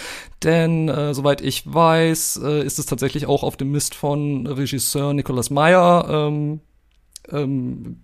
denn 0.44 0.90
äh, 0.90 1.14
soweit 1.14 1.42
ich 1.42 1.72
weiß, 1.72 2.42
äh, 2.44 2.64
ist 2.66 2.80
es 2.80 2.88
tatsächlich 2.88 3.28
auch 3.28 3.44
auf 3.44 3.56
dem 3.56 3.72
Mist 3.72 3.94
von 3.94 4.48
Regisseur 4.48 5.14
Nicholas 5.14 5.52
Meyer 5.52 6.08
ähm, 6.10 6.62
ähm, 7.30 8.00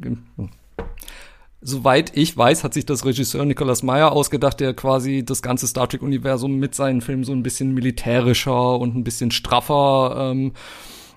Soweit 1.65 2.11
ich 2.17 2.35
weiß, 2.35 2.65
hat 2.65 2.73
sich 2.73 2.85
das 2.85 3.05
Regisseur 3.05 3.45
Nicholas 3.45 3.83
Meyer 3.83 4.11
ausgedacht, 4.11 4.59
der 4.59 4.73
quasi 4.73 5.23
das 5.23 5.41
ganze 5.41 5.65
Star 5.65 5.87
Trek-Universum 5.87 6.55
mit 6.55 6.75
seinen 6.75 6.99
Filmen 6.99 7.23
so 7.23 7.31
ein 7.31 7.41
bisschen 7.41 7.73
militärischer 7.73 8.77
und 8.77 8.95
ein 8.95 9.05
bisschen 9.05 9.31
straffer 9.31 10.31
ähm, 10.31 10.51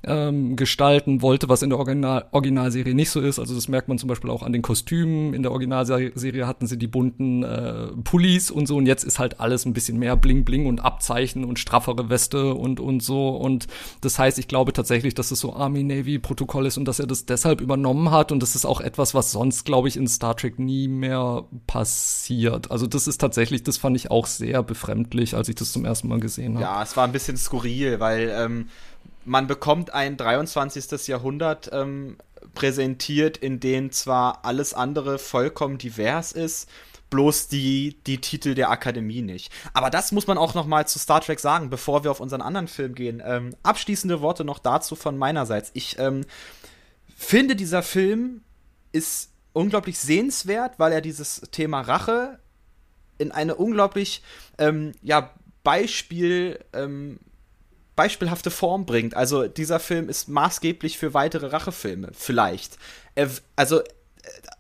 ähm, 0.07 0.57
gestalten 0.57 1.23
wollte, 1.23 1.49
was 1.49 1.63
in 1.63 1.71
der 1.71 1.79
Original 1.79 2.27
Originalserie 2.31 2.95
nicht 2.95 3.11
so 3.11 3.21
ist. 3.21 3.39
Also 3.39 3.55
das 3.55 3.69
merkt 3.69 3.89
man 3.89 3.99
zum 3.99 4.09
Beispiel 4.09 4.31
auch 4.31 4.43
an 4.43 4.53
den 4.53 4.63
Kostümen. 4.63 5.35
In 5.35 5.43
der 5.43 5.53
Originalserie 5.53 6.47
hatten 6.47 6.67
sie 6.67 6.79
die 6.79 6.87
bunten 6.87 7.43
äh, 7.43 7.89
Pullis 8.05 8.51
und 8.51 8.67
so 8.67 8.77
und 8.77 8.87
jetzt 8.87 9.05
ist 9.05 9.19
halt 9.19 9.41
alles 9.41 9.65
ein 9.65 9.73
bisschen 9.73 9.99
mehr 9.99 10.17
Bling 10.17 10.45
Bling 10.45 10.67
und 10.67 10.81
Abzeichen 10.81 11.45
und 11.45 11.59
straffere 11.59 12.09
Weste 12.09 12.55
und 12.55 12.81
und 12.81 13.03
so 13.03 13.31
und 13.31 13.67
das 14.01 14.19
heißt, 14.19 14.39
ich 14.39 14.49
glaube 14.49 14.73
tatsächlich, 14.73 15.15
dass 15.15 15.31
es 15.31 15.41
so 15.41 15.55
Army 15.55 15.83
Navy 15.83 16.19
Protokoll 16.19 16.67
ist 16.67 16.79
und 16.79 16.87
dass 16.87 16.99
er 16.99 17.07
das 17.07 17.27
deshalb 17.27 17.61
übernommen 17.61 18.11
hat 18.11 18.33
und 18.33 18.43
das 18.43 18.55
ist 18.55 18.65
auch 18.65 18.81
etwas, 18.81 19.15
was 19.15 19.33
sonst 19.33 19.65
glaube 19.65 19.89
ich 19.89 19.97
in 19.97 20.07
Star 20.07 20.37
Trek 20.37 20.59
nie 20.59 20.89
mehr 20.89 21.45
passiert. 21.67 22.71
Also 22.71 22.87
das 22.87 23.09
ist 23.09 23.19
tatsächlich, 23.19 23.63
das 23.63 23.77
fand 23.77 23.97
ich 23.97 24.11
auch 24.11 24.27
sehr 24.27 24.63
befremdlich, 24.63 25.35
als 25.35 25.49
ich 25.49 25.57
das 25.57 25.73
zum 25.73 25.85
ersten 25.85 26.09
Mal 26.09 26.21
gesehen 26.21 26.55
habe. 26.55 26.63
Ja, 26.63 26.83
es 26.83 26.97
war 26.97 27.05
ein 27.05 27.13
bisschen 27.13 27.37
skurril, 27.37 28.01
weil 28.01 28.33
ähm, 28.37 28.69
man 29.27 29.47
bekommt 29.47 29.93
ein 29.93 30.17
23. 30.17 31.09
Jahrhundert 31.09 31.71
ähm, 31.73 32.17
präsentiert, 32.55 33.37
in 33.37 33.61
dem 33.61 33.93
zwar 33.93 34.45
alles 34.45 34.73
andere 34.73 35.19
vollkommen 35.19 35.79
divers 35.79 36.33
ist, 36.33 36.69
bloß 37.11 37.49
die, 37.49 37.99
die 38.07 38.21
Titel 38.21 38.55
der 38.55 38.71
Akademie 38.71 39.23
nicht. 39.23 39.53
Aber 39.73 39.91
das 39.91 40.13
muss 40.13 40.27
man 40.27 40.39
auch 40.39 40.55
noch 40.55 40.67
mal 40.67 40.87
zu 40.87 40.99
Star 40.99 41.21
Trek 41.21 41.41
sagen, 41.41 41.71
bevor 41.71 42.05
wir 42.05 42.11
auf 42.11 42.21
unseren 42.21 42.41
anderen 42.41 42.69
Film 42.69 42.95
gehen. 42.95 43.23
Ähm, 43.25 43.55
abschließende 43.63 44.21
Worte 44.21 44.45
noch 44.45 44.59
dazu 44.59 44.97
von 44.97 45.19
meinerseits. 45.19 45.71
Ich 45.75 45.99
ähm, 45.99 46.25
finde, 47.17 47.57
dieser 47.57 47.83
Film 47.83 48.43
ist 48.93 49.31
unglaublich 49.53 49.99
sehenswert, 49.99 50.79
weil 50.79 50.93
er 50.93 51.01
dieses 51.01 51.43
Thema 51.53 51.81
Rache 51.81 52.39
in 53.19 53.33
eine 53.33 53.55
unglaublich 53.55 54.23
ähm, 54.59 54.93
ja, 55.03 55.31
Beispiel 55.63 56.65
ähm, 56.73 57.19
beispielhafte 57.97 58.51
Form 58.51 58.87
bringt. 58.87 59.15
Also 59.15 59.49
dieser 59.49 59.81
Film 59.81 60.09
ist 60.09 60.29
maßgeblich 60.29 60.99
für 60.99 61.15
weitere 61.15 61.47
Rachefilme, 61.47 62.11
vielleicht. 62.13 62.79
Er, 63.15 63.31
also 63.57 63.81
äh, 63.81 63.85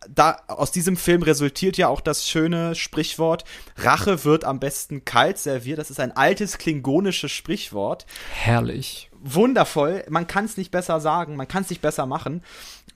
da 0.09 0.41
aus 0.49 0.72
diesem 0.72 0.97
Film 0.97 1.22
resultiert 1.22 1.76
ja 1.76 1.89
auch 1.89 2.01
das 2.01 2.26
schöne 2.26 2.74
Sprichwort 2.74 3.45
Rache 3.76 4.24
wird 4.24 4.45
am 4.45 4.59
besten 4.59 5.05
kalt 5.05 5.39
serviert. 5.39 5.78
Das 5.78 5.91
ist 5.91 6.01
ein 6.01 6.16
altes 6.16 6.59
klingonisches 6.59 7.30
Sprichwort. 7.30 8.07
Herrlich. 8.32 9.11
Wundervoll. 9.20 10.05
Man 10.09 10.26
kann 10.26 10.45
es 10.45 10.57
nicht 10.57 10.70
besser 10.70 11.01
sagen, 11.01 11.37
man 11.37 11.49
kann 11.49 11.62
es 11.62 11.70
nicht 11.70 11.82
besser 11.82 12.07
machen. 12.07 12.43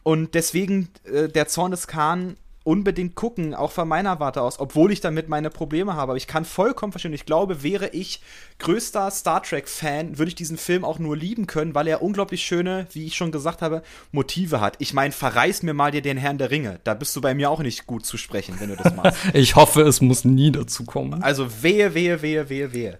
Und 0.02 0.34
deswegen 0.34 0.88
äh, 1.04 1.28
der 1.28 1.48
Zorn 1.48 1.70
des 1.70 1.86
Khan 1.86 2.36
unbedingt 2.70 3.16
gucken, 3.16 3.52
auch 3.52 3.72
von 3.72 3.88
meiner 3.88 4.20
Warte 4.20 4.42
aus, 4.42 4.60
obwohl 4.60 4.92
ich 4.92 5.00
damit 5.00 5.28
meine 5.28 5.50
Probleme 5.50 5.94
habe. 5.94 6.12
Aber 6.12 6.16
ich 6.16 6.28
kann 6.28 6.44
vollkommen 6.44 6.92
verstehen. 6.92 7.12
Ich 7.12 7.26
glaube, 7.26 7.64
wäre 7.64 7.88
ich 7.88 8.20
größter 8.60 9.10
Star 9.10 9.42
Trek-Fan, 9.42 10.18
würde 10.18 10.28
ich 10.28 10.36
diesen 10.36 10.56
Film 10.56 10.84
auch 10.84 11.00
nur 11.00 11.16
lieben 11.16 11.48
können, 11.48 11.74
weil 11.74 11.88
er 11.88 12.00
unglaublich 12.00 12.42
schöne, 12.42 12.86
wie 12.92 13.06
ich 13.06 13.16
schon 13.16 13.32
gesagt 13.32 13.60
habe, 13.60 13.82
Motive 14.12 14.60
hat. 14.60 14.76
Ich 14.78 14.94
meine, 14.94 15.10
verreiß 15.10 15.64
mir 15.64 15.74
mal 15.74 15.90
dir 15.90 16.00
den 16.00 16.16
Herrn 16.16 16.38
der 16.38 16.52
Ringe. 16.52 16.78
Da 16.84 16.94
bist 16.94 17.16
du 17.16 17.20
bei 17.20 17.34
mir 17.34 17.50
auch 17.50 17.58
nicht 17.58 17.88
gut 17.88 18.06
zu 18.06 18.16
sprechen, 18.16 18.54
wenn 18.60 18.68
du 18.68 18.76
das 18.76 18.94
machst. 18.94 19.18
ich 19.34 19.56
hoffe, 19.56 19.82
es 19.82 20.00
muss 20.00 20.24
nie 20.24 20.52
dazu 20.52 20.84
kommen. 20.84 21.24
Also 21.24 21.62
wehe, 21.64 21.94
wehe, 21.94 22.22
wehe, 22.22 22.48
wehe, 22.48 22.72
wehe. 22.72 22.98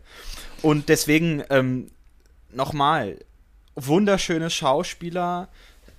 Und 0.63 0.89
deswegen, 0.89 1.45
ähm, 1.49 1.93
nochmal, 2.53 3.21
wunderschöne 3.77 4.51
Schauspieler, 4.51 5.49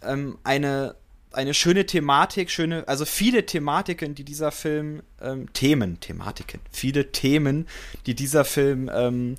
ähm, 0.03 0.39
eine 0.43 0.95
eine 1.31 1.53
schöne 1.53 1.85
Thematik, 1.85 2.49
schöne, 2.51 2.87
also 2.87 3.05
viele 3.05 3.45
Thematiken, 3.45 4.15
die 4.15 4.23
dieser 4.23 4.51
Film, 4.51 5.01
ähm, 5.21 5.51
Themen, 5.53 5.99
Thematiken, 5.99 6.59
viele 6.71 7.11
Themen, 7.11 7.67
die 8.05 8.15
dieser 8.15 8.45
Film 8.45 8.89
ähm, 8.93 9.37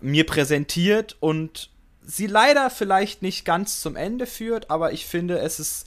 mir 0.00 0.26
präsentiert 0.26 1.16
und 1.20 1.70
sie 2.06 2.26
leider 2.26 2.70
vielleicht 2.70 3.22
nicht 3.22 3.44
ganz 3.44 3.80
zum 3.80 3.96
Ende 3.96 4.26
führt, 4.26 4.70
aber 4.70 4.92
ich 4.92 5.06
finde, 5.06 5.38
es 5.38 5.60
ist 5.60 5.86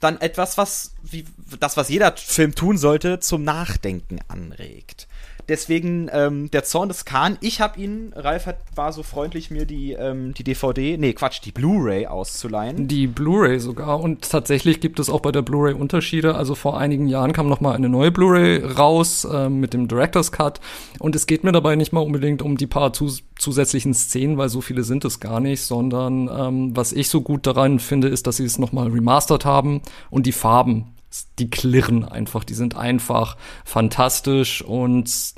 dann 0.00 0.20
etwas, 0.20 0.58
was, 0.58 0.94
wie 1.02 1.24
das, 1.60 1.76
was 1.76 1.88
jeder 1.88 2.16
Film 2.16 2.54
tun 2.54 2.78
sollte, 2.78 3.20
zum 3.20 3.44
Nachdenken 3.44 4.18
anregt. 4.28 5.06
Deswegen 5.48 6.10
ähm, 6.12 6.50
der 6.50 6.64
Zorn 6.64 6.88
des 6.88 7.04
Khan. 7.04 7.38
Ich 7.40 7.60
habe 7.60 7.80
ihn, 7.80 8.12
Ralf 8.16 8.46
hat, 8.46 8.58
war 8.74 8.92
so 8.92 9.02
freundlich, 9.02 9.50
mir 9.50 9.64
die, 9.64 9.92
ähm, 9.92 10.34
die 10.34 10.42
DVD, 10.42 10.96
nee, 10.96 11.12
Quatsch, 11.12 11.40
die 11.44 11.52
Blu-ray 11.52 12.06
auszuleihen. 12.06 12.88
Die 12.88 13.06
Blu-ray 13.06 13.60
sogar. 13.60 14.00
Und 14.00 14.28
tatsächlich 14.28 14.80
gibt 14.80 14.98
es 14.98 15.08
auch 15.08 15.20
bei 15.20 15.30
der 15.30 15.42
Blu-ray 15.42 15.74
Unterschiede. 15.74 16.34
Also 16.34 16.54
vor 16.54 16.78
einigen 16.78 17.06
Jahren 17.06 17.32
kam 17.32 17.48
noch 17.48 17.60
mal 17.60 17.74
eine 17.74 17.88
neue 17.88 18.10
Blu-ray 18.10 18.64
raus 18.64 19.24
äh, 19.24 19.48
mit 19.48 19.72
dem 19.72 19.86
Director's 19.86 20.32
Cut. 20.32 20.60
Und 20.98 21.14
es 21.14 21.26
geht 21.26 21.44
mir 21.44 21.52
dabei 21.52 21.76
nicht 21.76 21.92
mal 21.92 22.00
unbedingt 22.00 22.42
um 22.42 22.56
die 22.56 22.66
paar 22.66 22.92
zus 22.92 23.22
zusätzlichen 23.38 23.92
Szenen, 23.92 24.38
weil 24.38 24.48
so 24.48 24.62
viele 24.62 24.82
sind 24.82 25.04
es 25.04 25.20
gar 25.20 25.40
nicht, 25.40 25.60
sondern 25.60 26.30
ähm, 26.32 26.74
was 26.74 26.92
ich 26.92 27.10
so 27.10 27.20
gut 27.20 27.46
daran 27.46 27.78
finde, 27.78 28.08
ist, 28.08 28.26
dass 28.26 28.38
sie 28.38 28.44
es 28.44 28.58
noch 28.58 28.72
mal 28.72 28.88
remastert 28.88 29.44
haben 29.44 29.82
und 30.10 30.24
die 30.24 30.32
Farben 30.32 30.95
die 31.38 31.50
klirren 31.50 32.04
einfach, 32.04 32.44
die 32.44 32.54
sind 32.54 32.76
einfach 32.76 33.36
fantastisch 33.64 34.62
und 34.62 35.34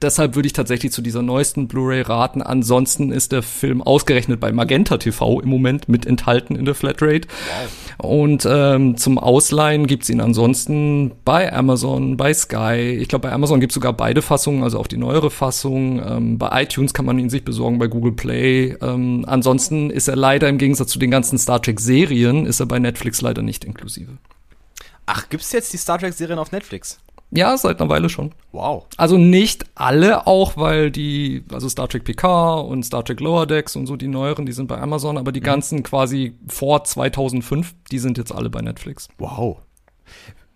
deshalb 0.00 0.34
würde 0.34 0.46
ich 0.46 0.52
tatsächlich 0.52 0.92
zu 0.92 1.02
dieser 1.02 1.22
neuesten 1.22 1.68
Blu-ray 1.68 2.02
raten. 2.02 2.42
Ansonsten 2.42 3.12
ist 3.12 3.32
der 3.32 3.42
Film 3.42 3.82
ausgerechnet 3.82 4.40
bei 4.40 4.52
Magenta 4.52 4.96
TV 4.96 5.40
im 5.40 5.48
Moment 5.48 5.88
mit 5.88 6.06
enthalten 6.06 6.56
in 6.56 6.64
der 6.64 6.74
Flatrate. 6.74 7.28
Wow. 7.98 8.10
Und 8.10 8.46
ähm, 8.48 8.96
zum 8.96 9.18
Ausleihen 9.18 9.86
gibt's 9.86 10.08
ihn 10.08 10.20
ansonsten 10.20 11.12
bei 11.24 11.52
Amazon, 11.52 12.16
bei 12.16 12.32
Sky. 12.32 12.96
Ich 13.00 13.08
glaube, 13.08 13.28
bei 13.28 13.32
Amazon 13.34 13.60
gibt's 13.60 13.74
sogar 13.74 13.92
beide 13.92 14.22
Fassungen, 14.22 14.62
also 14.62 14.78
auch 14.78 14.86
die 14.86 14.96
neuere 14.96 15.30
Fassung. 15.30 16.00
Ähm, 16.04 16.38
bei 16.38 16.62
iTunes 16.62 16.94
kann 16.94 17.04
man 17.04 17.18
ihn 17.18 17.30
sich 17.30 17.44
besorgen, 17.44 17.78
bei 17.78 17.86
Google 17.86 18.12
Play. 18.12 18.76
Ähm, 18.80 19.24
ansonsten 19.26 19.90
ist 19.90 20.08
er 20.08 20.16
leider 20.16 20.48
im 20.48 20.58
Gegensatz 20.58 20.90
zu 20.90 20.98
den 20.98 21.10
ganzen 21.10 21.38
Star 21.38 21.60
Trek-Serien, 21.60 22.46
ist 22.46 22.60
er 22.60 22.66
bei 22.66 22.78
Netflix 22.78 23.20
leider 23.20 23.42
nicht 23.42 23.64
inklusive. 23.64 24.12
Ach, 25.14 25.28
gibt's 25.28 25.52
jetzt 25.52 25.72
die 25.74 25.76
Star 25.76 25.98
Trek-Serien 25.98 26.38
auf 26.38 26.52
Netflix? 26.52 26.98
Ja, 27.34 27.54
seit 27.56 27.80
einer 27.80 27.90
Weile 27.90 28.08
schon. 28.08 28.34
Wow. 28.52 28.86
Also 28.96 29.18
nicht 29.18 29.64
alle 29.74 30.26
auch, 30.26 30.56
weil 30.56 30.90
die, 30.90 31.44
also 31.52 31.68
Star 31.68 31.88
Trek 31.88 32.04
PK 32.04 32.60
und 32.60 32.82
Star 32.82 33.04
Trek 33.04 33.20
Lower 33.20 33.46
Decks 33.46 33.76
und 33.76 33.86
so 33.86 33.96
die 33.96 34.08
neueren, 34.08 34.46
die 34.46 34.52
sind 34.52 34.68
bei 34.68 34.78
Amazon, 34.78 35.18
aber 35.18 35.32
die 35.32 35.40
mhm. 35.40 35.44
ganzen 35.44 35.82
quasi 35.82 36.34
vor 36.46 36.84
2005, 36.84 37.74
die 37.90 37.98
sind 37.98 38.16
jetzt 38.16 38.32
alle 38.32 38.48
bei 38.48 38.62
Netflix. 38.62 39.08
Wow 39.18 39.58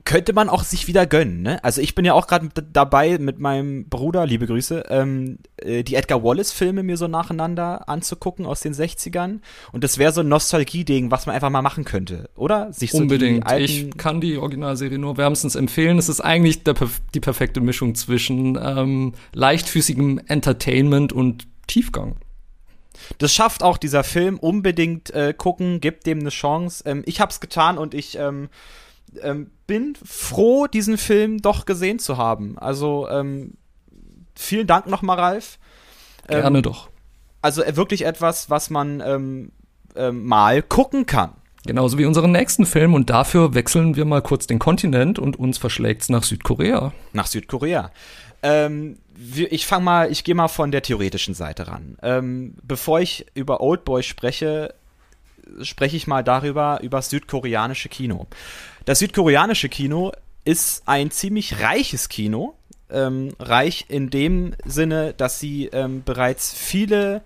könnte 0.06 0.32
man 0.32 0.48
auch 0.48 0.62
sich 0.62 0.86
wieder 0.86 1.04
gönnen, 1.04 1.42
ne? 1.42 1.62
Also 1.64 1.82
ich 1.82 1.94
bin 1.96 2.04
ja 2.04 2.14
auch 2.14 2.28
gerade 2.28 2.48
dabei 2.72 3.18
mit 3.18 3.40
meinem 3.40 3.88
Bruder, 3.88 4.24
liebe 4.24 4.46
Grüße, 4.46 4.84
ähm, 4.88 5.38
äh, 5.56 5.82
die 5.82 5.96
Edgar 5.96 6.22
Wallace-Filme 6.22 6.84
mir 6.84 6.96
so 6.96 7.08
nacheinander 7.08 7.88
anzugucken 7.88 8.46
aus 8.46 8.60
den 8.60 8.72
60ern. 8.72 9.40
Und 9.72 9.84
das 9.84 9.98
wäre 9.98 10.12
so 10.12 10.20
ein 10.20 10.28
Nostalgie-Ding, 10.28 11.10
was 11.10 11.26
man 11.26 11.34
einfach 11.34 11.50
mal 11.50 11.60
machen 11.60 11.84
könnte, 11.84 12.30
oder? 12.36 12.72
Sich 12.72 12.92
so 12.92 12.98
Unbedingt. 12.98 13.50
ich 13.58 13.90
kann 13.98 14.20
die 14.20 14.38
Originalserie 14.38 14.98
nur 14.98 15.16
wärmstens 15.16 15.56
empfehlen. 15.56 15.98
Es 15.98 16.08
ist 16.08 16.20
eigentlich 16.20 16.62
der, 16.62 16.76
die 17.12 17.20
perfekte 17.20 17.60
Mischung 17.60 17.96
zwischen 17.96 18.56
ähm, 18.62 19.12
leichtfüßigem 19.34 20.20
Entertainment 20.28 21.12
und 21.12 21.48
Tiefgang. 21.66 22.14
Das 23.18 23.34
schafft 23.34 23.64
auch 23.64 23.76
dieser 23.76 24.04
Film 24.04 24.38
unbedingt 24.38 25.10
äh, 25.10 25.34
gucken, 25.36 25.80
gibt 25.80 26.06
dem 26.06 26.20
eine 26.20 26.30
Chance. 26.30 26.84
Ähm, 26.86 27.02
ich 27.06 27.20
hab's 27.20 27.40
getan 27.40 27.76
und 27.76 27.92
ich 27.92 28.16
ähm, 28.18 28.48
ähm, 29.22 29.50
bin 29.66 29.94
froh, 30.04 30.66
diesen 30.66 30.98
Film 30.98 31.42
doch 31.42 31.66
gesehen 31.66 31.98
zu 31.98 32.16
haben. 32.16 32.58
Also 32.58 33.08
ähm, 33.08 33.54
vielen 34.34 34.66
Dank 34.66 34.86
nochmal, 34.86 35.18
Ralf. 35.18 35.58
Ähm, 36.28 36.40
Gerne 36.40 36.62
doch. 36.62 36.88
Also 37.42 37.62
äh, 37.62 37.76
wirklich 37.76 38.04
etwas, 38.04 38.50
was 38.50 38.70
man 38.70 39.02
ähm, 39.04 39.52
mal 40.12 40.62
gucken 40.62 41.06
kann. 41.06 41.32
Genauso 41.66 41.98
wie 41.98 42.04
unseren 42.04 42.30
nächsten 42.30 42.64
Film 42.64 42.94
und 42.94 43.10
dafür 43.10 43.54
wechseln 43.54 43.96
wir 43.96 44.04
mal 44.04 44.22
kurz 44.22 44.46
den 44.46 44.60
Kontinent 44.60 45.18
und 45.18 45.36
uns 45.36 45.58
verschlägt's 45.58 46.08
nach 46.08 46.22
Südkorea. 46.22 46.92
Nach 47.12 47.26
Südkorea. 47.26 47.90
Ähm, 48.42 48.98
ich 49.34 49.66
fange 49.66 49.84
mal, 49.84 50.12
ich 50.12 50.22
gehe 50.22 50.34
mal 50.34 50.48
von 50.48 50.70
der 50.70 50.82
theoretischen 50.82 51.34
Seite 51.34 51.66
ran. 51.66 51.96
Ähm, 52.02 52.54
bevor 52.62 53.00
ich 53.00 53.26
über 53.34 53.60
Oldboy 53.60 54.02
spreche, 54.02 54.74
spreche 55.62 55.96
ich 55.96 56.06
mal 56.06 56.22
darüber, 56.22 56.80
über 56.82 56.98
das 56.98 57.10
südkoreanische 57.10 57.88
Kino. 57.88 58.26
Das 58.86 59.00
südkoreanische 59.00 59.68
Kino 59.68 60.12
ist 60.44 60.84
ein 60.86 61.10
ziemlich 61.10 61.60
reiches 61.60 62.08
Kino. 62.08 62.54
Ähm, 62.88 63.34
reich 63.40 63.86
in 63.88 64.10
dem 64.10 64.54
Sinne, 64.64 65.12
dass 65.12 65.40
sie 65.40 65.66
ähm, 65.72 66.04
bereits 66.04 66.54
viele 66.54 67.22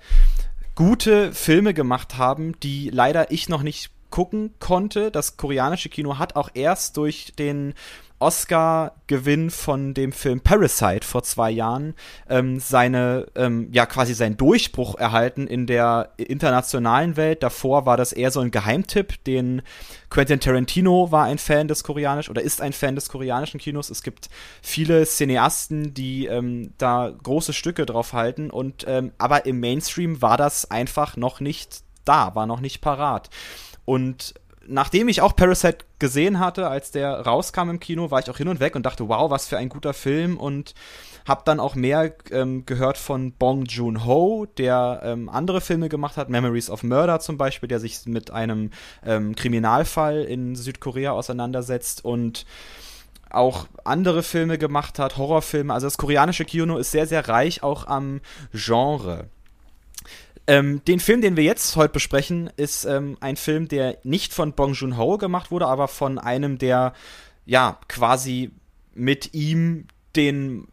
gute 0.74 1.34
Filme 1.34 1.74
gemacht 1.74 2.16
haben, 2.16 2.58
die 2.60 2.88
leider 2.88 3.30
ich 3.30 3.50
noch 3.50 3.62
nicht 3.62 3.90
gucken 4.08 4.54
konnte. 4.58 5.10
Das 5.10 5.36
koreanische 5.36 5.90
Kino 5.90 6.16
hat 6.16 6.34
auch 6.34 6.48
erst 6.54 6.96
durch 6.96 7.34
den 7.38 7.74
Oscar-Gewinn 8.20 9.50
von 9.50 9.94
dem 9.94 10.12
Film 10.12 10.40
Parasite 10.40 11.06
vor 11.06 11.22
zwei 11.22 11.50
Jahren 11.50 11.94
ähm, 12.28 12.60
seine, 12.60 13.26
ähm, 13.34 13.68
ja, 13.72 13.86
quasi 13.86 14.14
seinen 14.14 14.36
Durchbruch 14.36 14.94
erhalten 14.96 15.46
in 15.46 15.66
der 15.66 16.10
internationalen 16.18 17.16
Welt. 17.16 17.42
Davor 17.42 17.86
war 17.86 17.96
das 17.96 18.12
eher 18.12 18.30
so 18.30 18.40
ein 18.40 18.50
Geheimtipp, 18.50 19.24
den 19.24 19.62
Quentin 20.10 20.40
Tarantino 20.40 21.10
war 21.10 21.24
ein 21.24 21.38
Fan 21.38 21.66
des 21.66 21.82
koreanischen 21.82 22.30
oder 22.30 22.42
ist 22.42 22.60
ein 22.60 22.72
Fan 22.72 22.94
des 22.94 23.08
koreanischen 23.08 23.58
Kinos. 23.58 23.90
Es 23.90 24.02
gibt 24.02 24.28
viele 24.60 25.06
Cineasten, 25.06 25.94
die 25.94 26.26
ähm, 26.26 26.74
da 26.78 27.10
große 27.22 27.52
Stücke 27.52 27.86
drauf 27.86 28.12
halten 28.12 28.50
und 28.50 28.84
ähm, 28.86 29.12
aber 29.18 29.46
im 29.46 29.60
Mainstream 29.60 30.20
war 30.20 30.36
das 30.36 30.70
einfach 30.70 31.16
noch 31.16 31.40
nicht 31.40 31.82
da, 32.04 32.34
war 32.34 32.46
noch 32.46 32.60
nicht 32.60 32.80
parat. 32.80 33.30
Und 33.84 34.34
nachdem 34.70 35.08
ich 35.08 35.20
auch 35.20 35.36
Parasite 35.36 35.84
gesehen 35.98 36.38
hatte, 36.38 36.68
als 36.68 36.90
der 36.90 37.20
rauskam 37.20 37.70
im 37.70 37.80
Kino, 37.80 38.10
war 38.10 38.20
ich 38.20 38.30
auch 38.30 38.36
hin 38.36 38.48
und 38.48 38.60
weg 38.60 38.76
und 38.76 38.86
dachte, 38.86 39.08
wow, 39.08 39.30
was 39.30 39.48
für 39.48 39.58
ein 39.58 39.68
guter 39.68 39.92
Film 39.92 40.36
und 40.36 40.74
habe 41.26 41.42
dann 41.44 41.60
auch 41.60 41.74
mehr 41.74 42.14
ähm, 42.30 42.64
gehört 42.64 42.96
von 42.96 43.32
Bong 43.32 43.64
Joon-ho, 43.64 44.46
der 44.56 45.00
ähm, 45.04 45.28
andere 45.28 45.60
Filme 45.60 45.88
gemacht 45.88 46.16
hat, 46.16 46.30
Memories 46.30 46.70
of 46.70 46.82
Murder 46.82 47.20
zum 47.20 47.36
Beispiel, 47.36 47.68
der 47.68 47.80
sich 47.80 48.06
mit 48.06 48.30
einem 48.30 48.70
ähm, 49.04 49.34
Kriminalfall 49.36 50.22
in 50.22 50.56
Südkorea 50.56 51.12
auseinandersetzt 51.12 52.04
und 52.04 52.46
auch 53.28 53.66
andere 53.84 54.22
Filme 54.22 54.58
gemacht 54.58 54.98
hat, 54.98 55.16
Horrorfilme. 55.16 55.72
Also 55.72 55.86
das 55.86 55.98
koreanische 55.98 56.44
Kino 56.44 56.78
ist 56.78 56.90
sehr, 56.90 57.06
sehr 57.06 57.28
reich 57.28 57.62
auch 57.62 57.86
am 57.86 58.20
Genre. 58.52 59.28
Ähm, 60.50 60.84
den 60.84 60.98
Film, 60.98 61.20
den 61.20 61.36
wir 61.36 61.44
jetzt 61.44 61.76
heute 61.76 61.92
besprechen, 61.92 62.50
ist 62.56 62.84
ähm, 62.84 63.16
ein 63.20 63.36
Film, 63.36 63.68
der 63.68 63.98
nicht 64.02 64.34
von 64.34 64.52
Bong 64.52 64.72
Joon-ho 64.72 65.16
gemacht 65.16 65.52
wurde, 65.52 65.66
aber 65.66 65.86
von 65.86 66.18
einem, 66.18 66.58
der 66.58 66.92
ja 67.46 67.78
quasi 67.86 68.50
mit 68.92 69.32
ihm 69.32 69.86
den 70.16 70.66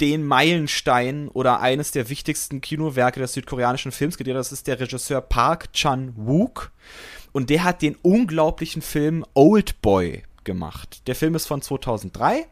den 0.00 0.26
Meilenstein 0.26 1.28
oder 1.28 1.60
eines 1.60 1.92
der 1.92 2.08
wichtigsten 2.08 2.60
Kinowerke 2.60 3.20
des 3.20 3.34
südkoreanischen 3.34 3.92
Films 3.92 4.18
gedreht. 4.18 4.34
Das 4.34 4.50
ist 4.50 4.66
der 4.66 4.80
Regisseur 4.80 5.20
Park 5.20 5.72
Chan-wook. 5.72 6.72
Und 7.30 7.50
der 7.50 7.62
hat 7.62 7.82
den 7.82 7.94
unglaublichen 8.02 8.82
Film 8.82 9.24
Old 9.34 9.80
Boy 9.80 10.24
gemacht. 10.42 11.06
Der 11.06 11.14
Film 11.14 11.36
ist 11.36 11.46
von 11.46 11.62
2003, 11.62 12.46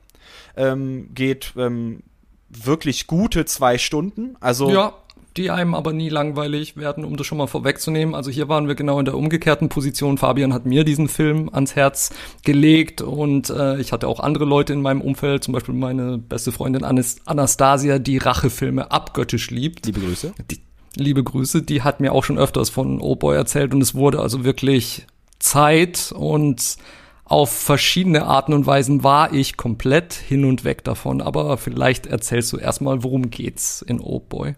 ähm, 0.56 1.12
geht 1.12 1.54
ähm, 1.56 2.04
wirklich 2.48 3.08
gute 3.08 3.46
zwei 3.46 3.78
Stunden. 3.78 4.36
Also 4.40 4.70
ja, 4.70 4.94
die 5.38 5.50
einem 5.50 5.74
aber 5.74 5.92
nie 5.92 6.08
langweilig 6.08 6.76
werden, 6.76 7.04
um 7.04 7.16
das 7.16 7.26
schon 7.26 7.38
mal 7.38 7.46
vorwegzunehmen. 7.46 8.14
Also 8.14 8.30
hier 8.30 8.48
waren 8.48 8.68
wir 8.68 8.74
genau 8.74 8.98
in 8.98 9.04
der 9.04 9.16
umgekehrten 9.16 9.68
Position. 9.68 10.18
Fabian 10.18 10.52
hat 10.52 10.66
mir 10.66 10.84
diesen 10.84 11.08
Film 11.08 11.48
ans 11.52 11.76
Herz 11.76 12.10
gelegt 12.44 13.00
und 13.00 13.48
äh, 13.50 13.80
ich 13.80 13.92
hatte 13.92 14.08
auch 14.08 14.20
andere 14.20 14.44
Leute 14.44 14.72
in 14.72 14.82
meinem 14.82 15.00
Umfeld, 15.00 15.44
zum 15.44 15.52
Beispiel 15.52 15.74
meine 15.74 16.18
beste 16.18 16.52
Freundin 16.52 16.84
Anastasia, 16.84 17.98
die 17.98 18.18
Rachefilme 18.18 18.90
abgöttisch 18.90 19.50
liebt. 19.50 19.86
Liebe 19.86 20.00
Grüße. 20.00 20.34
Die, 20.50 20.60
liebe 20.96 21.22
Grüße, 21.22 21.62
die 21.62 21.82
hat 21.82 22.00
mir 22.00 22.12
auch 22.12 22.24
schon 22.24 22.38
öfters 22.38 22.68
von 22.68 23.00
Oh 23.00 23.16
Boy 23.16 23.36
erzählt 23.36 23.72
und 23.72 23.80
es 23.80 23.94
wurde 23.94 24.20
also 24.20 24.44
wirklich 24.44 25.06
Zeit 25.38 26.12
und 26.14 26.76
auf 27.24 27.50
verschiedene 27.50 28.24
Arten 28.24 28.54
und 28.54 28.66
Weisen 28.66 29.04
war 29.04 29.32
ich 29.34 29.58
komplett 29.58 30.14
hin 30.14 30.46
und 30.46 30.64
weg 30.64 30.82
davon. 30.82 31.20
Aber 31.20 31.58
vielleicht 31.58 32.06
erzählst 32.06 32.52
du 32.54 32.56
erstmal, 32.56 33.04
worum 33.04 33.28
geht's 33.30 33.82
in 33.82 34.00
Old 34.00 34.30
Boy? 34.30 34.54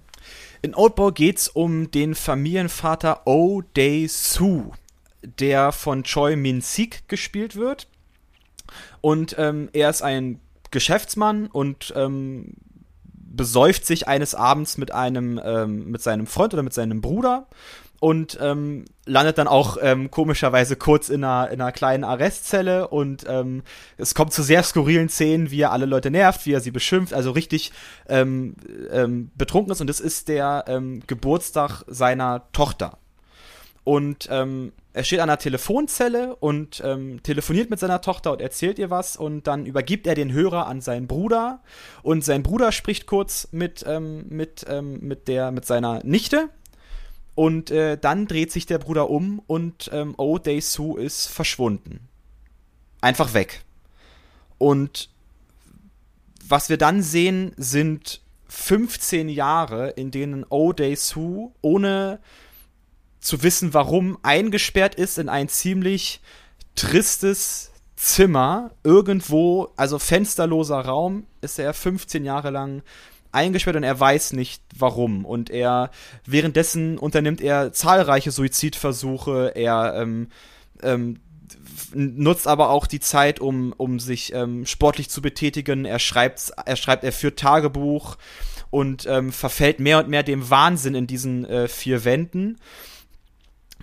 In 0.63 0.75
Old 0.75 0.95
Boy 0.95 1.13
geht's 1.13 1.49
um 1.49 1.91
den 1.91 2.15
Familienvater 2.15 3.27
O 3.27 3.63
Day 3.77 4.07
Soo, 4.09 4.73
der 5.23 5.73
von 5.73 6.03
Choi 6.05 6.37
Min 6.37 6.61
Sik 6.61 7.09
gespielt 7.09 7.57
wird. 7.57 7.89
Und 9.01 9.37
ähm, 9.39 9.71
er 9.73 9.89
ist 9.89 10.03
ein 10.03 10.39
Geschäftsmann 10.71 11.47
und 11.47 11.95
ähm, 11.97 12.53
besäuft 13.05 13.87
sich 13.87 14.07
eines 14.07 14.35
Abends 14.35 14.77
mit 14.77 14.93
einem, 14.93 15.41
ähm, 15.43 15.91
mit 15.91 16.03
seinem 16.03 16.27
Freund 16.27 16.53
oder 16.53 16.63
mit 16.63 16.75
seinem 16.75 17.01
Bruder 17.01 17.47
und 18.01 18.39
ähm, 18.41 18.87
landet 19.05 19.37
dann 19.37 19.47
auch 19.47 19.77
ähm, 19.81 20.11
komischerweise 20.11 20.75
kurz 20.77 21.11
in 21.11 21.23
einer, 21.23 21.51
in 21.51 21.61
einer 21.61 21.71
kleinen 21.71 22.03
Arrestzelle. 22.03 22.89
Und 22.89 23.27
ähm, 23.29 23.63
es 23.99 24.15
kommt 24.15 24.33
zu 24.33 24.43
sehr 24.43 24.63
skurrilen 24.63 25.11
Szenen, 25.11 25.51
wie 25.51 25.61
er 25.61 25.73
alle 25.73 25.85
Leute 25.85 26.11
nervt, 26.11 26.47
wie 26.47 26.55
er 26.55 26.61
sie 26.61 26.71
beschimpft, 26.71 27.13
also 27.13 27.31
richtig 27.31 27.73
ähm, 28.09 28.57
ähm, 28.91 29.31
betrunken 29.37 29.73
ist. 29.73 29.83
Und 29.83 29.91
es 29.91 30.01
ist 30.01 30.29
der 30.29 30.65
ähm, 30.67 31.03
Geburtstag 31.07 31.85
seiner 31.89 32.51
Tochter. 32.53 32.97
Und 33.85 34.29
ähm, 34.31 34.73
er 34.95 35.05
steht 35.05 35.21
an 35.21 35.29
einer 35.29 35.39
Telefonzelle 35.39 36.37
und 36.37 36.83
ähm, 36.85 37.23
telefoniert 37.23 37.69
mit 37.69 37.81
seiner 37.81 38.01
Tochter 38.01 38.33
und 38.33 38.41
erzählt 38.41 38.79
ihr 38.79 38.89
was. 38.89 39.19
Und 39.19 39.47
dann 39.47 39.67
übergibt 39.67 40.07
er 40.07 40.15
den 40.15 40.33
Hörer 40.33 40.67
an 40.67 40.81
seinen 40.81 41.07
Bruder. 41.07 41.61
Und 42.03 42.25
sein 42.25 42.43
Bruder 42.43 42.73
spricht 42.73 43.07
kurz 43.07 43.49
mit, 43.53 43.85
ähm, 43.87 44.25
mit, 44.31 44.65
ähm, 44.71 45.01
mit, 45.01 45.29
der, 45.29 45.51
mit 45.51 45.67
seiner 45.67 46.03
Nichte 46.03 46.49
und 47.35 47.71
äh, 47.71 47.97
dann 47.99 48.27
dreht 48.27 48.53
sich 48.53 48.67
der 48.67 48.79
Bruder 48.79 49.11
um 49.11 49.41
und 49.47 49.91
ähm, 49.93 50.15
Oh 50.17 50.39
Day 50.39 50.61
Soo 50.61 50.97
ist 50.97 51.27
verschwunden. 51.27 52.09
Einfach 53.01 53.35
weg. 53.35 53.65
Und 54.59 55.09
was 56.47 56.69
wir 56.69 56.77
dann 56.77 57.03
sehen, 57.03 57.53
sind 57.57 58.21
15 58.49 59.29
Jahre, 59.29 59.91
in 59.91 60.11
denen 60.11 60.45
Oh 60.49 60.73
Day 60.73 60.97
Soo 60.97 61.53
ohne 61.63 62.19
zu 63.21 63.43
wissen, 63.43 63.75
warum, 63.75 64.19
eingesperrt 64.23 64.95
ist 64.95 65.19
in 65.19 65.29
ein 65.29 65.49
ziemlich 65.49 66.21
tristes 66.75 67.71
Zimmer. 67.97 68.73
Irgendwo, 68.83 69.73
also 69.77 69.99
fensterloser 69.99 70.81
Raum, 70.81 71.27
ist 71.41 71.59
er 71.59 71.73
15 71.75 72.25
Jahre 72.25 72.51
lang 72.51 72.83
eingesperrt 73.33 73.77
und 73.77 73.83
er 73.83 73.99
weiß 73.99 74.33
nicht 74.33 74.63
warum. 74.77 75.25
Und 75.25 75.51
er, 75.51 75.91
währenddessen 76.25 76.99
unternimmt 76.99 77.41
er 77.41 77.73
zahlreiche 77.73 78.31
Suizidversuche, 78.31 79.53
er 79.55 79.95
ähm, 79.97 80.29
ähm, 80.83 81.21
nutzt 81.95 82.47
aber 82.47 82.71
auch 82.71 82.87
die 82.87 83.01
Zeit, 83.01 83.41
um, 83.41 83.73
um 83.77 83.99
sich 83.99 84.33
ähm, 84.33 84.67
sportlich 84.67 85.11
zu 85.11 85.23
betätigen. 85.23 85.85
Er 85.85 85.99
schreibt, 85.99 86.53
er 86.65 86.77
schreibt, 86.77 87.05
er 87.05 87.13
führt 87.13 87.39
Tagebuch 87.39 88.17
und 88.71 89.07
ähm, 89.07 89.33
verfällt 89.33 89.81
mehr 89.81 89.99
und 89.99 90.09
mehr 90.09 90.23
dem 90.23 90.49
Wahnsinn 90.51 90.95
in 90.95 91.07
diesen 91.07 91.45
äh, 91.45 91.69
vier 91.69 92.05
Wänden. 92.05 92.59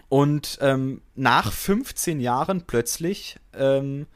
Und 0.09 0.57
ähm, 0.61 1.01
nach 1.15 1.51
15 1.51 2.21
Jahren 2.21 2.63
plötzlich 2.65 3.37
ähm, 3.53 4.07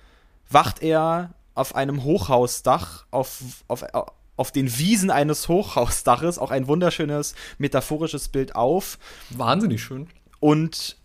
wacht 0.50 0.82
er 0.82 1.34
auf 1.54 1.76
einem 1.76 2.04
Hochhausdach 2.04 3.06
auf, 3.12 3.42
auf, 3.68 3.84
auf 3.94 4.08
den 4.50 4.80
Wiesen 4.80 5.12
eines 5.12 5.48
Hochhausdaches, 5.48 6.40
auch 6.40 6.50
ein 6.50 6.68
wunderschönes 6.68 7.36
metaphorisches 7.60 8.30
Bild 8.30 8.56
auf. 8.56 8.98
Wahnsinnig 9.30 9.84
schön. 9.84 10.08
Und 10.40 10.98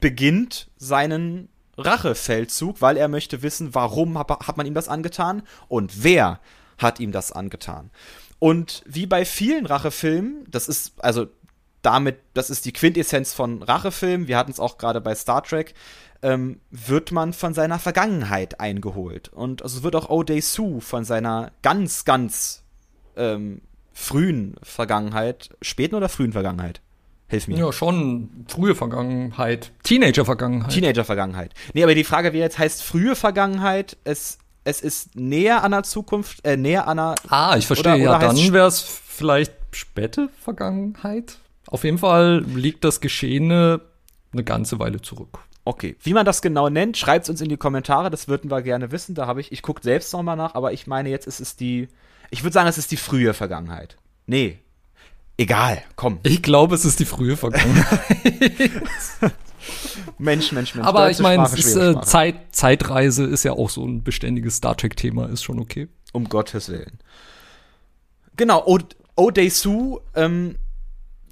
beginnt 0.00 0.68
seinen 0.76 1.48
Rachefeldzug, 1.76 2.82
weil 2.82 2.96
er 2.96 3.06
möchte 3.06 3.42
wissen, 3.42 3.74
warum 3.74 4.18
hat 4.18 4.56
man 4.56 4.66
ihm 4.66 4.74
das 4.74 4.88
angetan 4.88 5.42
und 5.68 6.02
wer 6.02 6.40
hat 6.78 6.98
ihm 6.98 7.12
das 7.12 7.30
angetan. 7.30 7.90
Und 8.40 8.82
wie 8.86 9.06
bei 9.06 9.24
vielen 9.24 9.66
Rachefilmen, 9.66 10.44
das 10.48 10.68
ist 10.68 10.92
also 11.02 11.26
damit, 11.82 12.18
das 12.34 12.50
ist 12.50 12.64
die 12.64 12.72
Quintessenz 12.72 13.32
von 13.32 13.62
Rachefilmen, 13.62 14.28
wir 14.28 14.36
hatten 14.36 14.50
es 14.50 14.60
auch 14.60 14.78
gerade 14.78 15.00
bei 15.00 15.14
Star 15.14 15.42
Trek, 15.42 15.74
ähm, 16.22 16.60
wird 16.70 17.12
man 17.12 17.32
von 17.32 17.54
seiner 17.54 17.78
Vergangenheit 17.78 18.60
eingeholt. 18.60 19.28
Und 19.28 19.62
also 19.62 19.82
wird 19.82 19.94
auch 19.94 20.10
O'Day 20.10 20.42
Sue 20.42 20.80
von 20.80 21.04
seiner 21.04 21.52
ganz, 21.62 22.04
ganz 22.04 22.64
ähm, 23.16 23.62
frühen 23.92 24.56
Vergangenheit, 24.62 25.50
späten 25.62 25.94
oder 25.94 26.08
frühen 26.08 26.32
Vergangenheit? 26.32 26.80
Hilf 27.28 27.46
mir. 27.46 27.58
Ja, 27.58 27.72
schon 27.72 28.46
frühe 28.48 28.74
Vergangenheit. 28.74 29.70
Teenager-Vergangenheit. 29.82 30.72
Teenager-Vergangenheit. 30.72 31.52
Nee, 31.74 31.82
aber 31.82 31.94
die 31.94 32.04
Frage, 32.04 32.32
wie 32.32 32.38
jetzt 32.38 32.58
heißt 32.58 32.82
frühe 32.82 33.14
Vergangenheit, 33.14 33.98
es, 34.04 34.38
es 34.64 34.80
ist 34.80 35.14
näher 35.14 35.62
an 35.62 35.72
der 35.72 35.82
Zukunft, 35.82 36.44
äh, 36.46 36.56
näher 36.56 36.88
an 36.88 36.96
der. 36.96 37.14
Ah, 37.28 37.56
ich 37.58 37.66
verstehe. 37.66 37.96
Oder, 37.96 38.02
oder 38.02 38.12
ja, 38.12 38.18
dann 38.18 38.52
wäre 38.52 38.66
es 38.66 38.80
vielleicht 38.80 39.52
späte 39.72 40.30
Vergangenheit. 40.42 41.38
Auf 41.70 41.84
jeden 41.84 41.98
Fall 41.98 42.44
liegt 42.44 42.84
das 42.84 43.00
Geschehene 43.00 43.80
eine 44.32 44.44
ganze 44.44 44.78
Weile 44.78 45.00
zurück. 45.00 45.40
Okay, 45.64 45.96
wie 46.02 46.14
man 46.14 46.24
das 46.24 46.40
genau 46.40 46.70
nennt, 46.70 46.96
schreibt 46.96 47.24
es 47.24 47.30
uns 47.30 47.42
in 47.42 47.50
die 47.50 47.58
Kommentare, 47.58 48.08
das 48.08 48.26
würden 48.26 48.50
wir 48.50 48.62
gerne 48.62 48.90
wissen. 48.90 49.14
Da 49.14 49.26
habe 49.26 49.42
ich, 49.42 49.52
ich 49.52 49.60
gucke 49.60 49.82
selbst 49.82 50.12
nochmal 50.14 50.36
nach, 50.36 50.54
aber 50.54 50.72
ich 50.72 50.86
meine, 50.86 51.10
jetzt 51.10 51.26
ist 51.26 51.40
es 51.40 51.56
die, 51.56 51.88
ich 52.30 52.42
würde 52.42 52.54
sagen, 52.54 52.68
es 52.68 52.78
ist 52.78 52.90
die 52.90 52.96
frühe 52.96 53.34
Vergangenheit. 53.34 53.98
Nee, 54.26 54.58
egal, 55.36 55.82
komm. 55.94 56.20
Ich 56.22 56.42
glaube, 56.42 56.74
es 56.74 56.86
ist 56.86 57.00
die 57.00 57.04
frühe 57.04 57.36
Vergangenheit. 57.36 58.00
Mensch, 60.18 60.52
Mensch, 60.52 60.74
Mensch. 60.74 60.88
Aber 60.88 61.10
ich 61.10 61.18
meine, 61.18 61.44
äh, 61.44 62.00
Zeit, 62.00 62.36
Zeitreise 62.52 63.24
ist 63.24 63.44
ja 63.44 63.52
auch 63.52 63.68
so 63.68 63.84
ein 63.84 64.02
beständiges 64.02 64.56
Star 64.56 64.74
Trek-Thema, 64.74 65.28
ist 65.28 65.42
schon 65.42 65.58
okay. 65.58 65.88
Um 66.12 66.30
Gottes 66.30 66.70
Willen. 66.70 66.98
Genau, 68.36 68.64
O'Day 69.16 69.50
Sue 69.50 70.00
ähm, 70.14 70.56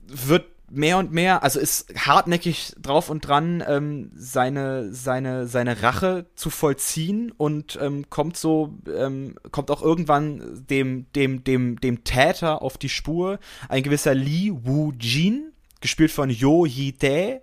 wird 0.08 0.44
mehr 0.70 0.98
und 0.98 1.12
mehr, 1.12 1.42
also 1.42 1.60
ist 1.60 1.94
hartnäckig 1.96 2.72
drauf 2.80 3.08
und 3.08 3.20
dran, 3.20 3.62
ähm, 3.66 4.10
seine, 4.14 4.92
seine, 4.92 5.46
seine 5.46 5.82
Rache 5.82 6.26
zu 6.34 6.50
vollziehen 6.50 7.30
und 7.30 7.78
ähm, 7.80 8.10
kommt 8.10 8.36
so, 8.36 8.74
ähm, 8.92 9.36
kommt 9.52 9.70
auch 9.70 9.82
irgendwann 9.82 10.66
dem, 10.68 11.06
dem, 11.12 11.44
dem, 11.44 11.80
dem 11.80 12.04
Täter 12.04 12.62
auf 12.62 12.78
die 12.78 12.88
Spur. 12.88 13.38
Ein 13.68 13.82
gewisser 13.82 14.14
Lee 14.14 14.52
Woo-jin, 14.52 15.52
gespielt 15.80 16.10
von 16.10 16.30
Yo 16.30 16.66
Yi-tae. 16.66 17.40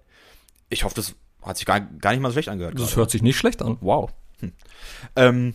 Ich 0.69 0.83
hoffe, 0.83 0.95
das 0.95 1.15
hat 1.41 1.57
sich 1.57 1.65
gar, 1.65 1.79
gar 1.79 2.11
nicht 2.11 2.21
mal 2.21 2.29
so 2.29 2.33
schlecht 2.33 2.49
angehört. 2.49 2.75
Das 2.75 2.87
gerade. 2.87 2.97
hört 2.97 3.11
sich 3.11 3.21
nicht 3.21 3.37
schlecht 3.37 3.61
an. 3.61 3.77
Wow. 3.81 4.11
Hm. 4.39 4.53
Ähm, 5.15 5.53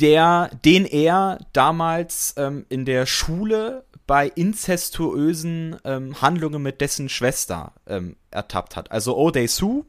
der, 0.00 0.50
den 0.64 0.84
er 0.84 1.38
damals 1.52 2.34
ähm, 2.36 2.66
in 2.68 2.84
der 2.84 3.06
Schule 3.06 3.84
bei 4.06 4.28
inzestuösen 4.28 5.76
ähm, 5.84 6.20
Handlungen 6.20 6.62
mit 6.62 6.80
dessen 6.80 7.08
Schwester 7.08 7.72
ähm, 7.86 8.16
ertappt 8.30 8.76
hat. 8.76 8.90
Also 8.90 9.16
O'Day 9.18 9.48
Sue 9.48 9.84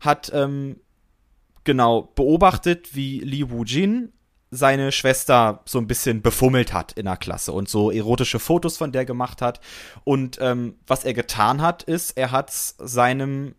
hat 0.00 0.30
ähm, 0.34 0.80
genau 1.64 2.02
beobachtet, 2.14 2.94
wie 2.94 3.20
Li 3.20 3.50
Wu-jin 3.50 4.12
seine 4.50 4.92
Schwester 4.92 5.60
so 5.64 5.78
ein 5.78 5.86
bisschen 5.86 6.22
befummelt 6.22 6.72
hat 6.72 6.92
in 6.92 7.06
der 7.06 7.16
Klasse 7.16 7.52
und 7.52 7.68
so 7.68 7.90
erotische 7.90 8.38
Fotos 8.38 8.76
von 8.76 8.92
der 8.92 9.04
gemacht 9.04 9.42
hat. 9.42 9.60
Und 10.04 10.38
ähm, 10.40 10.76
was 10.86 11.04
er 11.04 11.14
getan 11.14 11.60
hat, 11.60 11.82
ist, 11.82 12.16
er 12.16 12.30
hat 12.30 12.50
seinem 12.50 13.54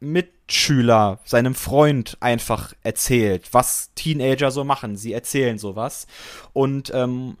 Mitschüler, 0.00 1.20
seinem 1.24 1.54
Freund 1.54 2.16
einfach 2.20 2.74
erzählt, 2.82 3.48
was 3.52 3.92
Teenager 3.94 4.50
so 4.50 4.64
machen. 4.64 4.96
Sie 4.96 5.12
erzählen 5.12 5.58
sowas. 5.58 6.06
Und 6.52 6.92
ähm, 6.94 7.38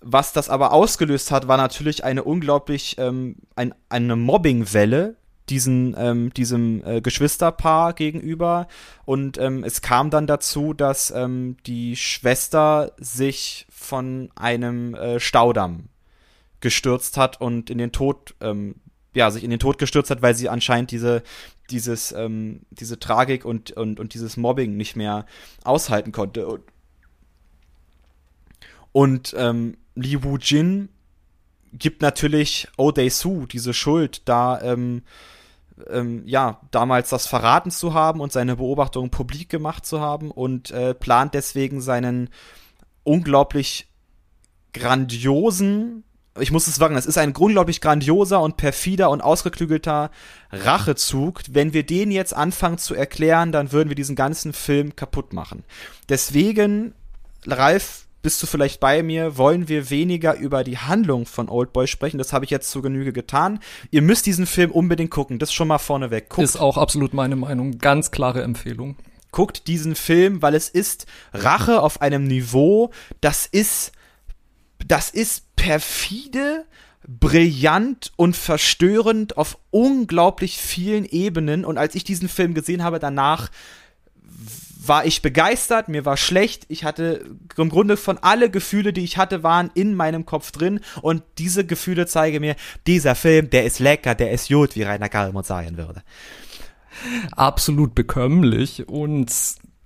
was 0.00 0.32
das 0.32 0.48
aber 0.48 0.72
ausgelöst 0.72 1.30
hat, 1.30 1.48
war 1.48 1.56
natürlich 1.56 2.04
eine 2.04 2.24
unglaublich 2.24 2.96
ähm, 2.98 3.36
ein, 3.54 3.74
eine 3.88 4.16
Mobbingwelle 4.16 5.16
diesen 5.50 5.94
ähm, 5.98 6.32
diesem 6.32 6.82
äh, 6.84 7.00
Geschwisterpaar 7.00 7.92
gegenüber. 7.92 8.68
Und 9.04 9.36
ähm, 9.38 9.64
es 9.64 9.82
kam 9.82 10.10
dann 10.10 10.26
dazu, 10.26 10.72
dass 10.72 11.10
ähm, 11.10 11.56
die 11.66 11.96
Schwester 11.96 12.92
sich 12.98 13.66
von 13.68 14.30
einem 14.36 14.94
äh, 14.94 15.20
Staudamm 15.20 15.88
gestürzt 16.60 17.16
hat 17.16 17.40
und 17.40 17.68
in 17.68 17.78
den 17.78 17.92
Tod 17.92 18.34
ähm, 18.40 18.76
ja 19.14 19.30
sich 19.30 19.42
in 19.42 19.50
den 19.50 19.58
Tod 19.58 19.78
gestürzt 19.78 20.10
hat, 20.10 20.22
weil 20.22 20.34
sie 20.34 20.48
anscheinend 20.48 20.92
diese 20.92 21.22
dieses 21.70 22.12
ähm, 22.12 22.60
diese 22.70 23.00
Tragik 23.00 23.44
und 23.44 23.72
und 23.72 23.98
und 23.98 24.14
dieses 24.14 24.36
Mobbing 24.36 24.76
nicht 24.76 24.96
mehr 24.96 25.26
aushalten 25.64 26.12
konnte. 26.12 26.46
Und, 26.46 26.62
und 28.92 29.34
ähm, 29.36 29.76
Li 30.00 30.22
Wu-jin 30.22 30.88
gibt 31.72 32.02
natürlich 32.02 32.68
O'Day 32.76 33.10
Su 33.10 33.46
diese 33.46 33.74
Schuld, 33.74 34.22
da 34.28 34.60
ähm, 34.60 35.02
ähm, 35.88 36.22
ja 36.26 36.60
damals 36.70 37.10
das 37.10 37.26
verraten 37.26 37.70
zu 37.70 37.94
haben 37.94 38.20
und 38.20 38.32
seine 38.32 38.56
Beobachtungen 38.56 39.10
publik 39.10 39.48
gemacht 39.48 39.86
zu 39.86 40.00
haben 40.00 40.30
und 40.30 40.70
äh, 40.70 40.94
plant 40.94 41.34
deswegen 41.34 41.80
seinen 41.80 42.30
unglaublich 43.04 43.88
grandiosen 44.72 46.04
ich 46.38 46.52
muss 46.52 46.68
es 46.68 46.76
sagen, 46.76 46.96
es 46.96 47.06
ist 47.06 47.18
ein 47.18 47.34
unglaublich 47.34 47.80
grandioser 47.80 48.40
und 48.40 48.56
perfider 48.56 49.10
und 49.10 49.20
ausgeklügelter 49.20 50.10
Rachezug. 50.52 51.42
Wenn 51.50 51.72
wir 51.72 51.84
den 51.84 52.10
jetzt 52.10 52.34
anfangen 52.34 52.78
zu 52.78 52.94
erklären, 52.94 53.50
dann 53.52 53.72
würden 53.72 53.88
wir 53.88 53.96
diesen 53.96 54.16
ganzen 54.16 54.52
Film 54.52 54.94
kaputt 54.94 55.32
machen. 55.32 55.64
Deswegen, 56.08 56.94
Ralf, 57.46 58.06
bist 58.22 58.42
du 58.42 58.46
vielleicht 58.46 58.80
bei 58.80 59.02
mir, 59.02 59.36
wollen 59.36 59.68
wir 59.68 59.90
weniger 59.90 60.36
über 60.36 60.64
die 60.64 60.78
Handlung 60.78 61.26
von 61.26 61.48
Oldboy 61.48 61.86
sprechen. 61.86 62.18
Das 62.18 62.32
habe 62.32 62.44
ich 62.44 62.50
jetzt 62.50 62.70
zur 62.70 62.82
Genüge 62.82 63.12
getan. 63.12 63.60
Ihr 63.90 64.02
müsst 64.02 64.26
diesen 64.26 64.46
Film 64.46 64.70
unbedingt 64.70 65.10
gucken. 65.10 65.38
Das 65.38 65.52
schon 65.52 65.68
mal 65.68 65.78
vorneweg. 65.78 66.28
Guckt. 66.28 66.44
Ist 66.44 66.56
auch 66.56 66.76
absolut 66.76 67.14
meine 67.14 67.36
Meinung. 67.36 67.78
Ganz 67.78 68.10
klare 68.10 68.42
Empfehlung. 68.42 68.96
Guckt 69.32 69.68
diesen 69.68 69.94
Film, 69.94 70.42
weil 70.42 70.54
es 70.54 70.68
ist 70.68 71.06
Rache 71.32 71.82
auf 71.82 72.02
einem 72.02 72.24
Niveau, 72.24 72.90
das 73.20 73.46
ist, 73.46 73.92
das 74.86 75.10
ist 75.10 75.54
perfide, 75.54 76.66
brillant 77.06 78.12
und 78.16 78.36
verstörend 78.36 79.36
auf 79.36 79.56
unglaublich 79.70 80.58
vielen 80.58 81.04
Ebenen. 81.04 81.64
Und 81.64 81.78
als 81.78 81.94
ich 81.94 82.04
diesen 82.04 82.28
Film 82.28 82.54
gesehen 82.54 82.82
habe, 82.82 82.98
danach 82.98 83.50
war 84.86 85.04
ich 85.04 85.22
begeistert, 85.22 85.88
mir 85.88 86.04
war 86.04 86.16
schlecht, 86.16 86.64
ich 86.68 86.84
hatte 86.84 87.24
im 87.56 87.68
Grunde 87.68 87.96
von 87.96 88.18
alle 88.18 88.50
Gefühle, 88.50 88.92
die 88.92 89.04
ich 89.04 89.18
hatte, 89.18 89.42
waren 89.42 89.70
in 89.74 89.94
meinem 89.94 90.24
Kopf 90.24 90.52
drin 90.52 90.80
und 91.02 91.22
diese 91.38 91.66
Gefühle 91.66 92.06
zeigen 92.06 92.40
mir, 92.40 92.56
dieser 92.86 93.14
Film, 93.14 93.50
der 93.50 93.64
ist 93.64 93.78
lecker, 93.78 94.14
der 94.14 94.30
ist 94.30 94.48
gut, 94.48 94.76
wie 94.76 94.82
Rainer 94.82 95.08
Kalmund 95.08 95.46
sagen 95.46 95.76
würde. 95.76 96.02
Absolut 97.32 97.94
bekömmlich 97.94 98.88
und 98.88 99.30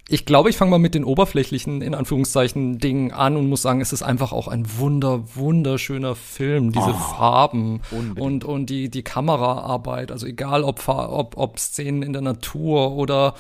ich 0.06 0.26
glaube, 0.26 0.50
ich 0.50 0.56
fange 0.56 0.70
mal 0.70 0.78
mit 0.78 0.94
den 0.94 1.04
oberflächlichen, 1.04 1.80
in 1.80 1.94
Anführungszeichen, 1.94 2.78
Dingen 2.78 3.10
an 3.10 3.38
und 3.38 3.48
muss 3.48 3.62
sagen, 3.62 3.80
es 3.80 3.92
ist 3.92 4.02
einfach 4.02 4.32
auch 4.32 4.48
ein 4.48 4.66
wunder, 4.78 5.24
wunderschöner 5.34 6.14
Film. 6.14 6.72
Diese 6.72 6.90
oh, 6.90 6.92
Farben 6.92 7.80
und, 7.90 8.44
und 8.44 8.66
die, 8.68 8.90
die 8.90 9.02
Kameraarbeit. 9.02 10.12
Also 10.12 10.26
egal, 10.26 10.62
ob, 10.62 10.86
ob, 10.88 11.38
ob 11.38 11.58
Szenen 11.58 12.02
in 12.02 12.12
der 12.12 12.20
Natur 12.20 12.92
oder 12.92 13.34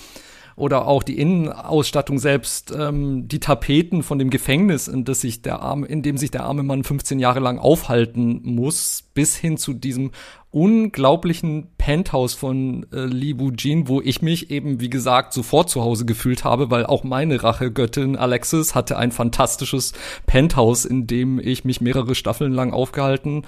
oder 0.56 0.86
auch 0.86 1.02
die 1.02 1.18
Innenausstattung 1.18 2.18
selbst, 2.18 2.72
ähm, 2.76 3.28
die 3.28 3.40
Tapeten 3.40 4.02
von 4.02 4.18
dem 4.18 4.30
Gefängnis, 4.30 4.88
in, 4.88 5.04
das 5.04 5.20
sich 5.20 5.42
der 5.42 5.60
arme, 5.60 5.86
in 5.86 6.02
dem 6.02 6.16
sich 6.16 6.30
der 6.30 6.44
arme 6.44 6.62
Mann 6.62 6.84
15 6.84 7.18
Jahre 7.18 7.40
lang 7.40 7.58
aufhalten 7.58 8.40
muss, 8.44 9.04
bis 9.14 9.36
hin 9.36 9.56
zu 9.56 9.74
diesem 9.74 10.12
unglaublichen 10.50 11.66
Penthouse 11.78 12.34
von 12.34 12.86
äh, 12.92 13.06
Li 13.06 13.36
Jin, 13.58 13.88
wo 13.88 14.00
ich 14.00 14.22
mich 14.22 14.52
eben, 14.52 14.78
wie 14.78 14.88
gesagt, 14.88 15.32
sofort 15.32 15.68
zu 15.68 15.82
Hause 15.82 16.04
gefühlt 16.04 16.44
habe, 16.44 16.70
weil 16.70 16.86
auch 16.86 17.02
meine 17.02 17.42
Rachegöttin 17.42 18.14
Alexis 18.14 18.76
hatte 18.76 18.96
ein 18.96 19.10
fantastisches 19.10 19.94
Penthouse, 20.26 20.84
in 20.84 21.08
dem 21.08 21.40
ich 21.40 21.64
mich 21.64 21.80
mehrere 21.80 22.14
Staffeln 22.14 22.52
lang 22.52 22.72
aufgehalten 22.72 23.42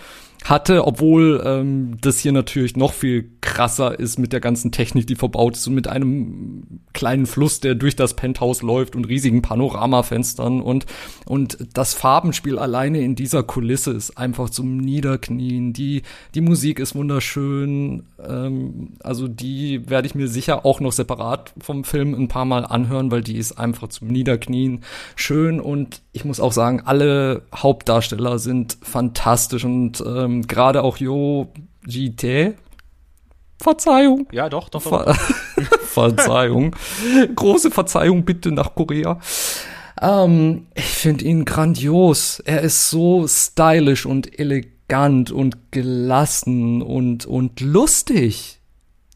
hatte, 0.48 0.86
obwohl 0.86 1.42
ähm, 1.44 1.96
das 2.00 2.18
hier 2.18 2.32
natürlich 2.32 2.76
noch 2.76 2.92
viel 2.92 3.30
krasser 3.40 3.98
ist 3.98 4.18
mit 4.18 4.32
der 4.32 4.40
ganzen 4.40 4.72
Technik, 4.72 5.06
die 5.06 5.14
verbaut 5.14 5.56
ist 5.56 5.66
und 5.66 5.74
mit 5.74 5.88
einem 5.88 6.80
kleinen 6.92 7.26
Fluss, 7.26 7.60
der 7.60 7.74
durch 7.74 7.96
das 7.96 8.14
Penthouse 8.14 8.62
läuft 8.62 8.96
und 8.96 9.06
riesigen 9.06 9.42
Panoramafenstern 9.42 10.60
und 10.60 10.86
und 11.26 11.58
das 11.74 11.94
Farbenspiel 11.94 12.58
alleine 12.58 13.00
in 13.00 13.14
dieser 13.14 13.42
Kulisse 13.42 13.92
ist 13.92 14.18
einfach 14.18 14.50
zum 14.50 14.78
Niederknien. 14.78 15.72
Die 15.72 16.02
die 16.34 16.40
Musik 16.40 16.80
ist 16.80 16.94
wunderschön, 16.94 18.04
ähm, 18.26 18.94
also 19.02 19.28
die 19.28 19.88
werde 19.88 20.06
ich 20.06 20.14
mir 20.14 20.28
sicher 20.28 20.66
auch 20.66 20.80
noch 20.80 20.92
separat 20.92 21.52
vom 21.58 21.84
Film 21.84 22.14
ein 22.14 22.28
paar 22.28 22.44
Mal 22.44 22.64
anhören, 22.64 23.10
weil 23.10 23.22
die 23.22 23.36
ist 23.36 23.58
einfach 23.58 23.88
zum 23.88 24.08
Niederknien 24.08 24.82
schön 25.14 25.60
und 25.60 26.02
ich 26.12 26.24
muss 26.24 26.40
auch 26.40 26.52
sagen, 26.52 26.82
alle 26.84 27.42
Hauptdarsteller 27.54 28.38
sind 28.38 28.78
fantastisch 28.82 29.64
und 29.64 30.02
ähm, 30.06 30.35
gerade 30.42 30.82
auch 30.82 30.96
Yo 30.98 31.48
Ji-tae, 31.86 32.54
Verzeihung. 33.58 34.26
Ja, 34.32 34.48
doch, 34.48 34.68
doch. 34.68 34.82
doch. 34.82 34.90
Ver 34.90 35.14
Verzeihung. 35.86 36.76
Große 37.34 37.70
Verzeihung 37.70 38.24
bitte 38.24 38.52
nach 38.52 38.74
Korea. 38.74 39.18
Ähm, 40.00 40.66
ich 40.74 40.84
finde 40.84 41.24
ihn 41.24 41.44
grandios. 41.44 42.40
Er 42.40 42.60
ist 42.60 42.90
so 42.90 43.26
stylisch 43.26 44.04
und 44.04 44.38
elegant 44.38 45.30
und 45.30 45.72
gelassen 45.72 46.82
und, 46.82 47.24
und 47.24 47.60
lustig. 47.60 48.60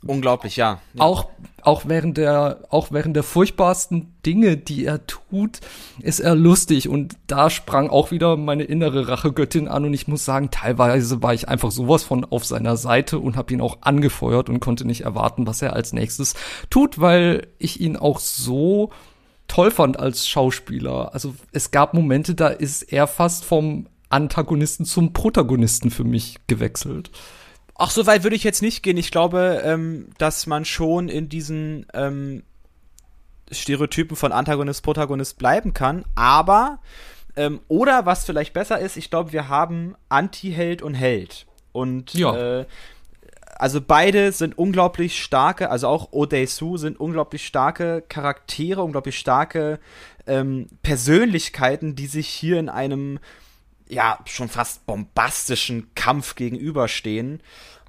Unglaublich, 0.07 0.57
ja. 0.57 0.81
ja. 0.95 1.05
Auch, 1.05 1.29
auch 1.63 1.83
während 1.87 2.17
der, 2.17 2.61
auch 2.71 2.91
während 2.91 3.17
der 3.17 3.23
furchtbarsten 3.23 4.15
Dinge, 4.25 4.57
die 4.57 4.85
er 4.85 5.07
tut, 5.07 5.61
ist 6.01 6.21
er 6.21 6.35
lustig. 6.35 6.89
Und 6.89 7.17
da 7.27 7.51
sprang 7.51 7.91
auch 7.91 8.11
wieder 8.11 8.37
meine 8.37 8.65
innere 8.65 9.09
Rachegöttin 9.09 9.69
an. 9.69 9.85
Und 9.85 9.95
ich 9.95 10.09
muss 10.09 10.25
sagen, 10.25 10.51
teilweise 10.51 11.23
war 11.23 11.35
ich 11.35 11.49
einfach 11.49 11.71
sowas 11.71 12.03
von 12.03 12.25
auf 12.25 12.45
seiner 12.45 12.77
Seite 12.77 13.19
und 13.19 13.37
habe 13.37 13.53
ihn 13.53 13.61
auch 13.61 13.79
angefeuert 13.83 14.49
und 14.49 14.61
konnte 14.61 14.87
nicht 14.87 15.03
erwarten, 15.03 15.47
was 15.47 15.63
er 15.63 15.75
als 15.75 15.93
nächstes 15.93 16.35
tut, 16.71 17.01
weil 17.01 17.47
ich 17.59 17.81
ihn 17.81 17.97
auch 17.97 18.19
so 18.19 18.91
toll 19.49 19.71
fand 19.71 19.99
als 19.99 20.29
Schauspieler. 20.29 21.13
Also 21.13 21.35
es 21.53 21.71
gab 21.71 21.95
Momente, 21.95 22.35
da 22.35 22.49
ist 22.49 22.83
er 22.83 23.07
fast 23.07 23.45
vom 23.45 23.87
Antagonisten 24.09 24.85
zum 24.85 25.13
Protagonisten 25.13 25.91
für 25.91 26.05
mich 26.05 26.37
gewechselt. 26.47 27.11
Ach, 27.83 27.91
so 27.91 28.07
weit 28.07 28.25
würde 28.25 28.37
ich 28.37 28.45
jetzt 28.45 28.61
nicht 28.61 28.83
gehen. 28.83 28.99
Ich 28.99 29.11
glaube, 29.11 29.63
ähm, 29.65 30.11
dass 30.19 30.47
man 30.47 30.67
schon 30.67 31.09
in 31.09 31.31
diesen 31.31 31.87
ähm, 31.95 32.43
Stereotypen 33.51 34.19
von 34.19 34.33
Antagonist, 34.33 34.83
Protagonist 34.83 35.39
bleiben 35.39 35.73
kann. 35.73 36.05
Aber, 36.15 36.81
ähm, 37.37 37.61
oder 37.69 38.05
was 38.05 38.27
vielleicht 38.27 38.53
besser 38.53 38.79
ist, 38.79 38.99
ich 38.99 39.09
glaube, 39.09 39.33
wir 39.33 39.49
haben 39.49 39.95
Anti-Held 40.11 40.83
und 40.83 40.93
Held. 40.93 41.47
Und 41.73 42.13
ja. 42.13 42.59
äh, 42.61 42.67
also 43.57 43.81
beide 43.81 44.33
sind 44.33 44.59
unglaublich 44.59 45.23
starke, 45.23 45.71
also 45.71 45.89
auch 45.89 46.13
Odesu 46.13 46.77
sind 46.77 47.01
unglaublich 47.01 47.47
starke 47.47 48.05
Charaktere, 48.07 48.83
unglaublich 48.83 49.19
starke 49.19 49.79
ähm, 50.27 50.67
Persönlichkeiten, 50.83 51.97
die 51.97 52.09
sich 52.09 52.29
hier 52.29 52.59
in 52.59 52.69
einem 52.69 53.21
ja 53.91 54.19
schon 54.25 54.49
fast 54.49 54.87
bombastischen 54.87 55.95
Kampf 55.95 56.35
gegenüberstehen. 56.35 57.41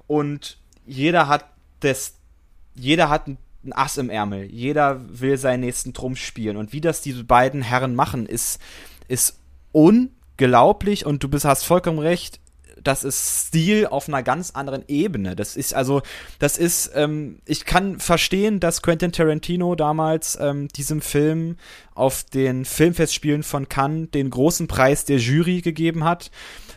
Und 0.06 0.58
jeder 0.86 1.28
hat 1.28 1.46
das, 1.80 2.14
jeder 2.74 3.08
hat 3.08 3.28
ein 3.28 3.38
Ass 3.70 3.96
im 3.96 4.10
Ärmel, 4.10 4.44
jeder 4.44 5.00
will 5.20 5.38
seinen 5.38 5.60
nächsten 5.60 5.94
Trumpf 5.94 6.18
spielen. 6.18 6.56
Und 6.56 6.72
wie 6.72 6.80
das 6.80 7.00
diese 7.00 7.24
beiden 7.24 7.62
Herren 7.62 7.94
machen, 7.94 8.26
ist, 8.26 8.60
ist 9.08 9.38
unglaublich. 9.70 11.06
Und 11.06 11.22
du 11.22 11.28
bist, 11.28 11.44
hast 11.44 11.64
vollkommen 11.64 12.00
recht, 12.00 12.40
das 12.82 13.04
ist 13.04 13.48
Stil 13.48 13.86
auf 13.86 14.08
einer 14.08 14.22
ganz 14.22 14.50
anderen 14.50 14.84
Ebene. 14.88 15.36
Das 15.36 15.56
ist 15.56 15.74
also, 15.74 16.02
das 16.38 16.58
ist, 16.58 16.92
ähm, 16.94 17.40
ich 17.46 17.64
kann 17.64 17.98
verstehen, 17.98 18.60
dass 18.60 18.82
Quentin 18.82 19.12
Tarantino 19.12 19.74
damals 19.74 20.38
ähm, 20.40 20.68
diesem 20.68 21.00
Film 21.00 21.56
auf 21.94 22.24
den 22.24 22.64
Filmfestspielen 22.64 23.42
von 23.42 23.68
Cannes 23.68 24.10
den 24.10 24.30
großen 24.30 24.68
Preis 24.68 25.04
der 25.04 25.18
Jury 25.18 25.60
gegeben 25.60 26.04
hat, 26.04 26.30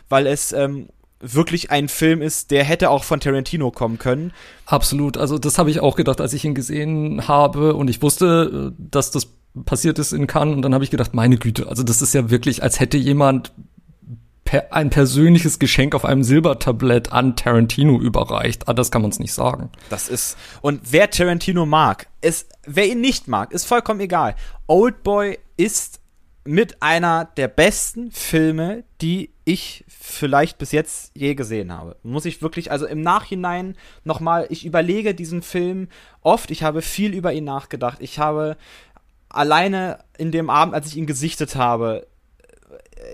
weil 0.08 0.26
es 0.26 0.52
ähm, 0.52 0.88
wirklich 1.20 1.70
ein 1.70 1.88
Film 1.88 2.22
ist, 2.22 2.50
der 2.50 2.64
hätte 2.64 2.90
auch 2.90 3.04
von 3.04 3.20
Tarantino 3.20 3.70
kommen 3.70 3.98
können. 3.98 4.32
Absolut. 4.66 5.16
Also 5.16 5.38
das 5.38 5.58
habe 5.58 5.70
ich 5.70 5.80
auch 5.80 5.96
gedacht, 5.96 6.20
als 6.20 6.32
ich 6.32 6.44
ihn 6.44 6.54
gesehen 6.54 7.26
habe 7.26 7.74
und 7.74 7.88
ich 7.88 8.02
wusste, 8.02 8.72
äh, 8.72 8.74
dass 8.78 9.10
das 9.10 9.28
passiert 9.64 9.98
ist 9.98 10.12
in 10.12 10.26
Cannes 10.26 10.54
und 10.54 10.62
dann 10.62 10.74
habe 10.74 10.84
ich 10.84 10.90
gedacht, 10.90 11.14
meine 11.14 11.38
Güte, 11.38 11.68
also 11.68 11.82
das 11.82 12.02
ist 12.02 12.12
ja 12.12 12.30
wirklich, 12.30 12.62
als 12.62 12.78
hätte 12.78 12.98
jemand 12.98 13.52
per, 14.46 14.72
ein 14.72 14.88
persönliches 14.88 15.58
Geschenk 15.58 15.94
auf 15.94 16.06
einem 16.06 16.22
Silbertablett 16.22 17.12
an 17.12 17.36
Tarantino 17.36 18.00
überreicht. 18.00 18.66
Ah, 18.68 18.72
das 18.72 18.90
kann 18.90 19.02
man 19.02 19.10
es 19.10 19.18
nicht 19.18 19.34
sagen. 19.34 19.68
Das 19.90 20.08
ist 20.08 20.38
und 20.62 20.80
wer 20.90 21.10
Tarantino 21.10 21.66
mag, 21.66 22.06
ist 22.22 22.48
wer 22.64 22.86
ihn 22.86 23.02
nicht 23.02 23.28
mag, 23.28 23.52
ist 23.52 23.66
vollkommen 23.66 24.00
egal. 24.00 24.34
Oldboy 24.66 25.38
ist 25.58 26.00
mit 26.46 26.80
einer 26.80 27.26
der 27.36 27.48
besten 27.48 28.10
Filme, 28.12 28.84
die 29.00 29.30
ich 29.44 29.84
vielleicht 29.88 30.58
bis 30.58 30.72
jetzt 30.72 31.10
je 31.14 31.34
gesehen 31.34 31.72
habe. 31.72 31.96
Muss 32.02 32.24
ich 32.24 32.40
wirklich, 32.40 32.70
also 32.70 32.86
im 32.86 33.00
Nachhinein 33.00 33.76
nochmal, 34.04 34.46
ich 34.48 34.64
überlege 34.64 35.14
diesen 35.14 35.42
Film 35.42 35.88
oft, 36.22 36.50
ich 36.50 36.62
habe 36.62 36.82
viel 36.82 37.14
über 37.14 37.32
ihn 37.32 37.44
nachgedacht. 37.44 37.98
Ich 38.00 38.18
habe 38.18 38.56
alleine 39.28 39.98
in 40.18 40.30
dem 40.30 40.50
Abend, 40.50 40.74
als 40.74 40.86
ich 40.86 40.96
ihn 40.96 41.06
gesichtet 41.06 41.56
habe, 41.56 42.06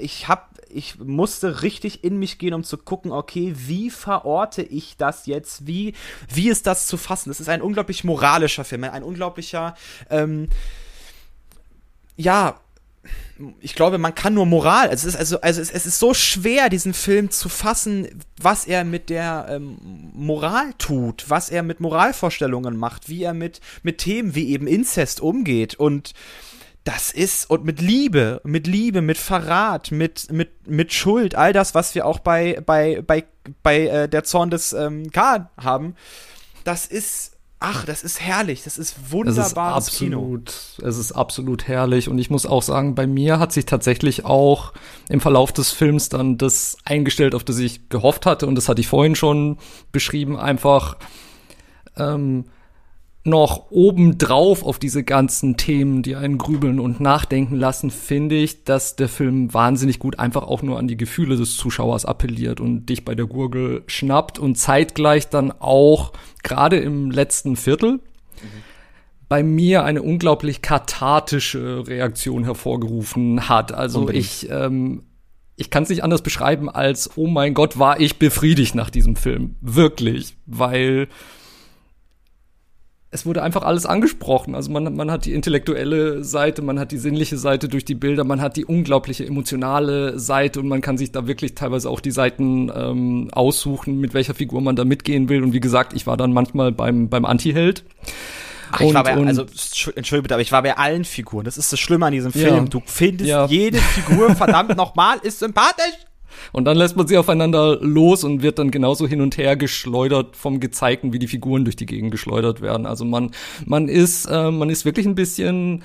ich 0.01 0.29
habe 0.29 0.43
ich 0.75 0.99
musste 0.99 1.63
richtig 1.63 2.03
in 2.03 2.19
mich 2.19 2.39
gehen, 2.39 2.55
um 2.55 2.65
zu 2.65 2.79
gucken, 2.79 3.13
okay, 3.13 3.53
wie 3.57 3.91
verorte 3.91 4.63
ich 4.63 4.97
das 4.97 5.27
jetzt? 5.27 5.67
Wie, 5.67 5.95
wie 6.33 6.49
ist 6.49 6.67
das 6.67 6.87
zu 6.87 6.97
fassen? 6.97 7.31
Es 7.31 7.41
ist 7.41 7.51
ein 7.51 7.61
unglaublich 7.61 8.05
moralischer 8.05 8.65
Film, 8.65 8.85
ein 8.85 9.03
unglaublicher, 9.03 9.75
ähm, 10.09 10.49
ja, 12.17 12.61
ich 13.61 13.75
glaube, 13.75 13.99
man 13.99 14.15
kann 14.15 14.35
nur 14.35 14.47
Moral. 14.47 14.89
Es 14.93 15.05
ist 15.05 15.17
also, 15.17 15.41
also 15.41 15.61
es, 15.61 15.71
es, 15.73 15.87
ist 15.87 15.99
so 15.99 16.15
schwer, 16.15 16.69
diesen 16.69 16.95
Film 16.95 17.31
zu 17.31 17.49
fassen, 17.49 18.07
was 18.41 18.65
er 18.65 18.85
mit 18.85 19.11
der 19.11 19.47
ähm, 19.51 19.79
Moral 20.15 20.73
tut, 20.79 21.29
was 21.29 21.51
er 21.51 21.65
mit 21.65 21.81
Moralvorstellungen 21.81 22.77
macht, 22.77 23.09
wie 23.09 23.25
er 23.25 23.35
mit, 23.35 23.61
mit 23.83 23.99
Themen 23.99 24.37
wie 24.37 24.51
eben 24.51 24.69
Inzest 24.69 25.21
umgeht 25.21 25.75
und 25.75 26.13
das 26.85 27.13
ist, 27.13 27.49
und 27.49 27.65
mit 27.65 27.81
Liebe, 27.81 28.41
mit 28.45 28.67
Liebe, 28.67 29.03
mit 29.03 29.19
Verrat, 29.19 29.93
mit, 29.93 30.33
mit, 30.33 30.69
mit 30.69 30.93
Schuld, 30.93 31.35
all 31.35 31.53
das, 31.53 31.75
was 31.75 31.95
wir 31.95 32.07
auch 32.07 32.19
bei, 32.19 32.61
bei, 32.67 33.03
bei, 33.07 33.25
bei 33.63 33.87
äh, 33.87 34.09
der 34.09 34.25
Zorn 34.25 34.51
des 34.51 34.73
ähm, 34.73 35.11
K 35.13 35.51
haben, 35.57 35.95
das 36.65 36.87
ist, 36.87 37.37
ach, 37.61 37.85
das 37.85 38.03
ist 38.03 38.21
herrlich, 38.21 38.65
das 38.65 38.79
ist 38.79 39.13
wunderbares 39.13 39.87
es 39.87 39.93
ist 39.93 40.01
absolut, 40.01 40.53
Kino. 40.77 40.89
Es 40.89 40.99
ist 40.99 41.13
absolut 41.13 41.69
herrlich. 41.69 42.09
Und 42.09 42.19
ich 42.19 42.31
muss 42.31 42.47
auch 42.47 42.63
sagen, 42.63 42.97
bei 42.97 43.07
mir 43.07 43.39
hat 43.39 43.53
sich 43.53 43.67
tatsächlich 43.67 44.25
auch 44.25 44.73
im 45.09 45.21
Verlauf 45.21 45.53
des 45.53 45.71
Films 45.71 46.09
dann 46.09 46.37
das 46.37 46.77
eingestellt, 46.85 47.37
auf 47.37 47.45
das 47.45 47.59
ich 47.59 47.89
gehofft 47.91 48.27
hatte. 48.27 48.49
Und 48.49 48.57
das 48.57 48.69
hatte 48.69 48.81
ich 48.81 48.89
vorhin 48.89 49.15
schon 49.15 49.59
beschrieben, 49.93 50.37
einfach, 50.37 50.97
ähm, 51.97 52.47
noch 53.25 53.71
obendrauf 53.71 54.65
auf 54.65 54.79
diese 54.79 55.05
ganzen 55.05 55.57
Themen, 55.57 56.03
die 56.03 56.17
einen 56.17 56.39
grübeln 56.39 56.81
und 56.81 57.01
nachdenken 57.01 57.55
lassen, 57.55 57.91
finde 57.91 58.35
ich, 58.35 58.65
dass 58.65 58.97
der 58.97 59.09
Film 59.09 59.55
wahnsinnig 59.55 60.01
gut 60.01 60.19
einfach 60.19 60.43
auch 60.43 60.63
nur 60.63 60.79
an 60.79 60.89
die 60.89 60.97
Gefühle 60.97 61.37
des 61.37 61.57
Zuschauers 61.57 62.05
appelliert 62.05 62.61
und 62.61 62.87
dich 62.87 63.05
bei 63.05 63.15
der 63.15 63.27
Gurgel 63.27 63.85
schnappt 63.87 64.41
und 64.41 64.57
zeitgleich 64.57 65.29
dann 65.29 65.53
auch 65.53 66.13
gerade 66.43 66.79
im 66.79 67.13
letzten 67.13 67.55
Viertel 67.55 67.93
mhm. 67.93 68.01
bei 69.29 69.45
mir 69.45 69.85
eine 69.85 70.03
unglaublich 70.03 70.61
kathartische 70.61 71.87
Reaktion 71.87 72.43
hervorgerufen 72.43 73.49
hat. 73.49 73.73
Also 73.73 74.01
Unbedingt. 74.01 74.25
ich 74.25 74.51
ähm, 74.51 75.05
ich 75.55 75.71
kann 75.71 75.85
es 75.85 75.91
nicht 75.91 76.03
anders 76.03 76.23
beschreiben 76.23 76.69
als 76.69 77.17
oh 77.17 77.29
mein 77.29 77.55
Gott, 77.55 77.79
war 77.79 78.01
ich 78.01 78.19
befriedigt 78.19 78.75
nach 78.75 78.91
diesem 78.91 79.15
Film, 79.15 79.55
wirklich, 79.61 80.35
weil 80.47 81.09
es 83.15 83.27
wurde 83.27 83.43
einfach 83.43 83.63
alles 83.63 83.85
angesprochen. 83.85 84.55
Also 84.55 84.73
man, 84.73 84.97
man 84.97 85.11
hat 85.11 85.27
die 85.27 85.35
intellektuelle 85.35 86.25
Seite, 86.25 86.63
man 86.63 86.81
hat 86.81 86.93
die 86.93 86.97
sinnliche 86.97 87.37
Seite 87.37 87.69
durch 87.69 87.85
die 87.85 87.95
Bilder, 87.95 88.25
man 88.25 88.41
hat 88.41 88.57
die 88.57 88.65
unglaubliche 88.65 89.27
emotionale 89.27 90.19
Seite 90.19 90.61
und 90.61 90.69
man 90.69 90.81
kann 90.81 90.97
sich 90.97 91.13
da 91.13 91.27
wirklich 91.27 91.55
teilweise 91.55 91.91
auch 91.91 92.01
die 92.01 92.11
Seiten 92.11 92.73
ähm, 92.75 93.29
aussuchen, 93.33 94.01
mit 94.01 94.15
welcher 94.15 94.33
Figur 94.33 94.63
man 94.63 94.77
da 94.77 94.87
mitgehen 94.87 95.29
will. 95.29 95.43
Und 95.43 95.53
wie 95.53 95.61
gesagt, 95.61 95.93
ich 95.93 96.07
war 96.07 96.17
dann 96.17 96.33
manchmal 96.33 96.73
beim, 96.73 97.11
beim 97.11 97.27
Anti-Held. 97.27 97.85
Ach, 98.73 98.81
ich 98.81 98.95
war 98.95 99.05
bei, 99.05 99.15
also, 99.15 99.43
entschuldige 99.95 100.23
bitte, 100.23 100.35
aber 100.35 100.43
ich 100.43 100.51
war 100.51 100.63
bei 100.63 100.79
allen 100.79 101.05
Figuren. 101.05 101.45
Das 101.45 101.59
ist 101.59 101.71
das 101.71 101.79
Schlimme 101.79 102.07
an 102.07 102.13
diesem 102.13 102.33
Film. 102.33 102.55
Ja. 102.55 102.61
Du 102.63 102.83
findest 102.87 103.29
ja. 103.29 103.45
jede 103.45 103.77
Figur, 103.77 104.35
verdammt 104.35 104.75
nochmal, 104.77 105.19
ist 105.23 105.41
sympathisch. 105.41 105.99
Und 106.53 106.65
dann 106.65 106.77
lässt 106.77 106.97
man 106.97 107.07
sie 107.07 107.19
aufeinander 107.19 107.79
los 107.81 108.25
und 108.25 108.43
wird 108.43 108.59
dann 108.59 108.71
genauso 108.71 109.07
hin 109.07 109.21
und 109.21 109.37
her 109.37 109.57
geschleudert 109.57 110.37
vom 110.37 110.61
Gezeigten, 110.61 111.13
wie 111.13 111.19
die 111.19 111.29
Figuren 111.29 111.65
durch 111.65 111.77
die 111.77 111.87
Gegend 111.87 112.11
geschleudert 112.11 112.61
werden. 112.61 112.87
Also 112.87 113.05
man, 113.05 113.31
man 113.65 113.89
ist, 113.89 114.27
äh, 114.27 114.51
man 114.51 114.71
ist 114.71 114.85
wirklich 114.85 115.07
ein 115.07 115.15
bisschen 115.15 115.83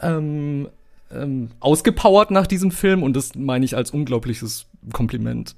ähm, 0.00 0.68
ähm, 1.12 1.50
ausgepowert 1.60 2.30
nach 2.30 2.46
diesem 2.46 2.70
Film 2.70 3.02
und 3.02 3.14
das 3.14 3.34
meine 3.34 3.64
ich 3.64 3.76
als 3.76 3.90
unglaubliches 3.90 4.66
Kompliment 4.92 5.54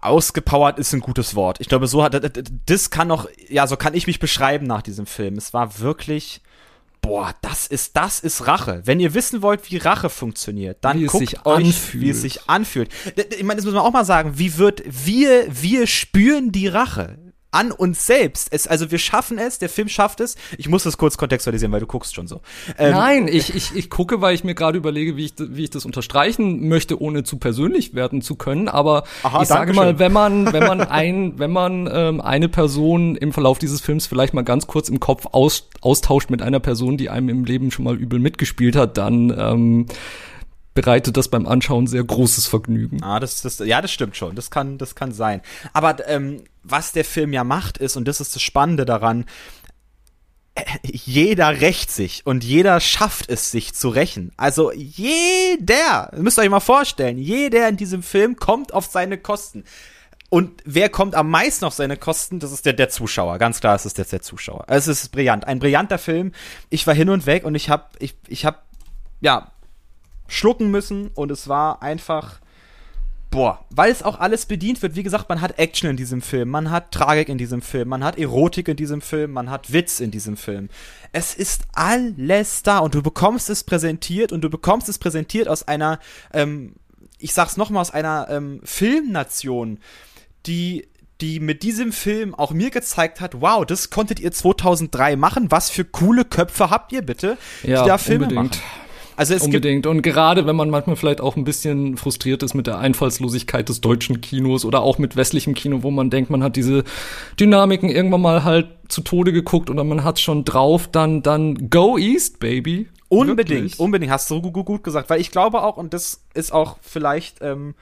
ausgepowert 0.00 0.78
ist 0.78 0.92
ein 0.92 1.00
gutes 1.00 1.34
Wort. 1.34 1.60
Ich 1.60 1.68
glaube, 1.68 1.86
so 1.86 2.02
hat 2.02 2.14
das 2.66 2.90
kann 2.90 3.08
noch, 3.08 3.28
ja, 3.48 3.66
so 3.66 3.76
kann 3.76 3.94
ich 3.94 4.06
mich 4.06 4.20
beschreiben 4.20 4.66
nach 4.66 4.82
diesem 4.82 5.06
Film. 5.06 5.36
Es 5.36 5.52
war 5.52 5.80
wirklich 5.80 6.40
boah, 7.00 7.34
das 7.42 7.66
ist, 7.66 7.96
das 7.96 8.20
ist 8.20 8.46
Rache. 8.46 8.82
Wenn 8.84 9.00
ihr 9.00 9.14
wissen 9.14 9.42
wollt, 9.42 9.70
wie 9.70 9.78
Rache 9.78 10.10
funktioniert, 10.10 10.78
dann 10.82 11.00
wie 11.00 11.06
guckt 11.06 11.46
euch, 11.46 11.66
anfühlt. 11.66 12.04
wie 12.04 12.10
es 12.10 12.22
sich 12.22 12.48
anfühlt. 12.48 12.90
Ich 13.36 13.42
meine, 13.42 13.56
das 13.56 13.64
muss 13.64 13.74
man 13.74 13.82
auch 13.82 13.92
mal 13.92 14.04
sagen. 14.04 14.38
Wie 14.38 14.58
wird, 14.58 14.82
wir, 14.86 15.46
wir 15.48 15.86
spüren 15.86 16.52
die 16.52 16.68
Rache 16.68 17.18
an 17.52 17.72
uns 17.72 18.06
selbst. 18.06 18.48
Es, 18.52 18.66
also 18.66 18.90
wir 18.90 18.98
schaffen 18.98 19.38
es, 19.38 19.58
der 19.58 19.68
Film 19.68 19.88
schafft 19.88 20.20
es. 20.20 20.36
Ich 20.56 20.68
muss 20.68 20.84
das 20.84 20.96
kurz 20.96 21.16
kontextualisieren, 21.16 21.72
weil 21.72 21.80
du 21.80 21.86
guckst 21.86 22.14
schon 22.14 22.26
so. 22.26 22.40
Ähm, 22.78 22.92
Nein, 22.92 23.28
ich, 23.28 23.54
ich, 23.54 23.74
ich 23.74 23.90
gucke, 23.90 24.20
weil 24.20 24.34
ich 24.34 24.44
mir 24.44 24.54
gerade 24.54 24.78
überlege, 24.78 25.16
wie 25.16 25.26
ich, 25.26 25.34
wie 25.38 25.64
ich 25.64 25.70
das 25.70 25.84
unterstreichen 25.84 26.68
möchte, 26.68 27.00
ohne 27.00 27.24
zu 27.24 27.38
persönlich 27.38 27.94
werden 27.94 28.22
zu 28.22 28.36
können. 28.36 28.68
Aber 28.68 29.04
Aha, 29.22 29.42
ich 29.42 29.48
sage 29.48 29.72
mal, 29.72 29.98
wenn 29.98 30.12
man, 30.12 30.46
wenn 30.52 30.64
man 30.64 30.80
ein, 30.80 31.38
wenn 31.38 31.50
man 31.50 31.88
ähm, 31.92 32.20
eine 32.20 32.48
Person 32.48 33.16
im 33.16 33.32
Verlauf 33.32 33.58
dieses 33.58 33.80
Films 33.80 34.06
vielleicht 34.06 34.32
mal 34.32 34.42
ganz 34.42 34.66
kurz 34.66 34.88
im 34.88 35.00
Kopf 35.00 35.26
aus, 35.32 35.68
austauscht 35.80 36.30
mit 36.30 36.42
einer 36.42 36.60
Person, 36.60 36.96
die 36.96 37.10
einem 37.10 37.28
im 37.28 37.44
Leben 37.44 37.70
schon 37.70 37.84
mal 37.84 37.96
übel 37.96 38.20
mitgespielt 38.20 38.76
hat, 38.76 38.96
dann 38.96 39.34
ähm, 39.36 39.86
bereitet 40.74 41.16
das 41.16 41.28
beim 41.28 41.46
Anschauen 41.46 41.86
sehr 41.86 42.04
großes 42.04 42.46
Vergnügen. 42.46 43.02
Ah, 43.02 43.20
das, 43.20 43.42
das, 43.42 43.58
ja, 43.58 43.82
das 43.82 43.92
stimmt 43.92 44.16
schon. 44.16 44.36
Das 44.36 44.50
kann, 44.50 44.78
das 44.78 44.94
kann 44.94 45.12
sein. 45.12 45.42
Aber 45.72 46.08
ähm, 46.08 46.44
was 46.62 46.92
der 46.92 47.04
Film 47.04 47.32
ja 47.32 47.44
macht, 47.44 47.78
ist, 47.78 47.96
und 47.96 48.06
das 48.06 48.20
ist 48.20 48.34
das 48.34 48.42
Spannende 48.42 48.84
daran, 48.84 49.24
äh, 50.54 50.62
jeder 50.82 51.60
rächt 51.60 51.90
sich 51.90 52.24
und 52.24 52.44
jeder 52.44 52.80
schafft 52.80 53.28
es, 53.28 53.50
sich 53.50 53.74
zu 53.74 53.88
rächen. 53.88 54.32
Also 54.36 54.72
jeder, 54.72 56.12
müsst 56.16 56.38
ihr 56.38 56.42
euch 56.42 56.50
mal 56.50 56.60
vorstellen, 56.60 57.18
jeder 57.18 57.68
in 57.68 57.76
diesem 57.76 58.02
Film 58.02 58.36
kommt 58.36 58.72
auf 58.72 58.86
seine 58.86 59.18
Kosten. 59.18 59.64
Und 60.28 60.62
wer 60.64 60.88
kommt 60.88 61.16
am 61.16 61.28
meisten 61.28 61.64
auf 61.64 61.74
seine 61.74 61.96
Kosten? 61.96 62.38
Das 62.38 62.52
ist 62.52 62.64
der, 62.64 62.72
der 62.72 62.88
Zuschauer. 62.88 63.38
Ganz 63.38 63.58
klar, 63.58 63.74
es 63.74 63.84
ist 63.84 63.98
jetzt 63.98 64.12
der 64.12 64.22
Zuschauer. 64.22 64.64
Es 64.68 64.86
ist 64.86 65.10
brillant. 65.10 65.44
Ein 65.44 65.58
brillanter 65.58 65.98
Film. 65.98 66.30
Ich 66.68 66.86
war 66.86 66.94
hin 66.94 67.08
und 67.08 67.26
weg 67.26 67.44
und 67.44 67.56
ich 67.56 67.68
hab, 67.68 67.96
ich, 67.98 68.14
ich 68.28 68.44
hab, 68.44 68.64
ja, 69.20 69.50
schlucken 70.30 70.70
müssen 70.70 71.08
und 71.14 71.30
es 71.30 71.48
war 71.48 71.82
einfach 71.82 72.40
boah, 73.30 73.64
weil 73.70 73.90
es 73.90 74.02
auch 74.02 74.18
alles 74.18 74.46
bedient 74.46 74.82
wird. 74.82 74.96
Wie 74.96 75.02
gesagt, 75.02 75.28
man 75.28 75.40
hat 75.40 75.58
Action 75.58 75.90
in 75.90 75.96
diesem 75.96 76.20
Film, 76.20 76.48
man 76.48 76.70
hat 76.70 76.90
Tragik 76.92 77.28
in 77.28 77.38
diesem 77.38 77.62
Film, 77.62 77.88
man 77.88 78.04
hat 78.04 78.18
Erotik 78.18 78.68
in 78.68 78.76
diesem 78.76 79.00
Film, 79.00 79.32
man 79.32 79.50
hat 79.50 79.72
Witz 79.72 80.00
in 80.00 80.10
diesem 80.10 80.36
Film. 80.36 80.68
Es 81.12 81.34
ist 81.34 81.62
alles 81.72 82.62
da 82.62 82.78
und 82.78 82.94
du 82.94 83.02
bekommst 83.02 83.48
es 83.50 83.64
präsentiert 83.64 84.32
und 84.32 84.42
du 84.42 84.50
bekommst 84.50 84.88
es 84.88 84.98
präsentiert 84.98 85.48
aus 85.48 85.66
einer, 85.66 86.00
ähm, 86.32 86.74
ich 87.18 87.32
sag's 87.32 87.56
nochmal, 87.56 87.82
aus 87.82 87.92
einer 87.92 88.26
ähm, 88.30 88.60
Filmnation, 88.64 89.78
die 90.46 90.86
die 91.20 91.38
mit 91.38 91.62
diesem 91.62 91.92
Film 91.92 92.34
auch 92.34 92.50
mir 92.52 92.70
gezeigt 92.70 93.20
hat, 93.20 93.42
wow, 93.42 93.66
das 93.66 93.90
konntet 93.90 94.20
ihr 94.20 94.32
2003 94.32 95.16
machen, 95.16 95.50
was 95.50 95.68
für 95.68 95.84
coole 95.84 96.24
Köpfe 96.24 96.70
habt 96.70 96.92
ihr 96.92 97.02
bitte, 97.02 97.36
ja, 97.62 97.82
die 97.82 97.88
da 97.88 97.98
Filme 97.98 98.24
unbedingt. 98.24 98.56
machen. 98.56 98.89
Also 99.20 99.34
es 99.34 99.42
Unbedingt. 99.42 99.86
Und 99.86 100.00
gerade 100.00 100.46
wenn 100.46 100.56
man 100.56 100.70
manchmal 100.70 100.96
vielleicht 100.96 101.20
auch 101.20 101.36
ein 101.36 101.44
bisschen 101.44 101.98
frustriert 101.98 102.42
ist 102.42 102.54
mit 102.54 102.66
der 102.66 102.78
Einfallslosigkeit 102.78 103.68
des 103.68 103.82
deutschen 103.82 104.22
Kinos 104.22 104.64
oder 104.64 104.80
auch 104.80 104.96
mit 104.96 105.14
westlichem 105.14 105.52
Kino, 105.52 105.82
wo 105.82 105.90
man 105.90 106.08
denkt, 106.08 106.30
man 106.30 106.42
hat 106.42 106.56
diese 106.56 106.84
Dynamiken 107.38 107.90
irgendwann 107.90 108.22
mal 108.22 108.44
halt 108.44 108.68
zu 108.88 109.02
Tode 109.02 109.34
geguckt 109.34 109.68
oder 109.68 109.84
man 109.84 110.04
hat's 110.04 110.22
schon 110.22 110.46
drauf, 110.46 110.88
dann, 110.90 111.20
dann 111.20 111.68
go 111.68 111.98
east, 111.98 112.40
baby. 112.40 112.88
Unbedingt, 113.10 113.50
Wirklich. 113.50 113.78
unbedingt, 113.78 114.10
hast 114.10 114.30
du 114.30 114.40
gut, 114.40 114.64
gut 114.64 114.82
gesagt, 114.82 115.10
weil 115.10 115.20
ich 115.20 115.30
glaube 115.30 115.64
auch, 115.64 115.76
und 115.76 115.92
das 115.92 116.24
ist 116.32 116.50
auch 116.50 116.78
vielleicht, 116.80 117.42
ähm, 117.42 117.74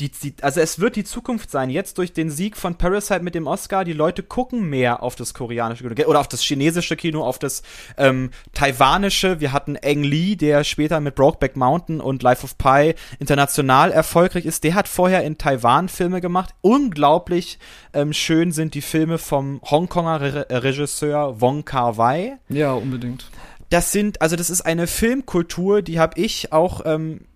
die, 0.00 0.10
die, 0.10 0.34
also 0.42 0.60
es 0.60 0.80
wird 0.80 0.96
die 0.96 1.04
Zukunft 1.04 1.50
sein. 1.50 1.70
Jetzt 1.70 1.98
durch 1.98 2.12
den 2.12 2.28
Sieg 2.28 2.56
von 2.56 2.76
Parasite 2.76 3.20
mit 3.20 3.34
dem 3.34 3.46
Oscar, 3.46 3.84
die 3.84 3.92
Leute 3.92 4.24
gucken 4.24 4.68
mehr 4.68 5.02
auf 5.02 5.14
das 5.14 5.34
koreanische 5.34 5.84
Kino 5.84 6.08
oder 6.08 6.20
auf 6.20 6.26
das 6.26 6.42
chinesische 6.42 6.96
Kino, 6.96 7.24
auf 7.24 7.38
das 7.38 7.62
ähm, 7.96 8.30
taiwanische. 8.54 9.38
Wir 9.38 9.52
hatten 9.52 9.76
Eng 9.76 10.02
Lee, 10.02 10.34
der 10.34 10.64
später 10.64 10.98
mit 10.98 11.14
Brokeback 11.14 11.54
Mountain 11.56 12.00
und 12.00 12.24
Life 12.24 12.42
of 12.42 12.58
Pi 12.58 12.94
international 13.20 13.92
erfolgreich 13.92 14.46
ist. 14.46 14.64
Der 14.64 14.74
hat 14.74 14.88
vorher 14.88 15.22
in 15.22 15.38
Taiwan 15.38 15.88
Filme 15.88 16.20
gemacht. 16.20 16.54
Unglaublich 16.60 17.60
ähm, 17.92 18.12
schön 18.12 18.50
sind 18.50 18.74
die 18.74 18.82
Filme 18.82 19.18
vom 19.18 19.60
Hongkonger 19.62 20.20
Re 20.20 20.46
Regisseur 20.50 21.40
Wong 21.40 21.64
Kar 21.64 21.96
Wai. 21.96 22.38
Ja, 22.48 22.72
unbedingt. 22.72 23.30
Das 23.70 23.92
sind, 23.92 24.20
also 24.22 24.36
das 24.36 24.50
ist 24.50 24.62
eine 24.62 24.86
Filmkultur, 24.86 25.82
die 25.82 25.98
habe 25.98 26.20
ich 26.20 26.52
auch 26.52 26.82
ähm, 26.84 27.26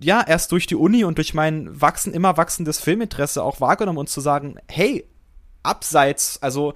ja, 0.00 0.22
erst 0.26 0.52
durch 0.52 0.66
die 0.66 0.76
Uni 0.76 1.04
und 1.04 1.18
durch 1.18 1.34
mein 1.34 1.80
wachsen, 1.80 2.14
immer 2.14 2.36
wachsendes 2.36 2.78
Filminteresse 2.80 3.42
auch 3.42 3.60
wahrgenommen 3.60 3.98
und 3.98 4.08
zu 4.08 4.20
sagen, 4.20 4.56
hey, 4.68 5.06
abseits, 5.62 6.42
also 6.42 6.74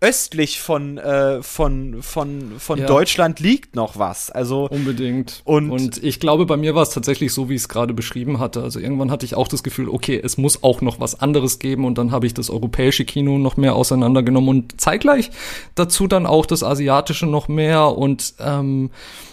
östlich 0.00 0.60
von, 0.60 0.96
äh, 0.98 1.42
von, 1.42 2.02
von, 2.02 2.52
von 2.58 2.78
ja. 2.78 2.86
Deutschland 2.86 3.40
liegt 3.40 3.74
noch 3.74 3.98
was. 3.98 4.30
Also 4.30 4.68
unbedingt. 4.68 5.42
Und, 5.44 5.70
und 5.70 6.02
ich 6.04 6.20
glaube, 6.20 6.46
bei 6.46 6.56
mir 6.56 6.76
war 6.76 6.82
es 6.82 6.90
tatsächlich 6.90 7.32
so, 7.32 7.48
wie 7.48 7.54
ich 7.54 7.62
es 7.62 7.68
gerade 7.68 7.94
beschrieben 7.94 8.38
hatte. 8.38 8.62
Also 8.62 8.78
irgendwann 8.78 9.10
hatte 9.10 9.26
ich 9.26 9.34
auch 9.34 9.48
das 9.48 9.64
Gefühl, 9.64 9.88
okay, 9.88 10.20
es 10.22 10.38
muss 10.38 10.62
auch 10.62 10.82
noch 10.82 11.00
was 11.00 11.20
anderes 11.20 11.58
geben 11.58 11.84
und 11.84 11.98
dann 11.98 12.12
habe 12.12 12.26
ich 12.26 12.34
das 12.34 12.48
europäische 12.48 13.04
Kino 13.04 13.38
noch 13.38 13.56
mehr 13.56 13.74
auseinandergenommen 13.74 14.48
und 14.48 14.80
zeitgleich 14.80 15.30
dazu 15.74 16.06
dann 16.06 16.26
auch 16.26 16.46
das 16.46 16.62
asiatische 16.62 17.26
noch 17.26 17.48
mehr 17.48 17.96
und 17.96 18.34
ähm, 18.38 18.90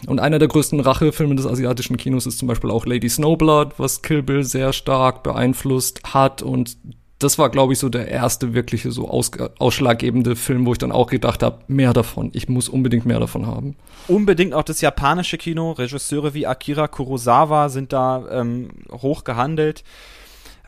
und 0.07 0.19
einer 0.19 0.39
der 0.39 0.47
größten 0.47 0.79
Rachefilme 0.79 1.35
des 1.35 1.45
asiatischen 1.45 1.97
Kinos 1.97 2.25
ist 2.25 2.37
zum 2.37 2.47
Beispiel 2.47 2.71
auch 2.71 2.85
Lady 2.85 3.09
Snowblood, 3.09 3.73
was 3.77 4.01
Kill 4.01 4.23
Bill 4.23 4.43
sehr 4.43 4.73
stark 4.73 5.23
beeinflusst 5.23 6.01
hat 6.13 6.41
und 6.41 6.77
das 7.25 7.39
war, 7.39 7.49
glaube 7.49 7.73
ich, 7.73 7.79
so 7.79 7.89
der 7.89 8.07
erste 8.07 8.53
wirkliche 8.53 8.91
so 8.91 9.09
aus, 9.09 9.31
ausschlaggebende 9.57 10.35
Film, 10.35 10.65
wo 10.65 10.73
ich 10.73 10.77
dann 10.77 10.91
auch 10.91 11.07
gedacht 11.07 11.41
habe, 11.41 11.59
mehr 11.67 11.91
davon. 11.91 12.29
Ich 12.33 12.47
muss 12.47 12.69
unbedingt 12.69 13.05
mehr 13.05 13.19
davon 13.19 13.47
haben. 13.47 13.75
Unbedingt 14.07 14.53
auch 14.53 14.63
das 14.63 14.79
japanische 14.81 15.37
Kino. 15.37 15.71
Regisseure 15.71 16.35
wie 16.35 16.45
Akira 16.45 16.87
Kurosawa 16.87 17.69
sind 17.69 17.93
da 17.93 18.25
ähm, 18.29 18.69
hoch 18.91 19.23
gehandelt. 19.23 19.83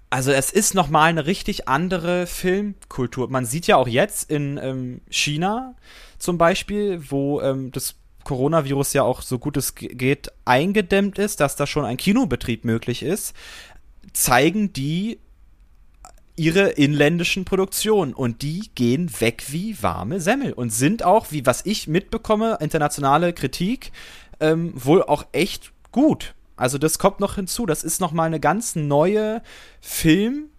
Also 0.09 0.31
es 0.31 0.51
ist 0.51 0.73
noch 0.73 0.89
mal 0.89 1.03
eine 1.03 1.27
richtig 1.27 1.67
andere 1.67 2.25
Filmkultur. 2.25 3.29
Man 3.29 3.45
sieht 3.45 3.67
ja 3.67 3.75
auch 3.75 3.87
jetzt 3.87 4.31
in 4.31 4.59
ähm, 4.61 5.01
China 5.09 5.75
zum 6.17 6.39
Beispiel, 6.39 7.03
wo 7.11 7.39
ähm, 7.41 7.71
das 7.71 7.95
Coronavirus 8.23 8.93
ja 8.93 9.03
auch 9.03 9.21
so 9.21 9.37
gut 9.37 9.57
es 9.57 9.75
geht 9.75 10.31
eingedämmt 10.43 11.19
ist, 11.19 11.39
dass 11.39 11.55
da 11.55 11.67
schon 11.67 11.85
ein 11.85 11.97
Kinobetrieb 11.97 12.65
möglich 12.65 13.03
ist, 13.03 13.35
zeigen 14.13 14.73
die 14.73 15.19
ihre 16.37 16.69
inländischen 16.69 17.43
Produktionen 17.43 18.13
und 18.13 18.41
die 18.41 18.69
gehen 18.75 19.11
weg 19.19 19.45
wie 19.49 19.81
warme 19.81 20.21
Semmel 20.21 20.53
und 20.53 20.71
sind 20.71 21.03
auch, 21.03 21.31
wie 21.31 21.45
was 21.45 21.65
ich 21.65 21.87
mitbekomme, 21.87 22.59
internationale 22.61 23.33
Kritik, 23.33 23.91
ähm, 24.39 24.71
wohl 24.75 25.03
auch 25.03 25.25
echt 25.33 25.73
gut. 25.91 26.35
Also 26.55 26.77
das 26.77 26.99
kommt 26.99 27.19
noch 27.19 27.35
hinzu. 27.35 27.65
Das 27.65 27.83
ist 27.83 27.99
noch 27.99 28.11
mal 28.11 28.25
eine 28.25 28.39
ganz 28.39 28.75
neue 28.75 29.41
Film. 29.81 30.49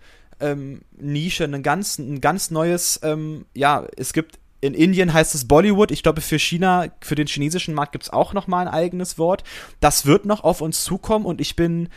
Ähm, 0.41 0.83
Nische, 0.97 1.45
ein 1.45 1.63
ganz, 1.63 1.99
ein 1.99 2.21
ganz 2.21 2.51
neues, 2.51 3.01
ähm, 3.03 3.47
ja, 3.55 3.87
es 3.97 4.13
gibt 4.13 4.39
in 4.61 4.75
Indien 4.75 5.13
heißt 5.13 5.35
es 5.35 5.47
Bollywood. 5.47 5.93
Ich 5.93 6.03
glaube, 6.03 6.21
für 6.21 6.39
China, 6.39 6.87
für 7.01 7.15
den 7.15 7.29
chinesischen 7.29 7.75
Markt 7.75 7.93
gibt 7.93 8.05
es 8.05 8.11
auch 8.11 8.33
noch 8.33 8.49
mal 8.49 8.67
ein 8.67 8.73
eigenes 8.73 9.19
Wort. 9.19 9.45
Das 9.79 10.07
wird 10.07 10.25
noch 10.25 10.43
auf 10.43 10.61
uns 10.61 10.83
zukommen 10.83 11.25
und 11.25 11.41
ich 11.41 11.55
bin 11.55 11.89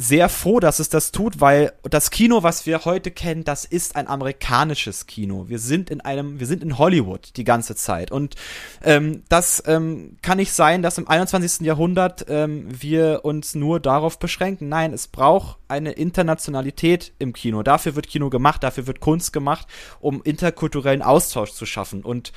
sehr 0.00 0.28
froh, 0.28 0.60
dass 0.60 0.78
es 0.78 0.88
das 0.88 1.10
tut, 1.10 1.40
weil 1.40 1.72
das 1.82 2.12
Kino, 2.12 2.44
was 2.44 2.66
wir 2.66 2.84
heute 2.84 3.10
kennen, 3.10 3.42
das 3.42 3.64
ist 3.64 3.96
ein 3.96 4.06
amerikanisches 4.06 5.08
Kino. 5.08 5.46
Wir 5.48 5.58
sind 5.58 5.90
in 5.90 6.00
einem, 6.00 6.38
wir 6.38 6.46
sind 6.46 6.62
in 6.62 6.78
Hollywood 6.78 7.36
die 7.36 7.42
ganze 7.42 7.74
Zeit. 7.74 8.12
Und 8.12 8.36
ähm, 8.84 9.24
das 9.28 9.60
ähm, 9.66 10.16
kann 10.22 10.38
nicht 10.38 10.52
sein, 10.52 10.82
dass 10.82 10.98
im 10.98 11.08
21. 11.08 11.66
Jahrhundert 11.66 12.26
ähm, 12.28 12.68
wir 12.70 13.24
uns 13.24 13.56
nur 13.56 13.80
darauf 13.80 14.20
beschränken. 14.20 14.68
Nein, 14.68 14.92
es 14.92 15.08
braucht 15.08 15.58
eine 15.66 15.90
Internationalität 15.90 17.12
im 17.18 17.32
Kino. 17.32 17.64
Dafür 17.64 17.96
wird 17.96 18.06
Kino 18.06 18.30
gemacht, 18.30 18.62
dafür 18.62 18.86
wird 18.86 19.00
Kunst 19.00 19.32
gemacht, 19.32 19.66
um 19.98 20.22
interkulturellen 20.22 21.02
Austausch 21.02 21.50
zu 21.50 21.66
schaffen. 21.66 22.04
Und 22.04 22.32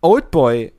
Oldboy 0.00 0.72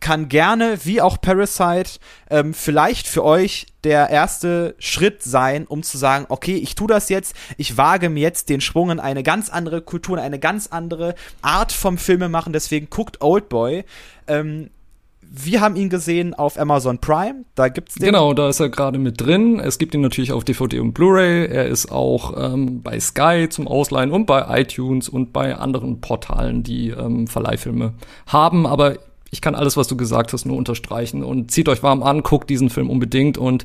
kann 0.00 0.28
gerne, 0.28 0.78
wie 0.84 1.00
auch 1.00 1.20
Parasite, 1.20 1.98
ähm, 2.30 2.54
vielleicht 2.54 3.06
für 3.06 3.24
euch 3.24 3.66
der 3.84 4.10
erste 4.10 4.74
Schritt 4.78 5.22
sein, 5.22 5.66
um 5.66 5.82
zu 5.82 5.98
sagen, 5.98 6.26
okay, 6.28 6.56
ich 6.56 6.74
tue 6.74 6.88
das 6.88 7.08
jetzt, 7.08 7.34
ich 7.56 7.76
wage 7.76 8.08
mir 8.08 8.20
jetzt 8.20 8.48
den 8.48 8.60
Sprung 8.60 8.90
in 8.90 9.00
eine 9.00 9.22
ganz 9.22 9.50
andere 9.50 9.82
Kultur, 9.82 10.18
in 10.18 10.22
eine 10.22 10.38
ganz 10.38 10.68
andere 10.68 11.14
Art 11.42 11.72
vom 11.72 11.98
Filme 11.98 12.28
machen, 12.28 12.52
deswegen 12.52 12.90
guckt 12.90 13.20
Oldboy. 13.20 13.84
Ähm, 14.26 14.70
wir 15.30 15.60
haben 15.60 15.76
ihn 15.76 15.90
gesehen 15.90 16.32
auf 16.32 16.58
Amazon 16.58 16.98
Prime, 16.98 17.44
da 17.54 17.68
gibt's 17.68 17.96
den. 17.96 18.06
Genau, 18.06 18.32
da 18.32 18.48
ist 18.48 18.60
er 18.60 18.70
gerade 18.70 18.98
mit 18.98 19.20
drin. 19.20 19.60
Es 19.60 19.78
gibt 19.78 19.94
ihn 19.94 20.00
natürlich 20.00 20.32
auf 20.32 20.42
DVD 20.44 20.80
und 20.80 20.94
Blu-ray. 20.94 21.46
Er 21.46 21.66
ist 21.66 21.92
auch 21.92 22.52
ähm, 22.52 22.82
bei 22.82 22.98
Sky 22.98 23.46
zum 23.50 23.68
Ausleihen 23.68 24.10
und 24.10 24.24
bei 24.24 24.60
iTunes 24.60 25.08
und 25.08 25.32
bei 25.34 25.54
anderen 25.54 26.00
Portalen, 26.00 26.62
die 26.62 26.90
ähm, 26.90 27.26
Verleihfilme 27.26 27.92
haben. 28.26 28.66
Aber 28.66 28.96
ich 29.30 29.40
kann 29.40 29.54
alles, 29.54 29.76
was 29.76 29.88
du 29.88 29.96
gesagt 29.96 30.32
hast, 30.32 30.46
nur 30.46 30.56
unterstreichen. 30.56 31.22
Und 31.22 31.50
zieht 31.50 31.68
euch 31.68 31.82
warm 31.82 32.02
an, 32.02 32.22
guckt 32.22 32.50
diesen 32.50 32.70
Film 32.70 32.90
unbedingt 32.90 33.38
und 33.38 33.64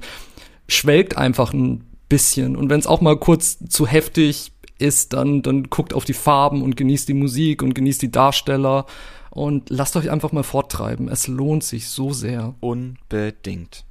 schwelgt 0.67 1.17
einfach 1.17 1.53
ein 1.53 1.85
bisschen. 2.09 2.55
Und 2.55 2.69
wenn 2.69 2.79
es 2.79 2.87
auch 2.87 3.01
mal 3.01 3.17
kurz 3.17 3.57
zu 3.69 3.87
heftig 3.87 4.51
ist, 4.77 5.13
dann, 5.13 5.41
dann 5.41 5.69
guckt 5.69 5.93
auf 5.93 6.05
die 6.05 6.13
Farben 6.13 6.61
und 6.61 6.75
genießt 6.75 7.07
die 7.07 7.13
Musik 7.13 7.63
und 7.63 7.73
genießt 7.73 8.01
die 8.01 8.11
Darsteller 8.11 8.85
und 9.29 9.69
lasst 9.69 9.95
euch 9.95 10.11
einfach 10.11 10.31
mal 10.31 10.43
forttreiben. 10.43 11.07
Es 11.07 11.27
lohnt 11.27 11.63
sich 11.63 11.89
so 11.89 12.11
sehr. 12.13 12.55
Unbedingt. 12.59 13.85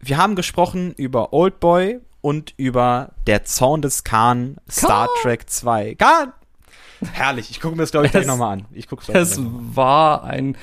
Wir 0.00 0.18
haben 0.18 0.36
gesprochen 0.36 0.92
über 0.96 1.32
Oldboy 1.32 2.00
und 2.20 2.54
über 2.56 3.12
Der 3.26 3.44
Zorn 3.44 3.82
des 3.82 4.04
Khan, 4.04 4.56
Star. 4.70 5.08
Trek 5.22 5.48
2. 5.50 5.96
Khan! 5.96 6.32
Herrlich, 7.12 7.50
ich 7.50 7.60
gucke 7.60 7.76
mir 7.76 7.82
das, 7.82 7.90
glaube 7.90 8.06
ich, 8.06 8.12
gleich 8.12 8.26
nochmal 8.26 8.58
an. 8.58 8.64
Ich 8.72 8.88
guck's 8.88 9.08
es 9.08 9.40
war 9.40 10.24
ein 10.24 10.56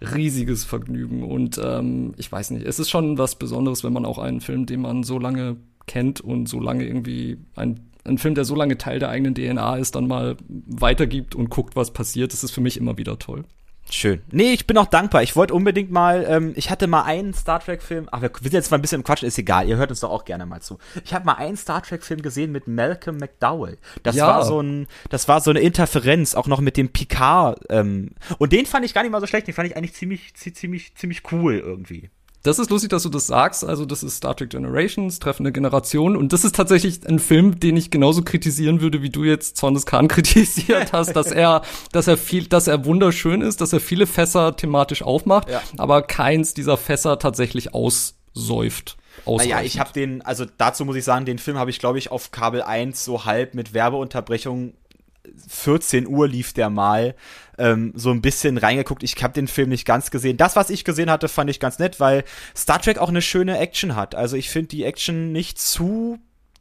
riesiges 0.00 0.64
Vergnügen 0.64 1.22
und 1.22 1.60
ähm, 1.62 2.14
ich 2.16 2.30
weiß 2.30 2.50
nicht, 2.50 2.66
es 2.66 2.78
ist 2.78 2.90
schon 2.90 3.18
was 3.18 3.36
Besonderes, 3.36 3.82
wenn 3.84 3.92
man 3.92 4.04
auch 4.04 4.18
einen 4.18 4.40
Film, 4.40 4.66
den 4.66 4.82
man 4.82 5.02
so 5.02 5.18
lange 5.18 5.56
kennt 5.86 6.20
und 6.20 6.48
so 6.48 6.60
lange 6.60 6.84
irgendwie 6.84 7.38
ein 7.54 7.80
ein 8.06 8.18
Film, 8.18 8.34
der 8.34 8.44
so 8.44 8.54
lange 8.54 8.78
Teil 8.78 8.98
der 8.98 9.08
eigenen 9.08 9.34
DNA 9.34 9.76
ist, 9.76 9.96
dann 9.96 10.06
mal 10.06 10.36
weitergibt 10.48 11.34
und 11.34 11.50
guckt, 11.50 11.76
was 11.76 11.92
passiert. 11.92 12.32
Das 12.32 12.44
ist 12.44 12.52
für 12.52 12.60
mich 12.60 12.76
immer 12.76 12.96
wieder 12.98 13.18
toll. 13.18 13.44
Schön. 13.90 14.22
Nee, 14.30 14.52
ich 14.52 14.66
bin 14.66 14.76
auch 14.78 14.86
dankbar. 14.86 15.22
Ich 15.22 15.36
wollte 15.36 15.54
unbedingt 15.54 15.90
mal, 15.90 16.24
ähm, 16.28 16.52
ich 16.56 16.70
hatte 16.70 16.86
mal 16.86 17.02
einen 17.02 17.34
Star 17.34 17.60
Trek-Film, 17.60 18.08
ach, 18.10 18.20
wir 18.22 18.30
sind 18.32 18.52
jetzt 18.52 18.70
mal 18.70 18.78
ein 18.78 18.82
bisschen 18.82 19.00
im 19.00 19.04
Quatsch, 19.04 19.22
ist 19.22 19.38
egal, 19.38 19.68
ihr 19.68 19.76
hört 19.76 19.90
uns 19.90 20.00
doch 20.00 20.10
auch 20.10 20.24
gerne 20.24 20.44
mal 20.44 20.60
zu. 20.60 20.78
Ich 21.04 21.14
habe 21.14 21.24
mal 21.24 21.34
einen 21.34 21.56
Star 21.56 21.82
Trek-Film 21.82 22.22
gesehen 22.22 22.52
mit 22.52 22.66
Malcolm 22.66 23.18
McDowell. 23.18 23.78
Das 24.02 24.16
ja. 24.16 24.26
war 24.26 24.44
so 24.44 24.60
ein, 24.60 24.88
das 25.10 25.28
war 25.28 25.40
so 25.40 25.50
eine 25.50 25.60
Interferenz, 25.60 26.34
auch 26.34 26.46
noch 26.46 26.60
mit 26.60 26.76
dem 26.76 26.88
Picard. 26.88 27.60
Ähm, 27.70 28.10
und 28.38 28.52
den 28.52 28.66
fand 28.66 28.84
ich 28.84 28.92
gar 28.92 29.02
nicht 29.02 29.12
mal 29.12 29.20
so 29.20 29.26
schlecht, 29.26 29.46
den 29.46 29.54
fand 29.54 29.68
ich 29.68 29.76
eigentlich 29.76 29.94
ziemlich, 29.94 30.34
ziemlich, 30.34 30.94
ziemlich 30.96 31.22
cool 31.32 31.58
irgendwie. 31.58 32.10
Das 32.42 32.58
ist 32.58 32.70
lustig, 32.70 32.90
dass 32.90 33.02
du 33.02 33.08
das 33.08 33.26
sagst. 33.26 33.64
Also, 33.64 33.84
das 33.86 34.02
ist 34.02 34.16
Star 34.16 34.36
Trek 34.36 34.50
Generations, 34.50 35.18
treffende 35.18 35.52
Generation. 35.52 36.16
Und 36.16 36.32
das 36.32 36.44
ist 36.44 36.54
tatsächlich 36.54 37.06
ein 37.06 37.18
Film, 37.18 37.58
den 37.58 37.76
ich 37.76 37.90
genauso 37.90 38.22
kritisieren 38.22 38.80
würde, 38.80 39.02
wie 39.02 39.10
du 39.10 39.24
jetzt 39.24 39.56
Zorn 39.56 39.74
des 39.74 39.86
Khan 39.86 40.08
kritisiert 40.08 40.92
hast, 40.92 41.14
dass 41.16 41.32
er, 41.32 41.62
dass 41.92 42.06
er 42.06 42.16
viel, 42.16 42.46
dass 42.46 42.68
er 42.68 42.84
wunderschön 42.84 43.42
ist, 43.42 43.60
dass 43.60 43.72
er 43.72 43.80
viele 43.80 44.06
Fässer 44.06 44.56
thematisch 44.56 45.02
aufmacht, 45.02 45.50
ja. 45.50 45.62
aber 45.76 46.02
keins 46.02 46.54
dieser 46.54 46.76
Fässer 46.76 47.18
tatsächlich 47.18 47.74
aussäuft. 47.74 48.96
Naja, 49.26 49.62
ich 49.62 49.80
habe 49.80 49.92
den, 49.92 50.22
also 50.22 50.44
dazu 50.58 50.84
muss 50.84 50.96
ich 50.96 51.04
sagen, 51.04 51.24
den 51.24 51.38
Film 51.38 51.58
habe 51.58 51.70
ich, 51.70 51.78
glaube 51.78 51.98
ich, 51.98 52.10
auf 52.10 52.30
Kabel 52.30 52.62
1 52.62 53.04
so 53.04 53.24
halb 53.24 53.54
mit 53.54 53.72
Werbeunterbrechung 53.72 54.74
14 55.48 56.06
Uhr 56.06 56.28
lief 56.28 56.52
der 56.52 56.70
mal 56.70 57.14
ähm, 57.58 57.92
so 57.94 58.10
ein 58.10 58.20
bisschen 58.20 58.58
reingeguckt. 58.58 59.02
Ich 59.02 59.22
habe 59.22 59.32
den 59.32 59.48
Film 59.48 59.70
nicht 59.70 59.84
ganz 59.84 60.10
gesehen. 60.10 60.36
Das, 60.36 60.56
was 60.56 60.70
ich 60.70 60.84
gesehen 60.84 61.10
hatte, 61.10 61.28
fand 61.28 61.50
ich 61.50 61.60
ganz 61.60 61.78
nett, 61.78 62.00
weil 62.00 62.24
Star 62.56 62.80
Trek 62.80 62.98
auch 62.98 63.08
eine 63.08 63.22
schöne 63.22 63.58
Action 63.58 63.96
hat. 63.96 64.14
Also 64.14 64.36
ich 64.36 64.50
finde 64.50 64.68
die 64.68 64.84
Action 64.84 65.32
nicht 65.32 65.58
zu 65.58 66.18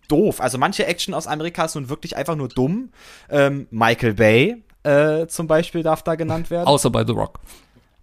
doof. 0.07 0.41
Also 0.41 0.57
manche 0.57 0.86
Action 0.86 1.13
aus 1.13 1.28
Amerika 1.28 1.66
ist 1.66 1.76
nun 1.76 1.89
wirklich 1.89 2.16
einfach 2.16 2.36
nur 2.36 2.49
dumm. 2.49 2.89
Ähm, 3.30 3.68
Michael 3.72 4.13
Bay 4.13 4.63
äh, 4.84 5.28
zum 5.28 5.47
Beispiel 5.47 5.84
darf 5.84 6.03
da 6.03 6.16
genannt 6.16 6.49
werden. 6.49 6.68
Außer 6.68 6.89
bei 6.89 7.05
The 7.05 7.13
Rock. 7.13 7.39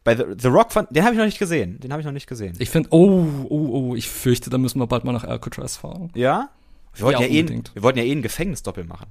Bei 0.04 0.16
The, 0.16 0.24
The 0.36 0.48
Rock, 0.48 0.72
fand, 0.72 0.94
den 0.94 1.04
habe 1.04 1.14
ich 1.14 1.18
noch 1.18 1.26
nicht 1.26 1.38
gesehen. 1.38 1.78
Den 1.78 1.92
habe 1.92 2.00
ich 2.00 2.06
noch 2.06 2.12
nicht 2.12 2.26
gesehen. 2.26 2.54
Ich 2.58 2.70
finde, 2.70 2.88
oh, 2.90 3.24
oh, 3.48 3.68
oh, 3.70 3.94
ich 3.94 4.08
fürchte, 4.08 4.50
da 4.50 4.58
müssen 4.58 4.80
wir 4.80 4.86
bald 4.88 5.04
mal 5.04 5.12
nach 5.12 5.24
Alcatraz 5.24 5.76
fahren. 5.76 6.10
Ja? 6.14 6.50
Wir 6.94 7.06
wollten 7.06 7.22
ja, 7.22 7.28
ja 7.28 7.34
eh, 7.34 7.62
wir 7.74 7.82
wollten 7.82 7.98
ja 7.98 8.04
eh 8.04 8.12
ein 8.12 8.22
Gefängnisdoppel 8.22 8.84
machen. 8.84 9.06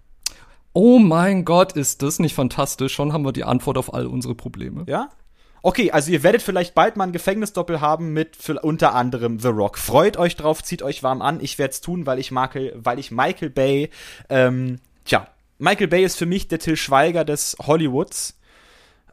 Oh 0.73 0.99
mein 0.99 1.43
Gott, 1.43 1.73
ist 1.73 2.01
das 2.01 2.19
nicht 2.19 2.33
fantastisch? 2.33 2.93
Schon 2.93 3.11
haben 3.11 3.25
wir 3.25 3.33
die 3.33 3.43
Antwort 3.43 3.77
auf 3.77 3.93
all 3.93 4.05
unsere 4.05 4.35
Probleme. 4.35 4.85
Ja? 4.87 5.09
Okay, 5.63 5.91
also 5.91 6.11
ihr 6.11 6.23
werdet 6.23 6.41
vielleicht 6.41 6.73
bald 6.73 6.95
mal 6.95 7.03
ein 7.03 7.11
Gefängnisdoppel 7.11 7.81
haben 7.81 8.13
mit 8.13 8.35
für, 8.35 8.59
unter 8.61 8.95
anderem 8.95 9.39
The 9.39 9.49
Rock. 9.49 9.77
Freut 9.77 10.17
euch 10.17 10.35
drauf, 10.35 10.63
zieht 10.63 10.81
euch 10.81 11.03
warm 11.03 11.21
an. 11.21 11.39
Ich 11.41 11.59
werde 11.59 11.71
es 11.71 11.81
tun, 11.81 12.05
weil 12.05 12.19
ich 12.19 12.31
Michael, 12.31 12.73
weil 12.75 12.99
ich 12.99 13.11
Michael 13.11 13.49
Bay, 13.49 13.89
ähm, 14.29 14.79
tja, 15.05 15.27
Michael 15.59 15.87
Bay 15.87 16.03
ist 16.03 16.17
für 16.17 16.25
mich 16.25 16.47
der 16.47 16.59
Till 16.59 16.77
Schweiger 16.77 17.25
des 17.25 17.57
Hollywoods. 17.61 18.39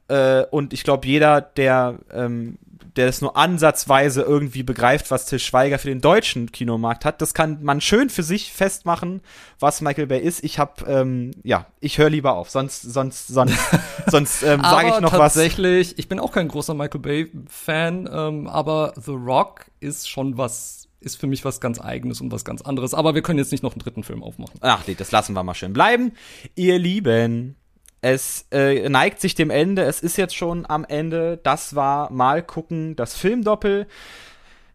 Äh, 0.09 0.45
und 0.51 0.73
ich 0.73 0.85
glaube, 0.85 1.07
jeder, 1.07 1.43
der 1.43 1.99
ähm, 2.13 2.57
der 2.99 3.09
es 3.09 3.21
nur 3.21 3.37
ansatzweise 3.37 4.23
irgendwie 4.23 4.65
begreift, 4.65 5.11
was 5.11 5.27
Till 5.27 5.39
Schweiger 5.39 5.79
für 5.79 5.89
den 5.89 6.01
deutschen 6.01 6.51
Kinomarkt 6.53 7.05
hat. 7.05 7.23
Das 7.23 7.33
kann 7.33 7.63
man 7.63 7.81
schön 7.81 8.11
für 8.11 8.25
sich 8.25 8.53
festmachen, 8.53 9.23
was 9.61 9.81
Michael 9.81 10.09
Bay 10.09 10.21
ist. 10.21 10.43
Ich 10.43 10.59
habe, 10.59 10.85
ähm, 10.87 11.31
ja, 11.45 11.67
ich 11.81 11.99
höre 11.99 12.11
lieber 12.11 12.35
auf, 12.35 12.51
sonst, 12.51 12.83
sonst, 12.83 13.29
sonst, 13.29 13.59
sonst 14.09 14.43
ähm, 14.43 14.61
sage 14.63 14.89
ich 14.89 15.01
noch 15.01 15.11
tatsächlich, 15.11 15.19
was. 15.19 15.35
Tatsächlich, 15.35 15.99
ich 15.99 16.09
bin 16.09 16.19
auch 16.19 16.33
kein 16.33 16.49
großer 16.49 16.75
Michael 16.75 17.01
Bay 17.01 17.33
Fan, 17.49 18.09
ähm, 18.13 18.49
aber 18.49 18.93
The 18.97 19.13
Rock 19.13 19.67
ist 19.81 20.11
schon 20.11 20.37
was 20.37 20.89
ist 21.01 21.21
für 21.21 21.29
mich 21.29 21.45
was 21.45 21.61
ganz 21.61 21.81
eigenes 21.81 22.21
und 22.21 22.33
was 22.33 22.45
ganz 22.45 22.61
anderes. 22.63 22.93
Aber 22.93 23.15
wir 23.15 23.23
können 23.23 23.39
jetzt 23.39 23.53
nicht 23.53 23.63
noch 23.63 23.73
einen 23.73 23.81
dritten 23.81 24.03
Film 24.03 24.25
aufmachen. 24.25 24.59
Ach 24.63 24.83
nee, 24.89 24.97
das 24.97 25.13
lassen 25.13 25.33
wir 25.35 25.45
mal 25.45 25.55
schön 25.55 25.73
bleiben. 25.73 26.13
Ihr 26.57 26.77
Lieben, 26.77 27.55
es 28.01 28.47
äh, 28.53 28.89
neigt 28.89 29.21
sich 29.21 29.35
dem 29.35 29.51
Ende. 29.51 29.83
Es 29.83 30.01
ist 30.01 30.17
jetzt 30.17 30.37
schon 30.37 30.67
am 30.69 30.85
Ende. 30.85 31.39
Das 31.43 31.75
war 31.75 32.13
mal 32.13 32.43
gucken, 32.43 32.97
das 32.97 33.17
Filmdoppel. 33.17 33.87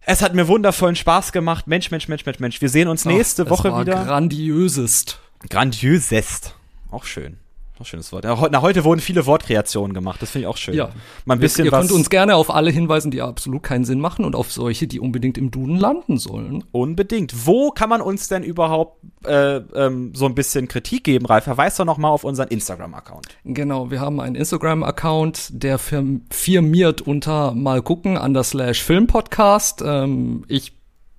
Es 0.06 0.22
hat 0.22 0.34
mir 0.34 0.48
wundervollen 0.48 0.96
Spaß 0.96 1.32
gemacht. 1.32 1.68
Mensch, 1.68 1.90
Mensch, 1.92 2.08
Mensch, 2.10 2.26
Mensch, 2.26 2.40
Mensch. 2.40 2.62
Wir 2.62 2.70
sehen 2.70 2.90
uns 2.90 3.06
nächste 3.06 3.44
Ach, 3.44 3.52
Woche 3.52 3.72
war 3.72 3.82
wieder. 3.82 4.04
Grandiösest. 4.04 5.20
Grandiösest. 5.50 6.56
Auch 6.92 7.06
schön. 7.06 7.38
Auch 7.80 7.86
schönes 7.86 8.12
Wort. 8.12 8.24
Na, 8.24 8.62
heute 8.62 8.84
wurden 8.84 9.02
viele 9.02 9.26
Wortkreationen 9.26 9.96
gemacht. 9.96 10.22
Das 10.22 10.30
finde 10.30 10.44
ich 10.44 10.48
auch 10.48 10.58
schön. 10.58 10.76
Ja. 10.76 10.90
Mal 11.26 11.36
ein 11.36 11.40
bisschen 11.40 11.66
ihr 11.66 11.72
was. 11.72 11.86
Ihr 11.86 11.88
könnt 11.88 12.00
uns 12.00 12.10
gerne 12.12 12.36
auf 12.36 12.54
alle 12.54 12.70
hinweisen, 12.70 13.10
die 13.10 13.22
absolut 13.22 13.64
keinen 13.64 13.84
Sinn 13.84 14.00
machen 14.00 14.26
und 14.26 14.36
auf 14.36 14.52
solche, 14.52 14.86
die 14.86 15.00
unbedingt 15.00 15.40
im 15.40 15.50
Duden 15.50 15.78
landen 15.78 16.18
sollen. 16.18 16.64
Unbedingt. 16.72 17.48
Wo 17.48 17.72
kann 17.72 17.90
man 17.90 18.02
uns 18.02 18.28
denn 18.28 18.44
überhaupt 18.44 19.00
äh, 19.26 19.58
ähm, 19.58 20.14
so 20.14 20.26
ein 20.26 20.36
bisschen 20.36 20.68
Kritik 20.68 21.04
geben, 21.04 21.26
Ralf? 21.26 21.46
Verweis 21.46 21.76
doch 21.78 21.86
noch 21.86 21.98
mal 21.98 22.10
auf 22.10 22.24
unseren 22.24 22.50
Instagram-Account. 22.50 23.28
Genau, 23.44 23.90
wir 23.90 24.00
haben 24.00 24.20
einen 24.20 24.36
Instagram-Account, 24.36 25.50
der 25.52 25.80
firmiert 25.80 27.02
unter 27.02 27.54
mal 27.54 27.82
gucken 27.82 28.20
an 28.20 28.36
der 28.36 28.44
Slash 28.44 28.84
Film 28.84 29.08
Podcast. 29.08 29.82
Ähm, 29.84 30.46
ich 30.48 30.74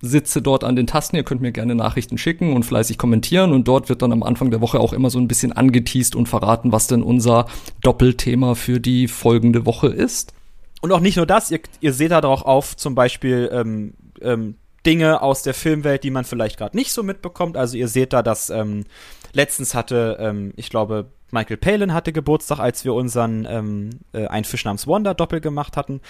sitze 0.04 0.42
dort 0.42 0.64
an 0.64 0.76
den 0.76 0.86
Tasten. 0.86 1.16
Ihr 1.16 1.24
könnt 1.24 1.40
mir 1.40 1.52
gerne 1.52 1.74
Nachrichten 1.74 2.18
schicken 2.18 2.52
und 2.52 2.64
fleißig 2.64 2.98
kommentieren. 2.98 3.52
Und 3.52 3.66
dort 3.66 3.88
wird 3.88 4.02
dann 4.02 4.12
am 4.12 4.22
Anfang 4.22 4.50
der 4.50 4.60
Woche 4.60 4.78
auch 4.80 4.92
immer 4.92 5.10
so 5.10 5.18
ein 5.18 5.28
bisschen 5.28 5.52
angeteased 5.52 6.14
und 6.14 6.28
verraten, 6.28 6.72
was 6.72 6.86
denn 6.86 7.02
unser 7.02 7.46
Doppelthema 7.82 8.54
für 8.54 8.80
die 8.80 9.08
folgende 9.08 9.66
Woche 9.66 9.88
ist. 9.88 10.32
Und 10.80 10.92
auch 10.92 11.00
nicht 11.00 11.16
nur 11.16 11.26
das, 11.26 11.50
ihr, 11.50 11.60
ihr 11.80 11.92
seht 11.92 12.10
da 12.10 12.20
drauf 12.20 12.42
auf, 12.42 12.76
zum 12.76 12.94
Beispiel 12.94 13.48
ähm, 13.52 13.94
ähm, 14.20 14.56
Dinge 14.84 15.22
aus 15.22 15.42
der 15.42 15.54
Filmwelt, 15.54 16.04
die 16.04 16.10
man 16.10 16.24
vielleicht 16.24 16.58
gerade 16.58 16.76
nicht 16.76 16.92
so 16.92 17.02
mitbekommt. 17.02 17.56
Also 17.56 17.76
ihr 17.76 17.88
seht 17.88 18.12
da, 18.12 18.22
dass 18.22 18.50
ähm, 18.50 18.84
letztens 19.32 19.74
hatte, 19.74 20.18
ähm, 20.20 20.52
ich 20.56 20.68
glaube, 20.68 21.06
Michael 21.30 21.56
Palin 21.56 21.92
hatte 21.92 22.12
Geburtstag, 22.12 22.58
als 22.60 22.84
wir 22.84 22.94
unseren 22.94 23.46
ähm, 23.48 23.90
äh, 24.12 24.26
Ein 24.26 24.44
Fisch 24.44 24.64
namens 24.64 24.86
Wonder 24.86 25.14
Doppel 25.14 25.40
gemacht 25.40 25.76
hatten. 25.76 26.00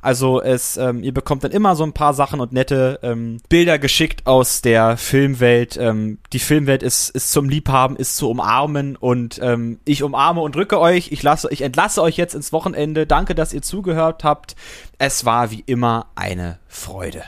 Also 0.00 0.42
es, 0.42 0.76
ähm, 0.76 1.02
ihr 1.02 1.14
bekommt 1.14 1.44
dann 1.44 1.52
immer 1.52 1.76
so 1.76 1.84
ein 1.84 1.92
paar 1.92 2.14
Sachen 2.14 2.40
und 2.40 2.52
nette 2.52 2.98
ähm, 3.02 3.38
Bilder 3.48 3.78
geschickt 3.78 4.26
aus 4.26 4.60
der 4.60 4.96
Filmwelt. 4.96 5.76
Ähm, 5.76 6.18
die 6.32 6.40
Filmwelt 6.40 6.82
ist, 6.82 7.10
ist 7.10 7.32
zum 7.32 7.48
Liebhaben, 7.48 7.96
ist 7.96 8.16
zu 8.16 8.28
umarmen 8.28 8.96
und 8.96 9.38
ähm, 9.42 9.78
ich 9.84 10.02
umarme 10.02 10.40
und 10.40 10.56
drücke 10.56 10.80
euch. 10.80 11.12
Ich 11.12 11.22
lasse, 11.22 11.48
ich 11.50 11.62
entlasse 11.62 12.02
euch 12.02 12.16
jetzt 12.16 12.34
ins 12.34 12.52
Wochenende. 12.52 13.06
Danke, 13.06 13.34
dass 13.34 13.52
ihr 13.52 13.62
zugehört 13.62 14.24
habt. 14.24 14.56
Es 14.98 15.24
war 15.24 15.50
wie 15.50 15.62
immer 15.64 16.06
eine 16.16 16.58
Freude. 16.66 17.22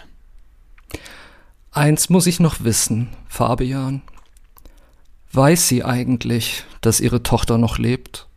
Eins 1.70 2.08
muss 2.08 2.26
ich 2.26 2.38
noch 2.38 2.62
wissen, 2.62 3.08
Fabian. 3.28 4.02
Weiß 5.36 5.66
sie 5.66 5.82
eigentlich, 5.82 6.62
dass 6.80 7.00
ihre 7.00 7.24
Tochter 7.24 7.58
noch 7.58 7.78
lebt? 7.78 8.28